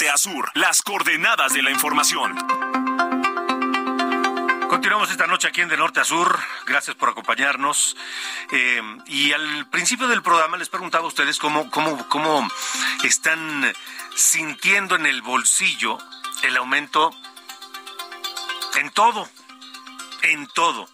Norte 0.03 0.11
a 0.11 0.18
sur, 0.18 0.50
las 0.55 0.82
coordenadas 0.82 1.53
de 1.53 1.62
la 1.62 1.70
información. 1.70 2.36
Continuamos 4.68 5.11
esta 5.12 5.28
noche 5.28 5.46
aquí 5.46 5.61
en 5.61 5.68
De 5.68 5.76
Norte 5.76 6.00
a 6.00 6.05
Sur. 6.05 6.40
Gracias 6.66 6.96
por 6.96 7.11
acompañarnos. 7.11 7.96
Eh, 8.50 8.82
y 9.07 9.32
al 9.32 9.68
principio 9.68 10.09
del 10.09 10.20
programa 10.20 10.57
les 10.57 10.68
preguntaba 10.68 11.05
a 11.05 11.07
ustedes 11.07 11.38
cómo, 11.38 11.70
cómo, 11.70 12.09
cómo 12.09 12.48
están 13.05 13.72
sintiendo 14.16 14.96
en 14.96 15.07
el 15.07 15.22
bolsillo 15.22 15.98
el 16.42 16.57
aumento 16.57 17.14
en 18.74 18.90
todo, 18.90 19.28
en 20.22 20.48
todo. 20.48 20.88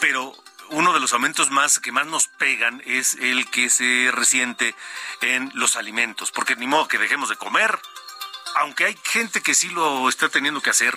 Pero 0.00 0.32
uno 0.70 0.94
de 0.94 1.00
los 1.00 1.12
aumentos 1.12 1.50
más 1.50 1.78
que 1.78 1.92
más 1.92 2.06
nos 2.06 2.28
pegan 2.28 2.82
es 2.86 3.16
el 3.16 3.50
que 3.50 3.68
se 3.68 4.08
resiente 4.12 4.74
en 5.20 5.50
los 5.52 5.76
alimentos, 5.76 6.30
porque 6.30 6.56
ni 6.56 6.66
modo 6.66 6.88
que 6.88 6.96
dejemos 6.96 7.28
de 7.28 7.36
comer, 7.36 7.78
aunque 8.54 8.86
hay 8.86 8.98
gente 9.04 9.40
que 9.40 9.54
sí 9.54 9.68
lo 9.68 10.08
está 10.08 10.28
teniendo 10.28 10.60
que 10.60 10.70
hacer, 10.70 10.96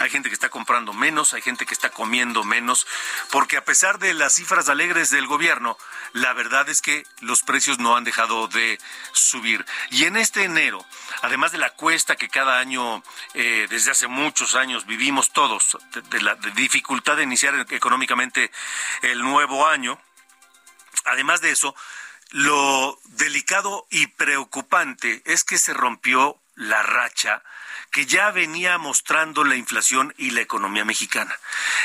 hay 0.00 0.08
gente 0.08 0.30
que 0.30 0.34
está 0.34 0.48
comprando 0.48 0.92
menos, 0.94 1.34
hay 1.34 1.42
gente 1.42 1.66
que 1.66 1.74
está 1.74 1.90
comiendo 1.90 2.42
menos, 2.42 2.86
porque 3.30 3.58
a 3.58 3.64
pesar 3.64 3.98
de 3.98 4.14
las 4.14 4.34
cifras 4.34 4.68
alegres 4.68 5.10
del 5.10 5.26
gobierno, 5.26 5.76
la 6.14 6.32
verdad 6.32 6.68
es 6.70 6.80
que 6.80 7.04
los 7.20 7.42
precios 7.42 7.78
no 7.78 7.96
han 7.96 8.04
dejado 8.04 8.48
de 8.48 8.78
subir. 9.12 9.64
Y 9.90 10.04
en 10.04 10.16
este 10.16 10.44
enero, 10.44 10.84
además 11.22 11.52
de 11.52 11.58
la 11.58 11.70
cuesta 11.70 12.16
que 12.16 12.28
cada 12.28 12.58
año, 12.58 13.02
eh, 13.34 13.66
desde 13.68 13.90
hace 13.90 14.06
muchos 14.06 14.54
años, 14.54 14.86
vivimos 14.86 15.32
todos, 15.32 15.76
de, 16.10 16.22
la 16.22 16.34
dificultad 16.34 17.16
de 17.16 17.24
iniciar 17.24 17.66
económicamente 17.70 18.50
el 19.02 19.20
nuevo 19.20 19.66
año, 19.66 20.00
además 21.04 21.42
de 21.42 21.50
eso, 21.50 21.74
lo 22.30 22.98
delicado 23.04 23.86
y 23.90 24.06
preocupante 24.06 25.20
es 25.24 25.44
que 25.44 25.58
se 25.58 25.74
rompió 25.74 26.40
la 26.60 26.82
racha 26.82 27.42
que 27.90 28.06
ya 28.06 28.30
venía 28.30 28.76
mostrando 28.78 29.44
la 29.44 29.56
inflación 29.56 30.14
y 30.18 30.30
la 30.30 30.42
economía 30.42 30.84
mexicana. 30.84 31.34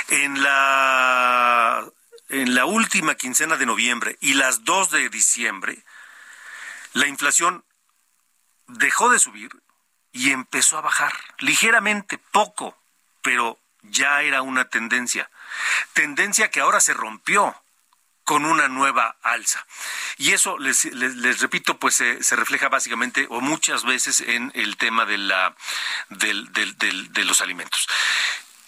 En 0.10 0.44
la, 0.44 1.84
en 2.30 2.54
la 2.54 2.66
última 2.66 3.16
quincena 3.16 3.56
de 3.56 3.66
noviembre 3.66 4.18
y 4.20 4.34
las 4.34 4.66
dos 4.66 4.92
de 4.92 5.10
diciembre, 5.10 5.84
la 6.94 7.08
inflación 7.08 7.64
dejó 8.68 9.10
de 9.10 9.20
subir 9.20 9.50
y 10.12 10.32
empezó 10.32 10.78
a 10.78 10.82
bajar 10.82 11.14
ligeramente, 11.40 12.18
poco, 12.18 12.78
pero 13.22 13.60
ya 13.82 14.22
era 14.22 14.42
una 14.42 14.66
tendencia. 14.66 15.30
Tendencia 15.94 16.52
que 16.52 16.60
ahora 16.60 16.82
se 16.82 16.94
rompió 16.94 17.56
con 18.26 18.44
una 18.44 18.68
nueva 18.68 19.16
alza. 19.22 19.66
Y 20.18 20.34
eso, 20.34 20.58
les, 20.58 20.84
repito, 21.40 21.78
pues 21.80 21.96
se, 21.96 22.36
refleja 22.36 22.68
básicamente 22.68 23.28
o 23.30 23.40
muchas 23.40 23.86
veces 23.86 24.20
en 24.20 24.52
el 24.56 24.76
tema 24.76 25.06
de, 25.06 25.18
la, 25.18 25.56
de 26.10 27.24
los 27.24 27.40
alimentos. 27.40 27.88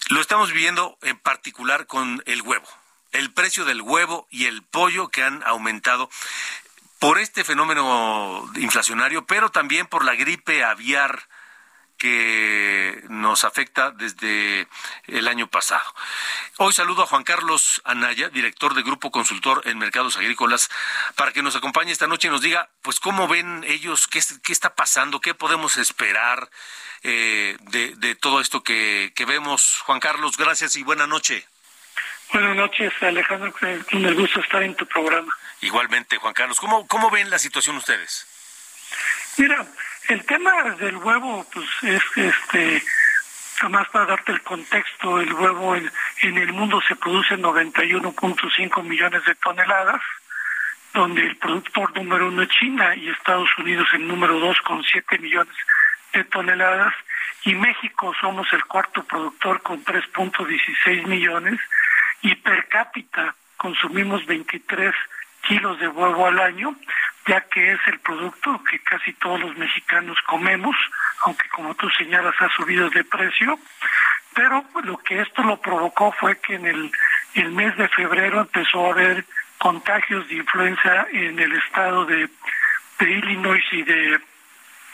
Lo 0.10 0.22
estamos 0.22 0.54
viviendo 0.54 0.98
en 1.02 1.18
particular 1.20 1.86
con 1.86 2.24
el 2.26 2.42
huevo. 2.42 2.68
El 3.12 3.34
precio 3.34 3.66
del 3.66 3.82
huevo 3.82 4.28
y 4.30 4.46
el 4.46 4.62
pollo 4.64 5.10
que 5.10 5.24
han 5.24 5.44
aumentado 5.44 6.10
por 7.00 7.20
este 7.20 7.44
fenómeno 7.44 8.50
inflacionario, 8.56 9.26
pero 9.26 9.50
también 9.50 9.88
por 9.88 10.06
la 10.06 10.16
gripe 10.16 10.64
aviar 10.64 11.28
que 11.98 13.04
nos 13.10 13.44
afecta 13.44 13.92
desde 13.92 14.68
el 15.08 15.28
año 15.28 15.48
pasado. 15.48 15.84
Hoy 16.58 16.74
saludo 16.74 17.04
a 17.04 17.08
Juan 17.08 17.24
Carlos 17.24 17.82
Anaya, 17.86 18.30
director 18.30 18.74
de 18.74 18.84
Grupo 18.84 19.12
Consultor 19.12 19.62
en 19.66 19.78
Mercados 19.78 20.18
Agrícolas, 20.18 20.70
para 21.16 21.32
que 21.32 21.42
nos 21.42 21.56
acompañe 21.56 21.92
esta 21.92 22.08
noche 22.08 22.28
y 22.28 22.32
nos 22.32 22.42
diga, 22.42 22.70
pues, 22.82 23.00
cómo 23.00 23.28
ven 23.28 23.64
ellos, 23.68 24.08
qué, 24.08 24.22
qué 24.44 24.54
está 24.54 24.76
pasando, 24.76 25.20
qué 25.20 25.34
podemos 25.34 25.78
esperar 25.78 26.50
eh, 27.04 27.58
de, 27.62 27.96
de 27.96 28.16
todo 28.16 28.42
esto 28.42 28.64
que, 28.64 29.12
que 29.16 29.26
vemos. 29.26 29.82
Juan 29.86 30.00
Carlos, 30.00 30.38
gracias 30.38 30.76
y 30.76 30.84
buena 30.84 31.08
noche. 31.08 31.48
Buenas 32.34 32.56
noches, 32.56 32.94
Alejandro. 33.02 33.54
Con 33.54 34.06
el 34.06 34.16
gusto 34.16 34.40
estar 34.42 34.62
en 34.62 34.76
tu 34.76 34.86
programa. 34.86 35.34
Igualmente, 35.62 36.18
Juan 36.18 36.34
Carlos, 36.34 36.60
¿cómo, 36.60 36.86
cómo 36.88 37.10
ven 37.10 37.30
la 37.30 37.40
situación 37.40 37.78
ustedes? 37.78 38.28
Mira, 39.38 39.66
el 40.10 40.26
tema 40.26 40.76
del 40.80 40.98
huevo, 40.98 41.46
pues 41.54 41.68
es 41.84 42.04
este, 42.16 42.84
además 43.62 43.88
para 43.90 44.06
darte 44.06 44.32
el 44.32 44.42
contexto, 44.42 45.20
el 45.20 45.34
huevo 45.34 45.76
en, 45.76 45.92
en 46.22 46.38
el 46.38 46.54
mundo 46.54 46.80
se 46.88 46.96
produce 46.96 47.38
91.5 47.38 48.84
millones 48.84 49.26
de 49.26 49.36
toneladas, 49.36 50.02
donde 50.94 51.24
el 51.26 51.38
productor 51.38 51.96
número 51.96 52.28
uno 52.28 52.42
es 52.44 52.50
China 52.50 52.96
y 52.96 53.10
Estados 53.10 53.50
Unidos 53.58 53.88
el 53.94 54.08
número 54.08 54.40
dos 54.40 54.60
con 54.62 54.84
7 54.84 55.20
millones 55.20 55.56
de 56.14 56.24
toneladas, 56.24 56.94
y 57.44 57.54
México 57.54 58.14
somos 58.20 58.48
el 58.54 58.64
cuarto 58.66 59.04
productor 59.04 59.62
con 59.62 59.84
3.16 59.84 61.06
millones, 61.06 61.60
y 62.22 62.34
per 62.36 62.68
cápita 62.68 63.36
consumimos 63.58 64.26
23 64.26 64.96
kilos 65.48 65.80
de 65.80 65.88
huevo 65.88 66.26
al 66.28 66.40
año, 66.40 66.76
ya 67.28 67.42
que 67.42 67.74
es 67.74 67.80
el 67.88 68.00
producto 68.00 68.64
que 68.70 68.80
casi 68.80 69.14
todos 69.14 69.40
los 69.40 69.58
mexicanos 69.58 70.18
comemos, 70.26 70.76
aunque 71.26 71.48
como 71.50 71.76
tú 71.76 71.90
señalas 71.90 72.36
ha 72.40 72.50
subido 72.50 72.90
de 72.90 73.04
precio, 73.04 73.60
pero 74.34 74.64
lo 74.84 74.98
que 74.98 75.22
esto 75.22 75.44
lo 75.44 75.60
provocó 75.60 76.12
fue 76.14 76.40
que 76.40 76.56
en 76.56 76.66
el, 76.66 76.92
el 77.34 77.52
mes 77.52 77.76
de 77.78 77.90
febrero 77.90 78.42
empezó 78.42 78.88
a 78.88 78.92
haber 78.92 79.26
contagios 79.58 80.28
de 80.30 80.36
influenza 80.36 81.08
en 81.12 81.40
el 81.40 81.54
estado 81.54 82.06
de, 82.06 82.30
Illinois 83.00 83.64
y 83.72 83.84
de 83.84 84.20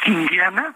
Indiana, 0.06 0.74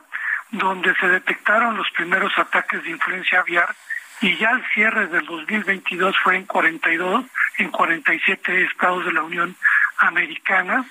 donde 0.52 0.94
se 0.96 1.08
detectaron 1.08 1.76
los 1.76 1.90
primeros 1.92 2.32
ataques 2.38 2.84
de 2.84 2.92
influencia 2.92 3.42
aviar 3.42 3.76
y 4.22 4.36
ya 4.38 4.50
al 4.50 4.66
cierre 4.74 5.08
del 5.08 5.26
2022 5.26 6.16
fue 6.24 6.38
en 6.38 6.46
42, 6.46 7.26
en 7.60 7.70
47 7.70 8.64
estados 8.64 9.06
de 9.06 9.14
la 9.14 9.24
Unión 9.24 9.56
Americana 10.00 10.86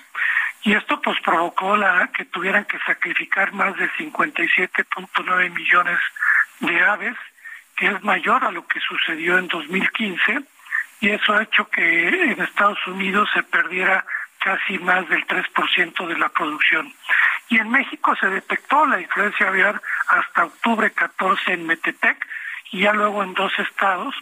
y 0.67 0.73
esto 0.73 1.01
pues 1.01 1.17
provocó 1.23 1.77
la 1.77 2.09
que 2.13 2.25
tuvieran 2.25 2.65
que 2.65 2.77
sacrificar 2.79 3.53
más 3.53 3.73
de 3.77 3.89
57.9 3.91 5.49
millones 5.53 5.97
de 6.59 6.81
aves, 6.83 7.15
que 7.77 7.87
es 7.87 8.03
mayor 8.03 8.43
a 8.43 8.51
lo 8.51 8.67
que 8.67 8.81
sucedió 8.81 9.37
en 9.37 9.47
2015 9.47 10.41
y 10.99 11.09
eso 11.09 11.33
ha 11.33 11.43
hecho 11.43 11.69
que 11.69 12.09
en 12.09 12.41
Estados 12.41 12.85
Unidos 12.85 13.29
se 13.33 13.43
perdiera 13.43 14.05
casi 14.39 14.77
más 14.79 15.07
del 15.07 15.25
3% 15.25 16.05
de 16.05 16.17
la 16.17 16.27
producción. 16.27 16.93
Y 17.47 17.59
en 17.59 17.69
México 17.69 18.13
se 18.19 18.27
detectó 18.27 18.85
la 18.87 18.99
influencia 18.99 19.47
aviar 19.47 19.81
hasta 20.09 20.45
octubre 20.45 20.91
14 20.91 21.53
en 21.53 21.65
Metepec 21.65 22.27
y 22.71 22.81
ya 22.81 22.91
luego 22.91 23.23
en 23.23 23.33
dos 23.35 23.53
estados. 23.57 24.13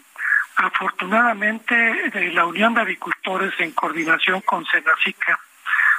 Afortunadamente, 0.57 1.75
de 2.11 2.31
la 2.33 2.45
Unión 2.45 2.75
de 2.75 2.81
Avicultores, 2.81 3.59
en 3.59 3.71
coordinación 3.71 4.41
con 4.41 4.63
Senacica, 4.67 5.39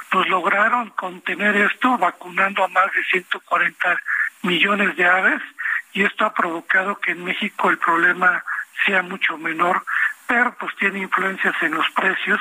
pues 0.09 0.27
lograron 0.29 0.89
contener 0.91 1.55
esto 1.57 1.97
vacunando 1.97 2.63
a 2.63 2.67
más 2.67 2.91
de 2.93 3.03
140 3.03 4.01
millones 4.43 4.95
de 4.95 5.05
aves 5.05 5.41
y 5.93 6.03
esto 6.03 6.25
ha 6.25 6.33
provocado 6.33 6.99
que 6.99 7.11
en 7.11 7.23
México 7.23 7.69
el 7.69 7.77
problema 7.77 8.43
sea 8.85 9.01
mucho 9.01 9.37
menor, 9.37 9.83
pero 10.27 10.55
pues 10.59 10.75
tiene 10.75 10.99
influencias 10.99 11.55
en 11.61 11.73
los 11.73 11.89
precios, 11.91 12.39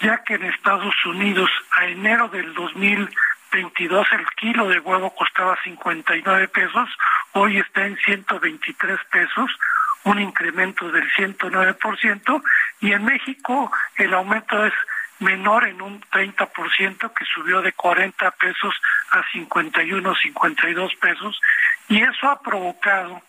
ya 0.00 0.22
que 0.24 0.34
en 0.34 0.44
Estados 0.44 0.94
Unidos 1.06 1.50
a 1.70 1.86
enero 1.86 2.28
del 2.28 2.52
2022 2.54 4.06
el 4.12 4.26
kilo 4.36 4.68
de 4.68 4.80
huevo 4.80 5.14
costaba 5.14 5.58
59 5.64 6.48
pesos, 6.48 6.88
hoy 7.32 7.58
está 7.58 7.86
en 7.86 7.96
123 7.96 8.98
pesos, 9.10 9.50
un 10.04 10.20
incremento 10.20 10.90
del 10.90 11.10
109%, 11.12 12.42
y 12.80 12.92
en 12.92 13.04
México 13.04 13.72
el 13.96 14.12
aumento 14.14 14.66
es 14.66 14.74
menor 15.22 15.64
en 15.66 15.80
un 15.80 16.00
30% 16.00 17.12
que 17.14 17.24
subió 17.24 17.62
de 17.62 17.72
40 17.72 18.30
pesos 18.32 18.74
a 19.10 19.22
51, 19.32 20.14
52 20.14 20.94
pesos 20.96 21.40
y 21.88 22.02
eso 22.02 22.28
ha 22.28 22.40
provocado 22.40 23.22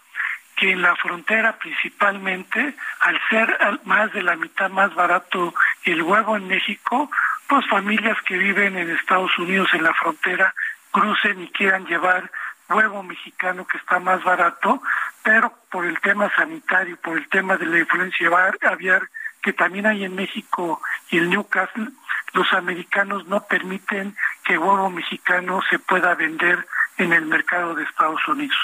que 0.56 0.72
en 0.72 0.82
la 0.82 0.96
frontera 0.96 1.58
principalmente, 1.58 2.76
al 3.00 3.20
ser 3.30 3.58
más 3.86 4.12
de 4.14 4.22
la 4.22 4.36
mitad 4.36 4.70
más 4.70 4.94
barato 4.94 5.54
el 5.84 6.02
huevo 6.02 6.38
en 6.38 6.48
México, 6.48 7.10
pues 7.48 7.68
familias 7.68 8.18
que 8.26 8.38
viven 8.38 8.78
en 8.78 8.90
Estados 8.92 9.38
Unidos 9.38 9.70
en 9.74 9.84
la 9.84 9.94
frontera 9.94 10.54
crucen 10.92 11.42
y 11.42 11.48
quieran 11.50 11.86
llevar 11.86 12.30
huevo 12.70 13.04
mexicano 13.04 13.66
que 13.68 13.78
está 13.78 14.00
más 14.00 14.24
barato, 14.24 14.82
pero 15.24 15.54
por 15.70 15.86
el 15.86 16.00
tema 16.00 16.32
sanitario, 16.36 16.98
por 16.98 17.18
el 17.18 17.28
tema 17.30 17.58
de 17.58 17.66
la 17.66 17.80
influencia 17.80 18.30
aviar 18.68 19.10
que 19.42 19.54
también 19.54 19.86
hay 19.86 20.06
en 20.06 20.16
México 20.16 20.82
y 21.14 21.20
en 21.20 21.30
Newcastle, 21.30 21.90
los 22.34 22.52
americanos 22.54 23.28
no 23.28 23.46
permiten 23.46 24.18
que 24.44 24.58
huevo 24.58 24.90
mexicano 24.90 25.62
se 25.70 25.78
pueda 25.78 26.16
vender 26.16 26.68
en 26.98 27.14
el 27.14 27.26
mercado 27.28 27.76
de 27.76 27.84
Estados 27.84 28.28
Unidos. 28.28 28.58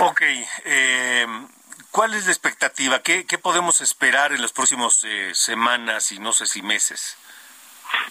Ok, 0.00 0.20
eh, 0.66 1.26
¿cuál 1.90 2.12
es 2.12 2.26
la 2.26 2.32
expectativa? 2.32 3.02
¿Qué, 3.02 3.24
qué 3.24 3.38
podemos 3.38 3.80
esperar 3.80 4.34
en 4.34 4.42
las 4.42 4.52
próximas 4.52 5.02
eh, 5.04 5.30
semanas 5.34 6.12
y 6.12 6.18
no 6.18 6.34
sé 6.34 6.44
si 6.44 6.60
meses? 6.60 7.16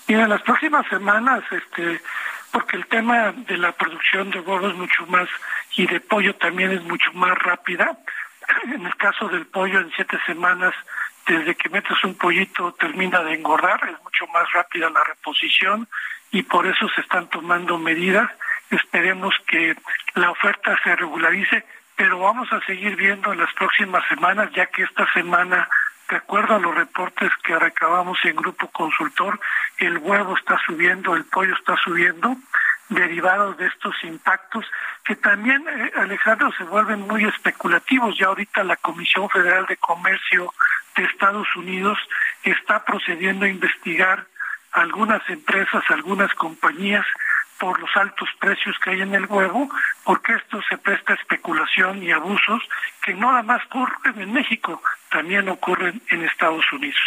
Mira, 0.07 0.23
en 0.23 0.29
las 0.29 0.41
próximas 0.41 0.87
semanas, 0.87 1.43
este, 1.51 2.01
porque 2.49 2.77
el 2.77 2.87
tema 2.87 3.31
de 3.31 3.57
la 3.57 3.73
producción 3.73 4.31
de 4.31 4.39
huevos 4.39 4.71
es 4.71 4.77
mucho 4.77 5.05
más 5.05 5.29
y 5.75 5.85
de 5.85 5.99
pollo 5.99 6.35
también 6.35 6.71
es 6.71 6.81
mucho 6.81 7.13
más 7.13 7.37
rápida. 7.37 7.95
En 8.63 8.85
el 8.85 8.95
caso 8.97 9.27
del 9.27 9.45
pollo, 9.45 9.79
en 9.79 9.91
siete 9.95 10.17
semanas 10.25 10.73
desde 11.31 11.55
que 11.55 11.69
metes 11.69 12.03
un 12.03 12.15
pollito 12.15 12.73
termina 12.73 13.23
de 13.23 13.35
engordar, 13.35 13.79
es 13.89 14.03
mucho 14.03 14.27
más 14.27 14.51
rápida 14.51 14.89
la 14.89 15.03
reposición 15.03 15.87
y 16.31 16.43
por 16.43 16.67
eso 16.67 16.89
se 16.89 17.01
están 17.01 17.27
tomando 17.27 17.77
medidas. 17.77 18.29
Esperemos 18.69 19.33
que 19.47 19.75
la 20.15 20.31
oferta 20.31 20.77
se 20.83 20.95
regularice, 20.95 21.63
pero 21.95 22.19
vamos 22.19 22.51
a 22.51 22.59
seguir 22.65 22.95
viendo 22.95 23.31
en 23.31 23.39
las 23.39 23.53
próximas 23.53 24.03
semanas, 24.07 24.49
ya 24.53 24.65
que 24.67 24.83
esta 24.83 25.11
semana, 25.13 25.69
de 26.09 26.17
acuerdo 26.17 26.55
a 26.55 26.59
los 26.59 26.75
reportes 26.75 27.31
que 27.43 27.57
recabamos 27.57 28.17
en 28.23 28.35
Grupo 28.35 28.67
Consultor, 28.69 29.39
el 29.77 29.97
huevo 29.99 30.35
está 30.37 30.59
subiendo, 30.65 31.15
el 31.15 31.25
pollo 31.25 31.55
está 31.55 31.77
subiendo, 31.77 32.35
derivados 32.89 33.57
de 33.57 33.67
estos 33.67 33.95
impactos 34.03 34.65
que 35.05 35.15
también, 35.15 35.65
eh, 35.67 35.91
Alejandro, 35.95 36.51
se 36.57 36.63
vuelven 36.65 37.01
muy 37.01 37.23
especulativos. 37.25 38.17
Ya 38.17 38.27
ahorita 38.27 38.63
la 38.63 38.75
Comisión 38.75 39.29
Federal 39.29 39.65
de 39.65 39.77
Comercio 39.77 40.53
de 40.95 41.03
Estados 41.03 41.47
Unidos 41.55 41.97
está 42.43 42.83
procediendo 42.83 43.45
a 43.45 43.49
investigar 43.49 44.25
algunas 44.71 45.27
empresas, 45.29 45.83
algunas 45.89 46.33
compañías 46.35 47.05
por 47.59 47.79
los 47.79 47.89
altos 47.95 48.27
precios 48.39 48.75
que 48.83 48.89
hay 48.89 49.01
en 49.01 49.13
el 49.13 49.25
huevo, 49.25 49.69
porque 50.03 50.33
esto 50.33 50.59
se 50.67 50.77
presta 50.79 51.13
a 51.13 51.15
especulación 51.15 52.01
y 52.01 52.11
abusos 52.11 52.63
que 53.03 53.13
no 53.13 53.29
nada 53.29 53.43
más 53.43 53.61
ocurren 53.67 54.19
en 54.19 54.33
México, 54.33 54.81
también 55.09 55.47
ocurren 55.47 56.01
en 56.09 56.23
Estados 56.23 56.65
Unidos. 56.71 56.99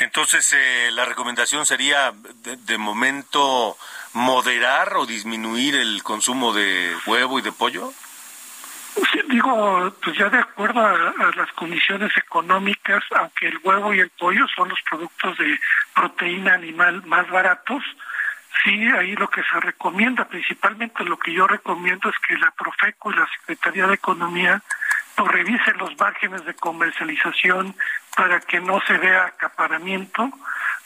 Entonces, 0.00 0.52
eh, 0.52 0.90
la 0.92 1.04
recomendación 1.04 1.64
sería, 1.64 2.12
de, 2.12 2.56
de, 2.56 2.78
momento, 2.78 3.76
moderar 4.14 4.96
o 4.96 5.06
disminuir 5.06 5.76
el 5.76 6.02
consumo 6.02 6.52
de 6.52 6.96
huevo 7.06 7.38
y 7.38 7.42
de 7.42 7.52
pollo. 7.52 7.92
Digo, 9.28 9.94
pues 10.02 10.16
ya 10.18 10.28
de 10.28 10.38
acuerdo 10.38 10.80
a, 10.80 10.92
a, 10.92 11.30
las 11.36 11.50
condiciones 11.52 12.12
económicas, 12.16 13.02
aunque 13.16 13.48
el 13.48 13.58
huevo 13.64 13.94
y 13.94 14.00
el 14.00 14.10
pollo 14.10 14.46
son 14.54 14.68
los 14.68 14.80
productos 14.82 15.38
de 15.38 15.58
proteína 15.94 16.54
animal 16.54 17.02
más 17.06 17.28
baratos, 17.30 17.82
sí, 18.62 18.86
ahí 18.98 19.14
lo 19.14 19.28
que 19.28 19.42
se 19.42 19.60
recomienda, 19.60 20.26
principalmente 20.26 21.04
lo 21.04 21.18
que 21.18 21.32
yo 21.32 21.46
recomiendo 21.46 22.08
es 22.08 22.16
que 22.26 22.36
la 22.36 22.50
Profeco 22.50 23.10
y 23.10 23.16
la 23.16 23.28
Secretaría 23.38 23.86
de 23.86 23.94
Economía 23.94 24.62
pues, 25.16 25.30
revisen 25.30 25.78
los 25.78 25.98
márgenes 25.98 26.44
de 26.44 26.54
comercialización 26.54 27.74
para 28.16 28.40
que 28.40 28.60
no 28.60 28.80
se 28.86 28.98
vea 28.98 29.26
acaparamiento, 29.26 30.30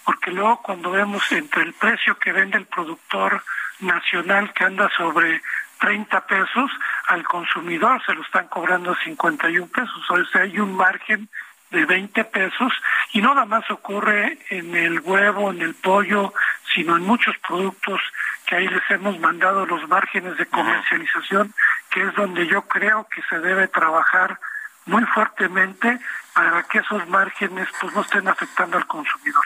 porque 0.04 0.30
luego 0.30 0.62
cuando 0.62 0.90
vemos 0.90 1.30
entre 1.32 1.62
el 1.62 1.72
precio 1.74 2.18
que 2.18 2.32
vende 2.32 2.58
el 2.58 2.66
productor 2.66 3.42
nacional 3.80 4.52
que 4.52 4.64
anda 4.64 4.88
sobre 4.96 5.42
30 5.78 6.26
pesos, 6.26 6.70
al 7.08 7.22
consumidor 7.24 8.02
se 8.04 8.14
lo 8.14 8.22
están 8.22 8.48
cobrando 8.48 8.94
51 9.04 9.66
pesos, 9.68 10.10
o 10.10 10.24
sea, 10.26 10.42
hay 10.42 10.58
un 10.58 10.74
margen 10.74 11.28
de 11.70 11.84
20 11.84 12.24
pesos 12.24 12.72
y 13.12 13.20
no 13.20 13.34
nada 13.34 13.46
más 13.46 13.68
ocurre 13.70 14.38
en 14.50 14.74
el 14.74 15.00
huevo, 15.00 15.50
en 15.50 15.62
el 15.62 15.74
pollo, 15.74 16.32
sino 16.74 16.96
en 16.96 17.02
muchos 17.02 17.36
productos 17.38 18.00
que 18.46 18.56
ahí 18.56 18.68
les 18.68 18.90
hemos 18.90 19.18
mandado 19.18 19.66
los 19.66 19.86
márgenes 19.88 20.36
de 20.36 20.46
comercialización, 20.46 21.52
que 21.90 22.02
es 22.02 22.14
donde 22.14 22.46
yo 22.46 22.62
creo 22.62 23.06
que 23.08 23.22
se 23.28 23.40
debe 23.40 23.68
trabajar 23.68 24.38
muy 24.86 25.04
fuertemente 25.06 25.98
para 26.32 26.62
que 26.64 26.78
esos 26.78 27.06
márgenes 27.08 27.68
pues 27.80 27.92
no 27.94 28.02
estén 28.02 28.28
afectando 28.28 28.76
al 28.76 28.86
consumidor. 28.86 29.44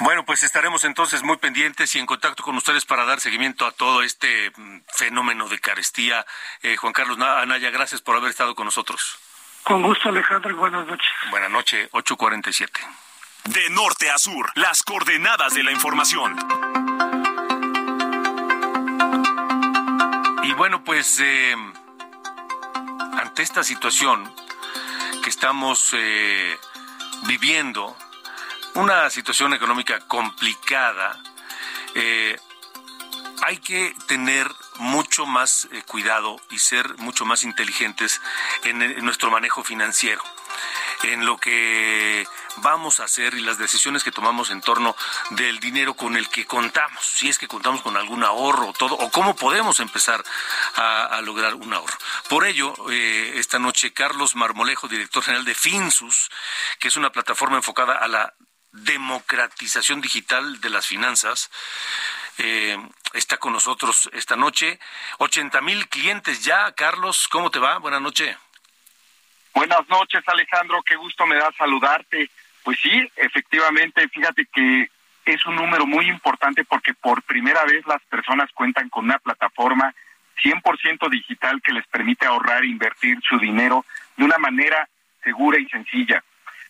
Bueno, 0.00 0.26
pues 0.26 0.42
estaremos 0.42 0.84
entonces 0.84 1.22
muy 1.22 1.38
pendientes 1.38 1.94
y 1.94 1.98
en 1.98 2.04
contacto 2.04 2.42
con 2.42 2.54
ustedes 2.56 2.84
para 2.84 3.06
dar 3.06 3.18
seguimiento 3.20 3.64
a 3.64 3.72
todo 3.72 4.02
este 4.02 4.52
fenómeno 4.88 5.48
de 5.48 5.58
carestía. 5.58 6.26
Eh, 6.62 6.76
Juan 6.76 6.92
Carlos 6.92 7.18
Anaya, 7.18 7.70
gracias 7.70 8.02
por 8.02 8.14
haber 8.14 8.30
estado 8.30 8.54
con 8.54 8.66
nosotros. 8.66 9.18
Con 9.62 9.82
gusto, 9.82 10.10
Alejandro, 10.10 10.50
y 10.50 10.54
buenas 10.54 10.86
noches. 10.86 11.08
Buenas 11.30 11.50
noches, 11.50 11.88
847. 11.92 12.80
De 13.46 13.70
norte 13.70 14.10
a 14.10 14.18
sur, 14.18 14.52
las 14.54 14.82
coordenadas 14.82 15.54
de 15.54 15.62
la 15.64 15.72
información. 15.72 16.36
Y 20.42 20.52
bueno, 20.52 20.84
pues 20.84 21.18
eh, 21.20 21.56
ante 23.18 23.42
esta 23.42 23.64
situación 23.64 24.30
que 25.24 25.30
estamos 25.30 25.94
eh, 25.94 26.58
viviendo, 27.26 27.96
una 28.76 29.08
situación 29.10 29.54
económica 29.54 30.00
complicada, 30.00 31.18
eh, 31.94 32.38
hay 33.42 33.58
que 33.58 33.94
tener 34.06 34.50
mucho 34.78 35.24
más 35.24 35.68
eh, 35.72 35.82
cuidado 35.86 36.40
y 36.50 36.58
ser 36.58 36.96
mucho 36.98 37.24
más 37.24 37.42
inteligentes 37.44 38.20
en, 38.64 39.04
nuestro 39.04 39.30
manejo 39.30 39.64
financiero, 39.64 40.22
en 41.04 41.24
lo 41.24 41.38
que 41.38 42.26
vamos 42.56 43.00
a 43.00 43.04
hacer 43.04 43.34
y 43.34 43.40
las 43.40 43.56
decisiones 43.56 44.04
que 44.04 44.12
tomamos 44.12 44.50
en 44.50 44.60
torno 44.60 44.94
del 45.30 45.58
dinero 45.58 45.94
con 45.94 46.16
el 46.16 46.28
que 46.28 46.44
contamos, 46.44 47.04
si 47.04 47.28
es 47.28 47.38
que 47.38 47.48
contamos 47.48 47.80
con 47.80 47.96
algún 47.96 48.24
ahorro 48.24 48.68
o 48.68 48.72
todo, 48.74 48.94
o 48.94 49.10
cómo 49.10 49.34
podemos 49.36 49.80
empezar 49.80 50.22
a, 50.74 51.04
a 51.06 51.22
lograr 51.22 51.54
un 51.54 51.72
ahorro. 51.72 51.96
Por 52.28 52.46
ello, 52.46 52.74
eh, 52.90 53.32
esta 53.36 53.58
noche 53.58 53.94
Carlos 53.94 54.36
Marmolejo, 54.36 54.86
director 54.86 55.22
general 55.22 55.46
de 55.46 55.54
Finsus, 55.54 56.30
que 56.78 56.88
es 56.88 56.96
una 56.96 57.10
plataforma 57.10 57.56
enfocada 57.56 57.94
a 57.94 58.08
la 58.08 58.34
democratización 58.84 60.00
digital 60.00 60.60
de 60.60 60.70
las 60.70 60.86
finanzas, 60.86 61.50
eh, 62.38 62.76
está 63.14 63.38
con 63.38 63.52
nosotros 63.52 64.10
esta 64.12 64.36
noche. 64.36 64.78
80 65.18 65.60
mil 65.62 65.88
clientes 65.88 66.44
ya. 66.44 66.72
Carlos, 66.72 67.28
¿cómo 67.28 67.50
te 67.50 67.58
va? 67.58 67.78
Buenas 67.78 68.02
noches. 68.02 68.36
Buenas 69.54 69.88
noches, 69.88 70.22
Alejandro. 70.26 70.82
Qué 70.82 70.96
gusto 70.96 71.26
me 71.26 71.36
da 71.36 71.50
saludarte. 71.56 72.30
Pues 72.62 72.78
sí, 72.82 73.10
efectivamente, 73.16 74.08
fíjate 74.08 74.46
que 74.52 74.90
es 75.24 75.46
un 75.46 75.56
número 75.56 75.86
muy 75.86 76.08
importante 76.08 76.64
porque 76.64 76.94
por 76.94 77.22
primera 77.22 77.64
vez 77.64 77.84
las 77.86 78.02
personas 78.02 78.50
cuentan 78.52 78.88
con 78.88 79.04
una 79.04 79.18
plataforma 79.18 79.94
100% 80.42 81.08
digital 81.10 81.60
que 81.62 81.72
les 81.72 81.86
permite 81.86 82.26
ahorrar 82.26 82.62
e 82.62 82.68
invertir 82.68 83.18
su 83.28 83.38
dinero 83.38 83.84
de 84.16 84.24
una 84.24 84.38
manera 84.38 84.88
segura 85.22 85.58
y 85.58 85.66
sencilla. 85.68 86.22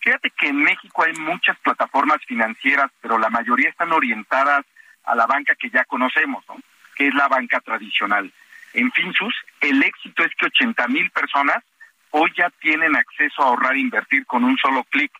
Fíjate 0.07 0.31
que 0.39 0.47
en 0.47 0.63
México 0.63 1.03
hay 1.03 1.15
muchas 1.15 1.59
plataformas 1.59 2.25
financieras, 2.29 2.93
pero 3.01 3.19
la 3.19 3.29
mayoría 3.29 3.69
están 3.69 3.91
orientadas 3.91 4.65
a 5.03 5.17
la 5.17 5.27
banca 5.27 5.57
que 5.57 5.69
ya 5.69 5.85
conocemos, 5.85 6.45
¿no? 6.49 6.55
que 6.95 7.09
es 7.09 7.15
la 7.15 7.27
banca 7.27 7.59
tradicional. 7.59 8.33
En 8.73 8.93
Finsus, 8.93 9.35
el 9.61 9.83
éxito 9.83 10.23
es 10.23 10.31
que 10.39 10.47
80 10.47 10.87
mil 10.87 11.11
personas 11.11 11.65
hoy 12.11 12.33
ya 12.37 12.51
tienen 12.61 12.95
acceso 12.95 13.43
a 13.43 13.47
ahorrar 13.47 13.75
e 13.75 13.81
invertir 13.81 14.25
con 14.27 14.45
un 14.45 14.57
solo 14.59 14.85
clic. 14.85 15.11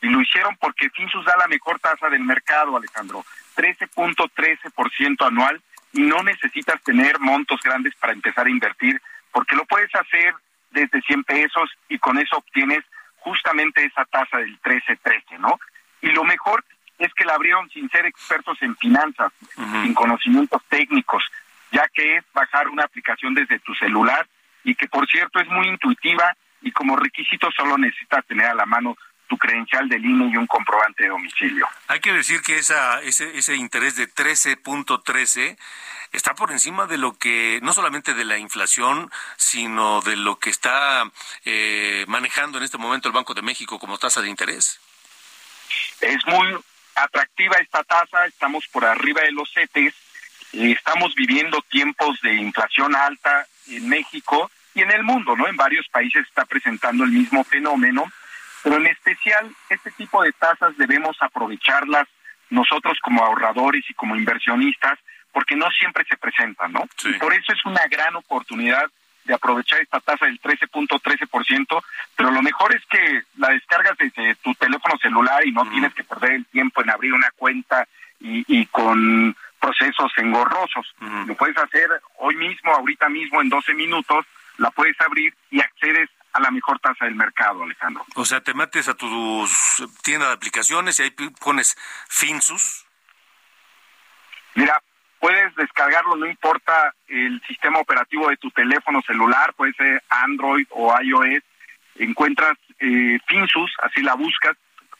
Y 0.00 0.08
lo 0.08 0.20
hicieron 0.20 0.56
porque 0.56 0.90
Finsus 0.90 1.24
da 1.24 1.36
la 1.36 1.46
mejor 1.46 1.78
tasa 1.78 2.08
del 2.08 2.24
mercado, 2.24 2.76
Alejandro, 2.76 3.24
13.13% 3.54 5.24
anual, 5.24 5.62
y 5.92 6.00
no 6.00 6.20
necesitas 6.24 6.82
tener 6.82 7.20
montos 7.20 7.60
grandes 7.62 7.94
para 7.94 8.12
empezar 8.12 8.48
a 8.48 8.50
invertir, 8.50 9.00
porque 9.30 9.54
lo 9.54 9.64
puedes 9.66 9.94
hacer 9.94 10.34
desde 10.72 11.00
100 11.00 11.22
pesos 11.22 11.70
y 11.88 12.00
con 12.00 12.18
eso 12.18 12.38
obtienes 12.38 12.82
justamente 13.24 13.84
esa 13.84 14.04
tasa 14.04 14.38
del 14.38 14.60
13-13, 14.60 15.38
¿no? 15.38 15.58
Y 16.00 16.08
lo 16.08 16.24
mejor 16.24 16.64
es 16.98 17.12
que 17.14 17.24
la 17.24 17.34
abrieron 17.34 17.68
sin 17.70 17.88
ser 17.90 18.06
expertos 18.06 18.58
en 18.60 18.76
finanzas, 18.76 19.32
sin 19.82 19.94
conocimientos 19.94 20.62
técnicos, 20.68 21.24
ya 21.72 21.88
que 21.92 22.16
es 22.16 22.24
bajar 22.32 22.68
una 22.68 22.84
aplicación 22.84 23.34
desde 23.34 23.58
tu 23.60 23.74
celular 23.74 24.26
y 24.64 24.74
que 24.74 24.88
por 24.88 25.06
cierto 25.08 25.40
es 25.40 25.48
muy 25.48 25.68
intuitiva 25.68 26.36
y 26.60 26.70
como 26.70 26.96
requisito 26.96 27.50
solo 27.50 27.76
necesitas 27.78 28.24
tener 28.26 28.46
a 28.46 28.54
la 28.54 28.66
mano 28.66 28.96
tu 29.32 29.38
credencial 29.38 29.88
del 29.88 30.04
INE 30.04 30.30
y 30.30 30.36
un 30.36 30.46
comprobante 30.46 31.04
de 31.04 31.08
domicilio. 31.08 31.66
Hay 31.88 32.00
que 32.00 32.12
decir 32.12 32.42
que 32.42 32.58
esa, 32.58 33.00
ese, 33.00 33.38
ese 33.38 33.56
interés 33.56 33.96
de 33.96 34.06
13.13 34.06 35.56
está 36.12 36.34
por 36.34 36.52
encima 36.52 36.86
de 36.86 36.98
lo 36.98 37.16
que, 37.16 37.58
no 37.62 37.72
solamente 37.72 38.12
de 38.12 38.26
la 38.26 38.36
inflación, 38.36 39.10
sino 39.38 40.02
de 40.02 40.16
lo 40.16 40.38
que 40.38 40.50
está 40.50 41.10
eh, 41.46 42.04
manejando 42.08 42.58
en 42.58 42.64
este 42.64 42.76
momento 42.76 43.08
el 43.08 43.14
Banco 43.14 43.32
de 43.32 43.40
México 43.40 43.78
como 43.78 43.96
tasa 43.96 44.20
de 44.20 44.28
interés. 44.28 44.78
Es 46.02 46.26
muy 46.26 46.54
atractiva 46.94 47.56
esta 47.56 47.82
tasa, 47.84 48.26
estamos 48.26 48.68
por 48.68 48.84
arriba 48.84 49.22
de 49.22 49.32
los 49.32 49.50
CETES, 49.50 49.94
y 50.52 50.72
estamos 50.72 51.14
viviendo 51.14 51.62
tiempos 51.70 52.20
de 52.20 52.34
inflación 52.34 52.94
alta 52.94 53.46
en 53.68 53.88
México 53.88 54.50
y 54.74 54.82
en 54.82 54.90
el 54.90 55.04
mundo, 55.04 55.34
¿no? 55.36 55.48
En 55.48 55.56
varios 55.56 55.88
países 55.88 56.26
está 56.28 56.44
presentando 56.44 57.04
el 57.04 57.12
mismo 57.12 57.42
fenómeno, 57.44 58.12
pero 58.62 58.76
en 58.76 58.86
especial 58.86 59.50
este 59.68 59.90
tipo 59.92 60.22
de 60.22 60.32
tasas 60.32 60.76
debemos 60.76 61.16
aprovecharlas 61.20 62.08
nosotros 62.50 62.98
como 63.02 63.24
ahorradores 63.24 63.84
y 63.88 63.94
como 63.94 64.14
inversionistas, 64.14 64.98
porque 65.32 65.56
no 65.56 65.70
siempre 65.70 66.04
se 66.04 66.16
presentan, 66.16 66.72
¿no? 66.72 66.86
Por 67.18 67.32
eso 67.32 67.52
es 67.52 67.64
una 67.64 67.86
gran 67.90 68.14
oportunidad 68.16 68.90
de 69.24 69.34
aprovechar 69.34 69.80
esta 69.80 70.00
tasa 70.00 70.26
del 70.26 70.40
13.13%, 70.40 71.82
pero 72.16 72.30
lo 72.30 72.42
mejor 72.42 72.74
es 72.74 72.82
que 72.86 73.22
la 73.38 73.48
descargas 73.50 73.96
desde 73.96 74.34
tu 74.36 74.54
teléfono 74.54 74.98
celular 74.98 75.46
y 75.46 75.52
no 75.52 75.68
tienes 75.70 75.94
que 75.94 76.04
perder 76.04 76.32
el 76.32 76.46
tiempo 76.46 76.82
en 76.82 76.90
abrir 76.90 77.14
una 77.14 77.30
cuenta 77.36 77.86
y, 78.20 78.44
y 78.46 78.66
con 78.66 79.34
procesos 79.60 80.12
engorrosos. 80.16 80.92
Lo 81.26 81.34
puedes 81.36 81.56
hacer 81.56 81.88
hoy 82.18 82.34
mismo, 82.34 82.74
ahorita 82.74 83.08
mismo, 83.08 83.40
en 83.40 83.48
12 83.48 83.74
minutos, 83.74 84.26
la 84.58 84.70
puedes 84.72 85.00
abrir 85.00 85.32
y 85.50 85.60
accedes 85.60 86.10
a 86.32 86.40
la 86.40 86.50
mejor 86.50 86.78
tasa 86.80 87.04
del 87.04 87.14
mercado, 87.14 87.62
Alejandro. 87.62 88.04
O 88.14 88.24
sea, 88.24 88.40
te 88.40 88.54
metes 88.54 88.88
a 88.88 88.94
tu 88.94 89.46
tienda 90.02 90.28
de 90.28 90.34
aplicaciones 90.34 90.98
y 90.98 91.02
ahí 91.02 91.10
pones 91.40 91.76
Finsus. 92.08 92.86
Mira, 94.54 94.80
puedes 95.18 95.54
descargarlo, 95.54 96.16
no 96.16 96.26
importa 96.26 96.94
el 97.08 97.40
sistema 97.46 97.78
operativo 97.78 98.28
de 98.28 98.36
tu 98.36 98.50
teléfono 98.50 99.02
celular, 99.02 99.54
puede 99.54 99.72
ser 99.74 100.02
Android 100.08 100.66
o 100.70 100.94
iOS. 101.00 101.42
Encuentras 101.96 102.56
eh, 102.80 103.18
Finsus, 103.26 103.70
así 103.82 104.02
la 104.02 104.14
buscas, 104.14 104.56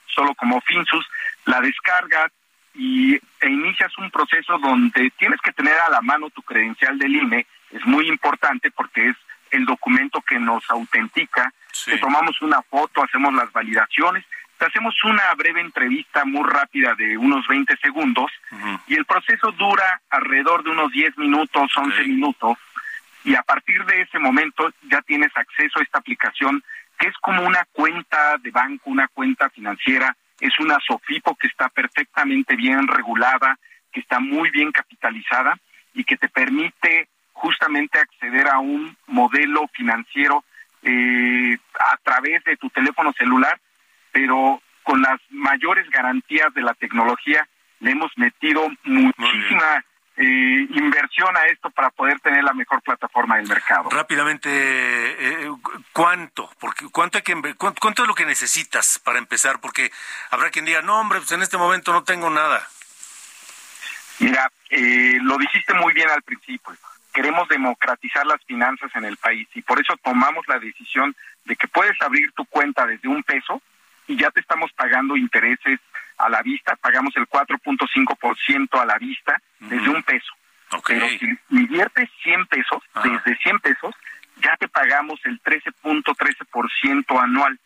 solo 0.07 0.35
como 0.35 0.61
Finsus, 0.61 1.07
la 1.47 1.61
descargas 1.61 2.31
y, 2.75 3.15
e 3.15 3.49
inicias 3.49 3.97
un 3.99 4.11
proceso 4.11 4.59
donde 4.59 5.11
tienes 5.19 5.41
que 5.41 5.53
tener 5.53 5.79
a 5.79 5.91
la 5.91 6.01
mano 6.01 6.31
tu 6.31 6.43
credencial 6.43 6.99
del 6.99 7.17
INE. 7.17 7.47
Es 7.71 7.85
muy 7.87 8.09
importante 8.09 8.71
porque 8.71 9.09
es 9.09 9.17
el 9.53 9.65
documento 9.65 10.21
que 10.23 10.39
nos 10.39 10.69
autentica. 10.71 11.53
Te 11.85 11.99
tomamos 11.99 12.41
una 12.43 12.63
foto, 12.63 13.03
hacemos 13.03 13.33
las 13.35 13.53
validaciones 13.53 14.25
hacemos 14.65 14.95
una 15.05 15.35
breve 15.35 15.61
entrevista 15.61 16.25
muy 16.25 16.49
rápida 16.49 16.95
de 16.95 17.17
unos 17.19 17.47
20 17.49 17.77
segundos 17.79 18.31
y 18.87 18.95
el 18.95 19.05
proceso 19.05 19.51
dura 19.53 20.01
alrededor 20.11 20.63
de 20.63 20.71
unos 20.71 20.93
10 20.93 21.19
minutos, 21.19 21.71
11 21.77 22.05
minutos 22.05 22.59
y 23.25 23.35
a 23.35 23.43
partir 23.43 23.85
de 23.85 24.03
ese 24.03 24.19
momento 24.19 24.73
ya 24.91 25.01
tienes 25.03 25.31
acceso 25.37 25.79
a 25.79 25.83
esta 25.83 25.99
aplicación 25.99 26.63
que 26.99 27.09
es 27.09 27.15
como 27.21 27.43
una 27.43 27.67
cuenta 27.73 28.37
de 28.39 28.51
banco, 28.51 28.91
una 28.91 29.09
cuenta 29.09 29.51
financiera, 29.51 30.17
es 30.39 30.59
una 30.61 30.79
SOFIPO 30.87 31.35
que 31.37 31.49
está 31.49 31.69
perfectamente 31.69 32.55
bien 32.55 32.87
regulada, 32.87 33.59
que 33.93 34.01
está 34.01 34.21
muy 34.21 34.51
bien 34.51 34.71
capitalizada 34.71 35.59
y 35.95 36.05
que 36.05 36.17
te 36.17 36.29
permite 36.29 37.09
justamente 37.43 37.99
acceder 37.99 38.47
a 38.49 38.61
un 38.61 38.97
modelo 39.09 39.69
financiero 39.73 40.45
eh, 40.83 41.59
a 41.75 41.97
través 41.99 42.43
de 42.45 42.57
tu 42.57 42.71
teléfono 42.71 43.13
celular 43.13 43.59
pero 44.13 44.63
con 44.85 45.01
las 45.01 45.19
mayores 45.31 45.89
garantías 45.91 46.53
de 46.55 46.63
la 46.63 46.75
tecnología 46.75 47.49
le 47.81 47.93
hemos 47.93 48.13
metido 48.17 48.69
muchísima 48.85 49.85
eh, 50.17 50.67
inversión 50.71 51.37
a 51.37 51.47
esto 51.47 51.71
para 51.71 51.91
poder 51.91 52.21
tener 52.21 52.45
la 52.45 52.53
mejor 52.53 52.83
plataforma 52.83 53.39
del 53.39 53.49
mercado. 53.49 53.89
Rápidamente, 53.91 54.49
eh, 54.51 55.51
¿cuánto? 55.93 56.51
Porque 56.61 56.87
cuánto, 56.93 57.19
hay 57.19 57.25
que, 57.25 57.55
cuánto, 57.57 58.03
es 58.03 58.09
lo 58.09 58.15
que 58.15 58.27
necesitas 58.27 59.01
para 59.03 59.19
empezar? 59.19 59.61
Porque 59.61 59.91
habrá 60.31 60.51
quien 60.51 60.67
diga, 60.67 60.83
no, 60.83 61.01
hombre, 61.01 61.19
pues 61.19 61.33
en 61.33 61.43
este 61.43 61.57
momento 61.57 61.93
no 61.93 62.05
tengo 62.05 62.31
nada. 62.31 62.69
Mira, 64.19 64.53
eh, 64.71 65.19
lo 65.23 65.39
dijiste 65.39 65.75
muy 65.75 65.93
bien 65.95 66.11
al 66.11 66.23
principio. 66.23 66.77
Queremos 67.13 67.49
democratizar 67.49 68.27
las 68.27 68.43
finanzas 68.45 68.91
en 68.95 69.05
el 69.05 69.17
país 69.17 69.49
y 69.55 69.63
por 69.63 69.81
eso 69.81 69.95
tomamos 70.03 70.47
la 70.49 70.59
decisión 70.59 71.15
de 71.45 71.57
que 71.57 71.69
puedes 71.69 72.01
abrir 72.01 72.33
tu 72.33 72.45
cuenta 72.47 72.87
desde 72.87 73.09
un 73.09 73.23
peso 73.23 73.61
y 74.07 74.17
ya 74.17 74.31
te 74.31 74.41
estamos 74.41 74.73
pagando 74.73 75.17
intereses 75.17 75.79
a 76.19 76.29
la 76.29 76.43
vista, 76.43 76.77
pagamos 76.77 77.17
el 77.17 77.27
4.5% 77.27 78.81
a 78.81 78.87
la 78.87 78.99
vista 78.99 79.41
desde 79.61 79.89
un 79.89 80.03
peso. 80.03 80.33
Pero 80.87 81.09
si 81.09 81.27
inviertes 81.51 82.09
100 82.23 82.47
pesos, 82.47 82.83
desde 83.03 83.37
100 83.37 83.61
pesos, 83.61 83.95
ya 84.37 84.57
te 84.57 84.69
pagamos 84.69 85.21
el 85.25 85.41
13.13% 85.43 87.23
anual 87.23 87.59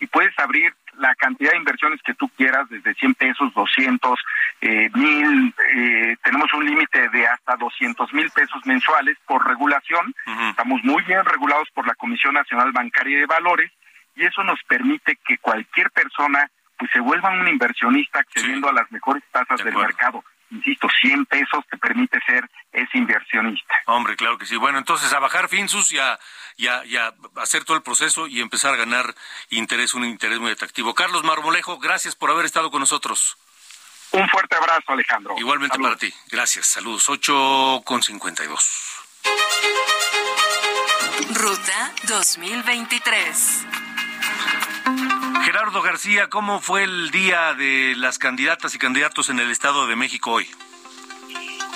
y 0.00 0.06
puedes 0.06 0.36
abrir 0.38 0.74
la 0.98 1.14
cantidad 1.14 1.52
de 1.52 1.58
inversiones 1.58 2.00
que 2.02 2.14
tú 2.14 2.28
quieras, 2.36 2.68
desde 2.68 2.94
100 2.94 3.14
pesos, 3.14 3.52
200, 3.54 4.18
eh, 4.60 4.90
mil, 4.94 5.54
eh, 5.74 6.16
tenemos 6.22 6.52
un 6.54 6.64
límite 6.64 7.08
de 7.08 7.26
hasta 7.26 7.56
200 7.56 8.12
mil 8.12 8.30
pesos 8.30 8.64
mensuales 8.66 9.16
por 9.26 9.46
regulación. 9.46 10.14
Estamos 10.50 10.82
muy 10.84 11.02
bien 11.04 11.24
regulados 11.24 11.68
por 11.74 11.86
la 11.86 11.94
Comisión 11.94 12.34
Nacional 12.34 12.72
Bancaria 12.72 13.18
de 13.18 13.26
Valores 13.26 13.70
y 14.16 14.24
eso 14.24 14.42
nos 14.42 14.60
permite 14.64 15.16
que 15.24 15.38
cualquier 15.38 15.90
persona 15.90 16.50
pues 16.76 16.90
se 16.92 17.00
vuelva 17.00 17.30
un 17.30 17.48
inversionista 17.48 18.20
accediendo 18.20 18.68
a 18.68 18.72
las 18.72 18.90
mejores 18.92 19.22
tasas 19.32 19.62
del 19.64 19.74
mercado. 19.74 20.22
Insisto, 20.50 20.88
100 21.02 21.26
pesos 21.26 21.64
te 21.70 21.76
permite 21.76 22.18
ser 22.26 22.48
ese 22.72 22.96
inversionista. 22.98 23.74
Hombre, 23.86 24.16
claro 24.16 24.38
que 24.38 24.46
sí. 24.46 24.56
Bueno, 24.56 24.78
entonces 24.78 25.12
a 25.12 25.18
bajar 25.18 25.48
Finsus 25.48 25.92
y 25.92 25.98
a, 25.98 26.18
y 26.56 26.66
a, 26.66 27.14
hacer 27.36 27.64
todo 27.64 27.76
el 27.76 27.82
proceso 27.82 28.26
y 28.26 28.40
empezar 28.40 28.72
a 28.72 28.76
ganar 28.76 29.14
interés, 29.50 29.94
un 29.94 30.04
interés 30.04 30.38
muy 30.38 30.50
atractivo. 30.50 30.94
Carlos 30.94 31.22
Marmolejo, 31.22 31.78
gracias 31.78 32.14
por 32.14 32.30
haber 32.30 32.46
estado 32.46 32.70
con 32.70 32.80
nosotros. 32.80 33.36
Un 34.12 34.28
fuerte 34.30 34.56
abrazo, 34.56 34.92
Alejandro. 34.92 35.34
Igualmente 35.38 35.78
para 35.78 35.96
ti. 35.96 36.12
Gracias. 36.30 36.66
Saludos. 36.66 37.08
8 37.08 37.82
con 37.84 38.02
52. 38.02 38.98
Ruta 41.34 41.92
2023. 42.04 43.66
Gerardo 45.44 45.82
García, 45.82 46.28
¿cómo 46.28 46.60
fue 46.60 46.84
el 46.84 47.10
día 47.10 47.54
de 47.54 47.94
las 47.96 48.18
candidatas 48.18 48.74
y 48.74 48.78
candidatos 48.78 49.30
en 49.30 49.40
el 49.40 49.50
Estado 49.50 49.86
de 49.86 49.96
México 49.96 50.32
hoy? 50.32 50.46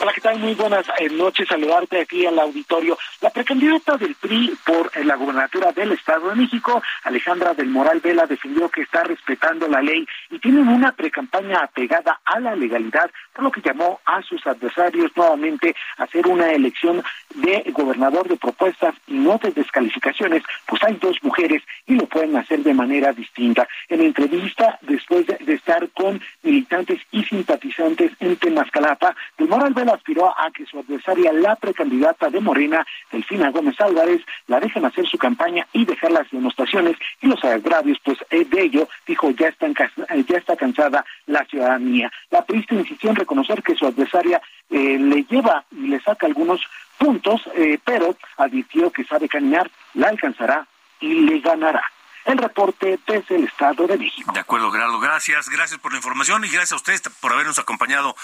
Hola, 0.03 0.13
¿qué 0.15 0.21
tal? 0.21 0.41
Muy 0.41 0.55
buenas 0.55 0.85
eh, 0.99 1.09
noches. 1.11 1.47
Saludarte 1.47 2.01
aquí 2.01 2.27
al 2.27 2.37
auditorio. 2.37 2.99
La 3.21 3.31
precandidata 3.31 3.97
del 3.97 4.17
PRI 4.17 4.53
por 4.67 4.91
eh, 4.97 5.05
la 5.05 5.15
gubernatura 5.15 5.71
del 5.71 5.93
Estado 5.93 6.31
de 6.31 6.35
México, 6.35 6.83
Alejandra 7.05 7.55
del 7.55 7.69
Moral 7.69 8.01
Vela, 8.01 8.27
defendió 8.27 8.69
que 8.69 8.83
está 8.83 9.05
respetando 9.05 9.69
la 9.69 9.81
ley 9.81 10.05
y 10.29 10.41
tienen 10.41 10.67
una 10.67 10.91
precampaña 10.91 11.61
apegada 11.61 12.21
a 12.25 12.41
la 12.41 12.57
legalidad, 12.57 13.13
por 13.33 13.45
lo 13.45 13.53
que 13.53 13.61
llamó 13.61 14.01
a 14.05 14.21
sus 14.23 14.45
adversarios 14.45 15.13
nuevamente 15.15 15.77
a 15.97 16.03
hacer 16.03 16.27
una 16.27 16.51
elección 16.51 17.05
de 17.37 17.63
gobernador 17.73 18.27
de 18.27 18.37
propuestas 18.37 18.97
y 19.07 19.15
no 19.15 19.39
de 19.39 19.53
descalificaciones, 19.53 20.43
pues 20.67 20.83
hay 20.83 20.95
dos 20.95 21.17
mujeres 21.23 21.63
y 21.87 21.95
lo 21.95 22.07
pueden 22.07 22.37
hacer 22.37 22.59
de 22.65 22.75
manera 22.75 23.13
distinta. 23.13 23.69
En 23.89 24.01
entrevista, 24.01 24.81
después 24.83 25.29
de, 25.29 25.39
estar 25.55 25.89
con 25.91 26.21
militantes 26.43 27.01
y 27.13 27.23
simpatizantes 27.23 28.11
en 28.19 28.35
Temascalapa, 28.37 29.15
del 29.39 29.49
Moral 29.49 29.73
Vela 29.75 29.92
aspiró 29.93 30.29
a 30.29 30.51
que 30.51 30.67
su 30.67 30.79
adversaria, 30.79 31.33
la 31.33 31.57
precandidata 31.57 32.31
de 32.31 32.41
Morena, 32.41 32.87
Delfina 33.11 33.51
Gómez 33.51 33.81
Álvarez, 33.81 34.23
la 34.47 34.61
dejen 34.61 34.85
hacer 34.85 35.07
su 35.07 35.19
campaña 35.19 35.67
y 35.73 35.85
dejar 35.85 36.13
las 36.13 36.31
demostraciones 36.31 36.97
y 37.21 37.27
los 37.27 37.43
agravios, 37.45 37.99
pues 38.05 38.19
eh, 38.31 38.45
de 38.45 38.63
ello, 38.63 38.89
dijo, 39.07 39.31
ya, 39.31 39.49
están, 39.49 39.75
eh, 39.81 40.25
ya 40.29 40.39
está 40.39 40.57
cansada 40.57 41.05
la 41.27 41.45
ciudadanía. 41.45 42.11
La 42.31 42.45
priista 42.45 42.75
insistió 42.75 43.11
en 43.11 43.17
reconocer 43.17 43.63
que 43.63 43.75
su 43.75 43.87
adversaria 43.87 44.41
eh, 44.71 44.99
le 44.99 45.25
lleva 45.25 45.65
y 45.71 45.89
le 45.89 46.01
saca 46.01 46.27
algunos 46.27 46.61
puntos, 46.99 47.43
pero 47.85 48.15
advirtió 48.37 48.91
que 48.93 49.03
sabe 49.03 49.29
caminar, 49.29 49.69
la 49.95 50.09
alcanzará 50.09 50.65
y 51.01 51.13
le 51.13 51.41
ganará 51.41 51.83
el 52.25 52.39
reporte 52.39 52.99
desde 53.07 53.37
el 53.37 53.45
Estado 53.45 53.87
de 53.87 53.99
México. 53.99 54.33
De 54.33 54.41
acuerdo, 54.41 54.71
Gerardo. 54.71 55.01
Gracias, 55.01 55.49
gracias 55.49 55.81
por 55.81 55.93
la 55.93 55.99
información 55.99 56.45
y 56.45 56.49
gracias 56.49 56.73
a 56.73 56.77
ustedes 56.77 57.03
por 57.21 57.33
habernos 57.33 57.59
acompañado 57.59 58.15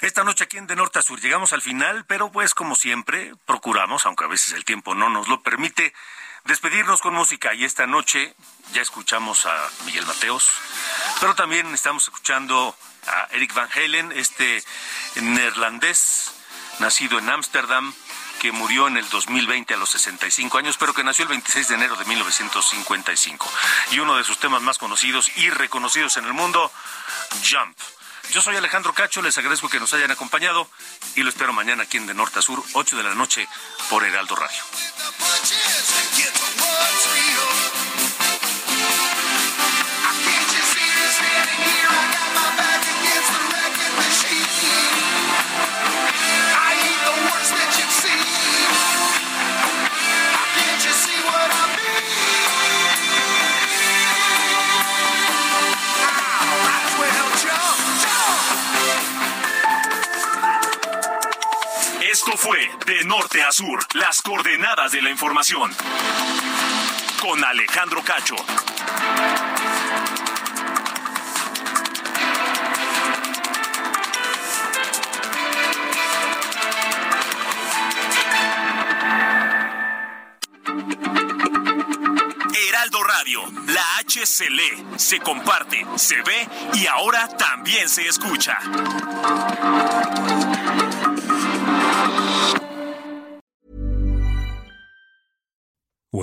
esta 0.00 0.24
noche 0.24 0.44
aquí 0.44 0.58
en 0.58 0.66
De 0.66 0.76
Norte 0.76 0.98
a 0.98 1.02
Sur. 1.02 1.20
Llegamos 1.20 1.52
al 1.52 1.62
final, 1.62 2.04
pero 2.06 2.30
pues 2.32 2.54
como 2.54 2.74
siempre 2.74 3.34
procuramos, 3.46 4.06
aunque 4.06 4.24
a 4.24 4.28
veces 4.28 4.52
el 4.52 4.64
tiempo 4.64 4.94
no 4.94 5.08
nos 5.08 5.28
lo 5.28 5.42
permite, 5.42 5.92
despedirnos 6.44 7.00
con 7.00 7.14
música. 7.14 7.54
Y 7.54 7.64
esta 7.64 7.86
noche 7.86 8.34
ya 8.72 8.82
escuchamos 8.82 9.46
a 9.46 9.70
Miguel 9.84 10.06
Mateos, 10.06 10.50
pero 11.20 11.34
también 11.34 11.66
estamos 11.74 12.04
escuchando 12.04 12.74
a 13.06 13.28
Eric 13.32 13.52
Van 13.54 13.68
Halen, 13.74 14.12
este 14.12 14.62
neerlandés 15.20 16.34
nacido 16.78 17.18
en 17.18 17.28
Ámsterdam 17.28 17.92
que 18.42 18.50
murió 18.50 18.88
en 18.88 18.96
el 18.96 19.08
2020 19.08 19.72
a 19.72 19.76
los 19.76 19.90
65 19.90 20.58
años, 20.58 20.76
pero 20.76 20.92
que 20.92 21.04
nació 21.04 21.22
el 21.22 21.28
26 21.28 21.68
de 21.68 21.74
enero 21.76 21.94
de 21.94 22.04
1955. 22.06 23.48
Y 23.92 24.00
uno 24.00 24.16
de 24.16 24.24
sus 24.24 24.38
temas 24.38 24.60
más 24.62 24.78
conocidos 24.78 25.30
y 25.36 25.48
reconocidos 25.48 26.16
en 26.16 26.24
el 26.24 26.32
mundo, 26.32 26.72
Jump. 27.48 27.78
Yo 28.32 28.42
soy 28.42 28.56
Alejandro 28.56 28.94
Cacho, 28.94 29.22
les 29.22 29.38
agradezco 29.38 29.68
que 29.68 29.78
nos 29.78 29.94
hayan 29.94 30.10
acompañado 30.10 30.68
y 31.14 31.22
lo 31.22 31.28
espero 31.28 31.52
mañana 31.52 31.84
aquí 31.84 31.98
en 31.98 32.08
De 32.08 32.14
Norte 32.14 32.40
a 32.40 32.42
Sur, 32.42 32.60
8 32.72 32.96
de 32.96 33.04
la 33.04 33.14
noche, 33.14 33.46
por 33.88 34.02
Heraldo 34.02 34.34
Radio. 34.34 34.60
Esto 62.24 62.36
fue 62.36 62.70
De 62.86 63.04
Norte 63.04 63.42
a 63.42 63.50
Sur, 63.50 63.84
las 63.94 64.22
coordenadas 64.22 64.92
de 64.92 65.02
la 65.02 65.10
información. 65.10 65.72
Con 67.20 67.44
Alejandro 67.44 68.00
Cacho. 68.04 68.36
Heraldo 82.68 83.02
Radio, 83.02 83.42
la 83.66 83.96
H 83.98 84.24
se 84.26 84.48
lee, 84.48 84.86
se 84.96 85.18
comparte, 85.18 85.84
se 85.96 86.22
ve 86.22 86.48
y 86.74 86.86
ahora 86.86 87.26
también 87.36 87.88
se 87.88 88.06
escucha. 88.06 88.60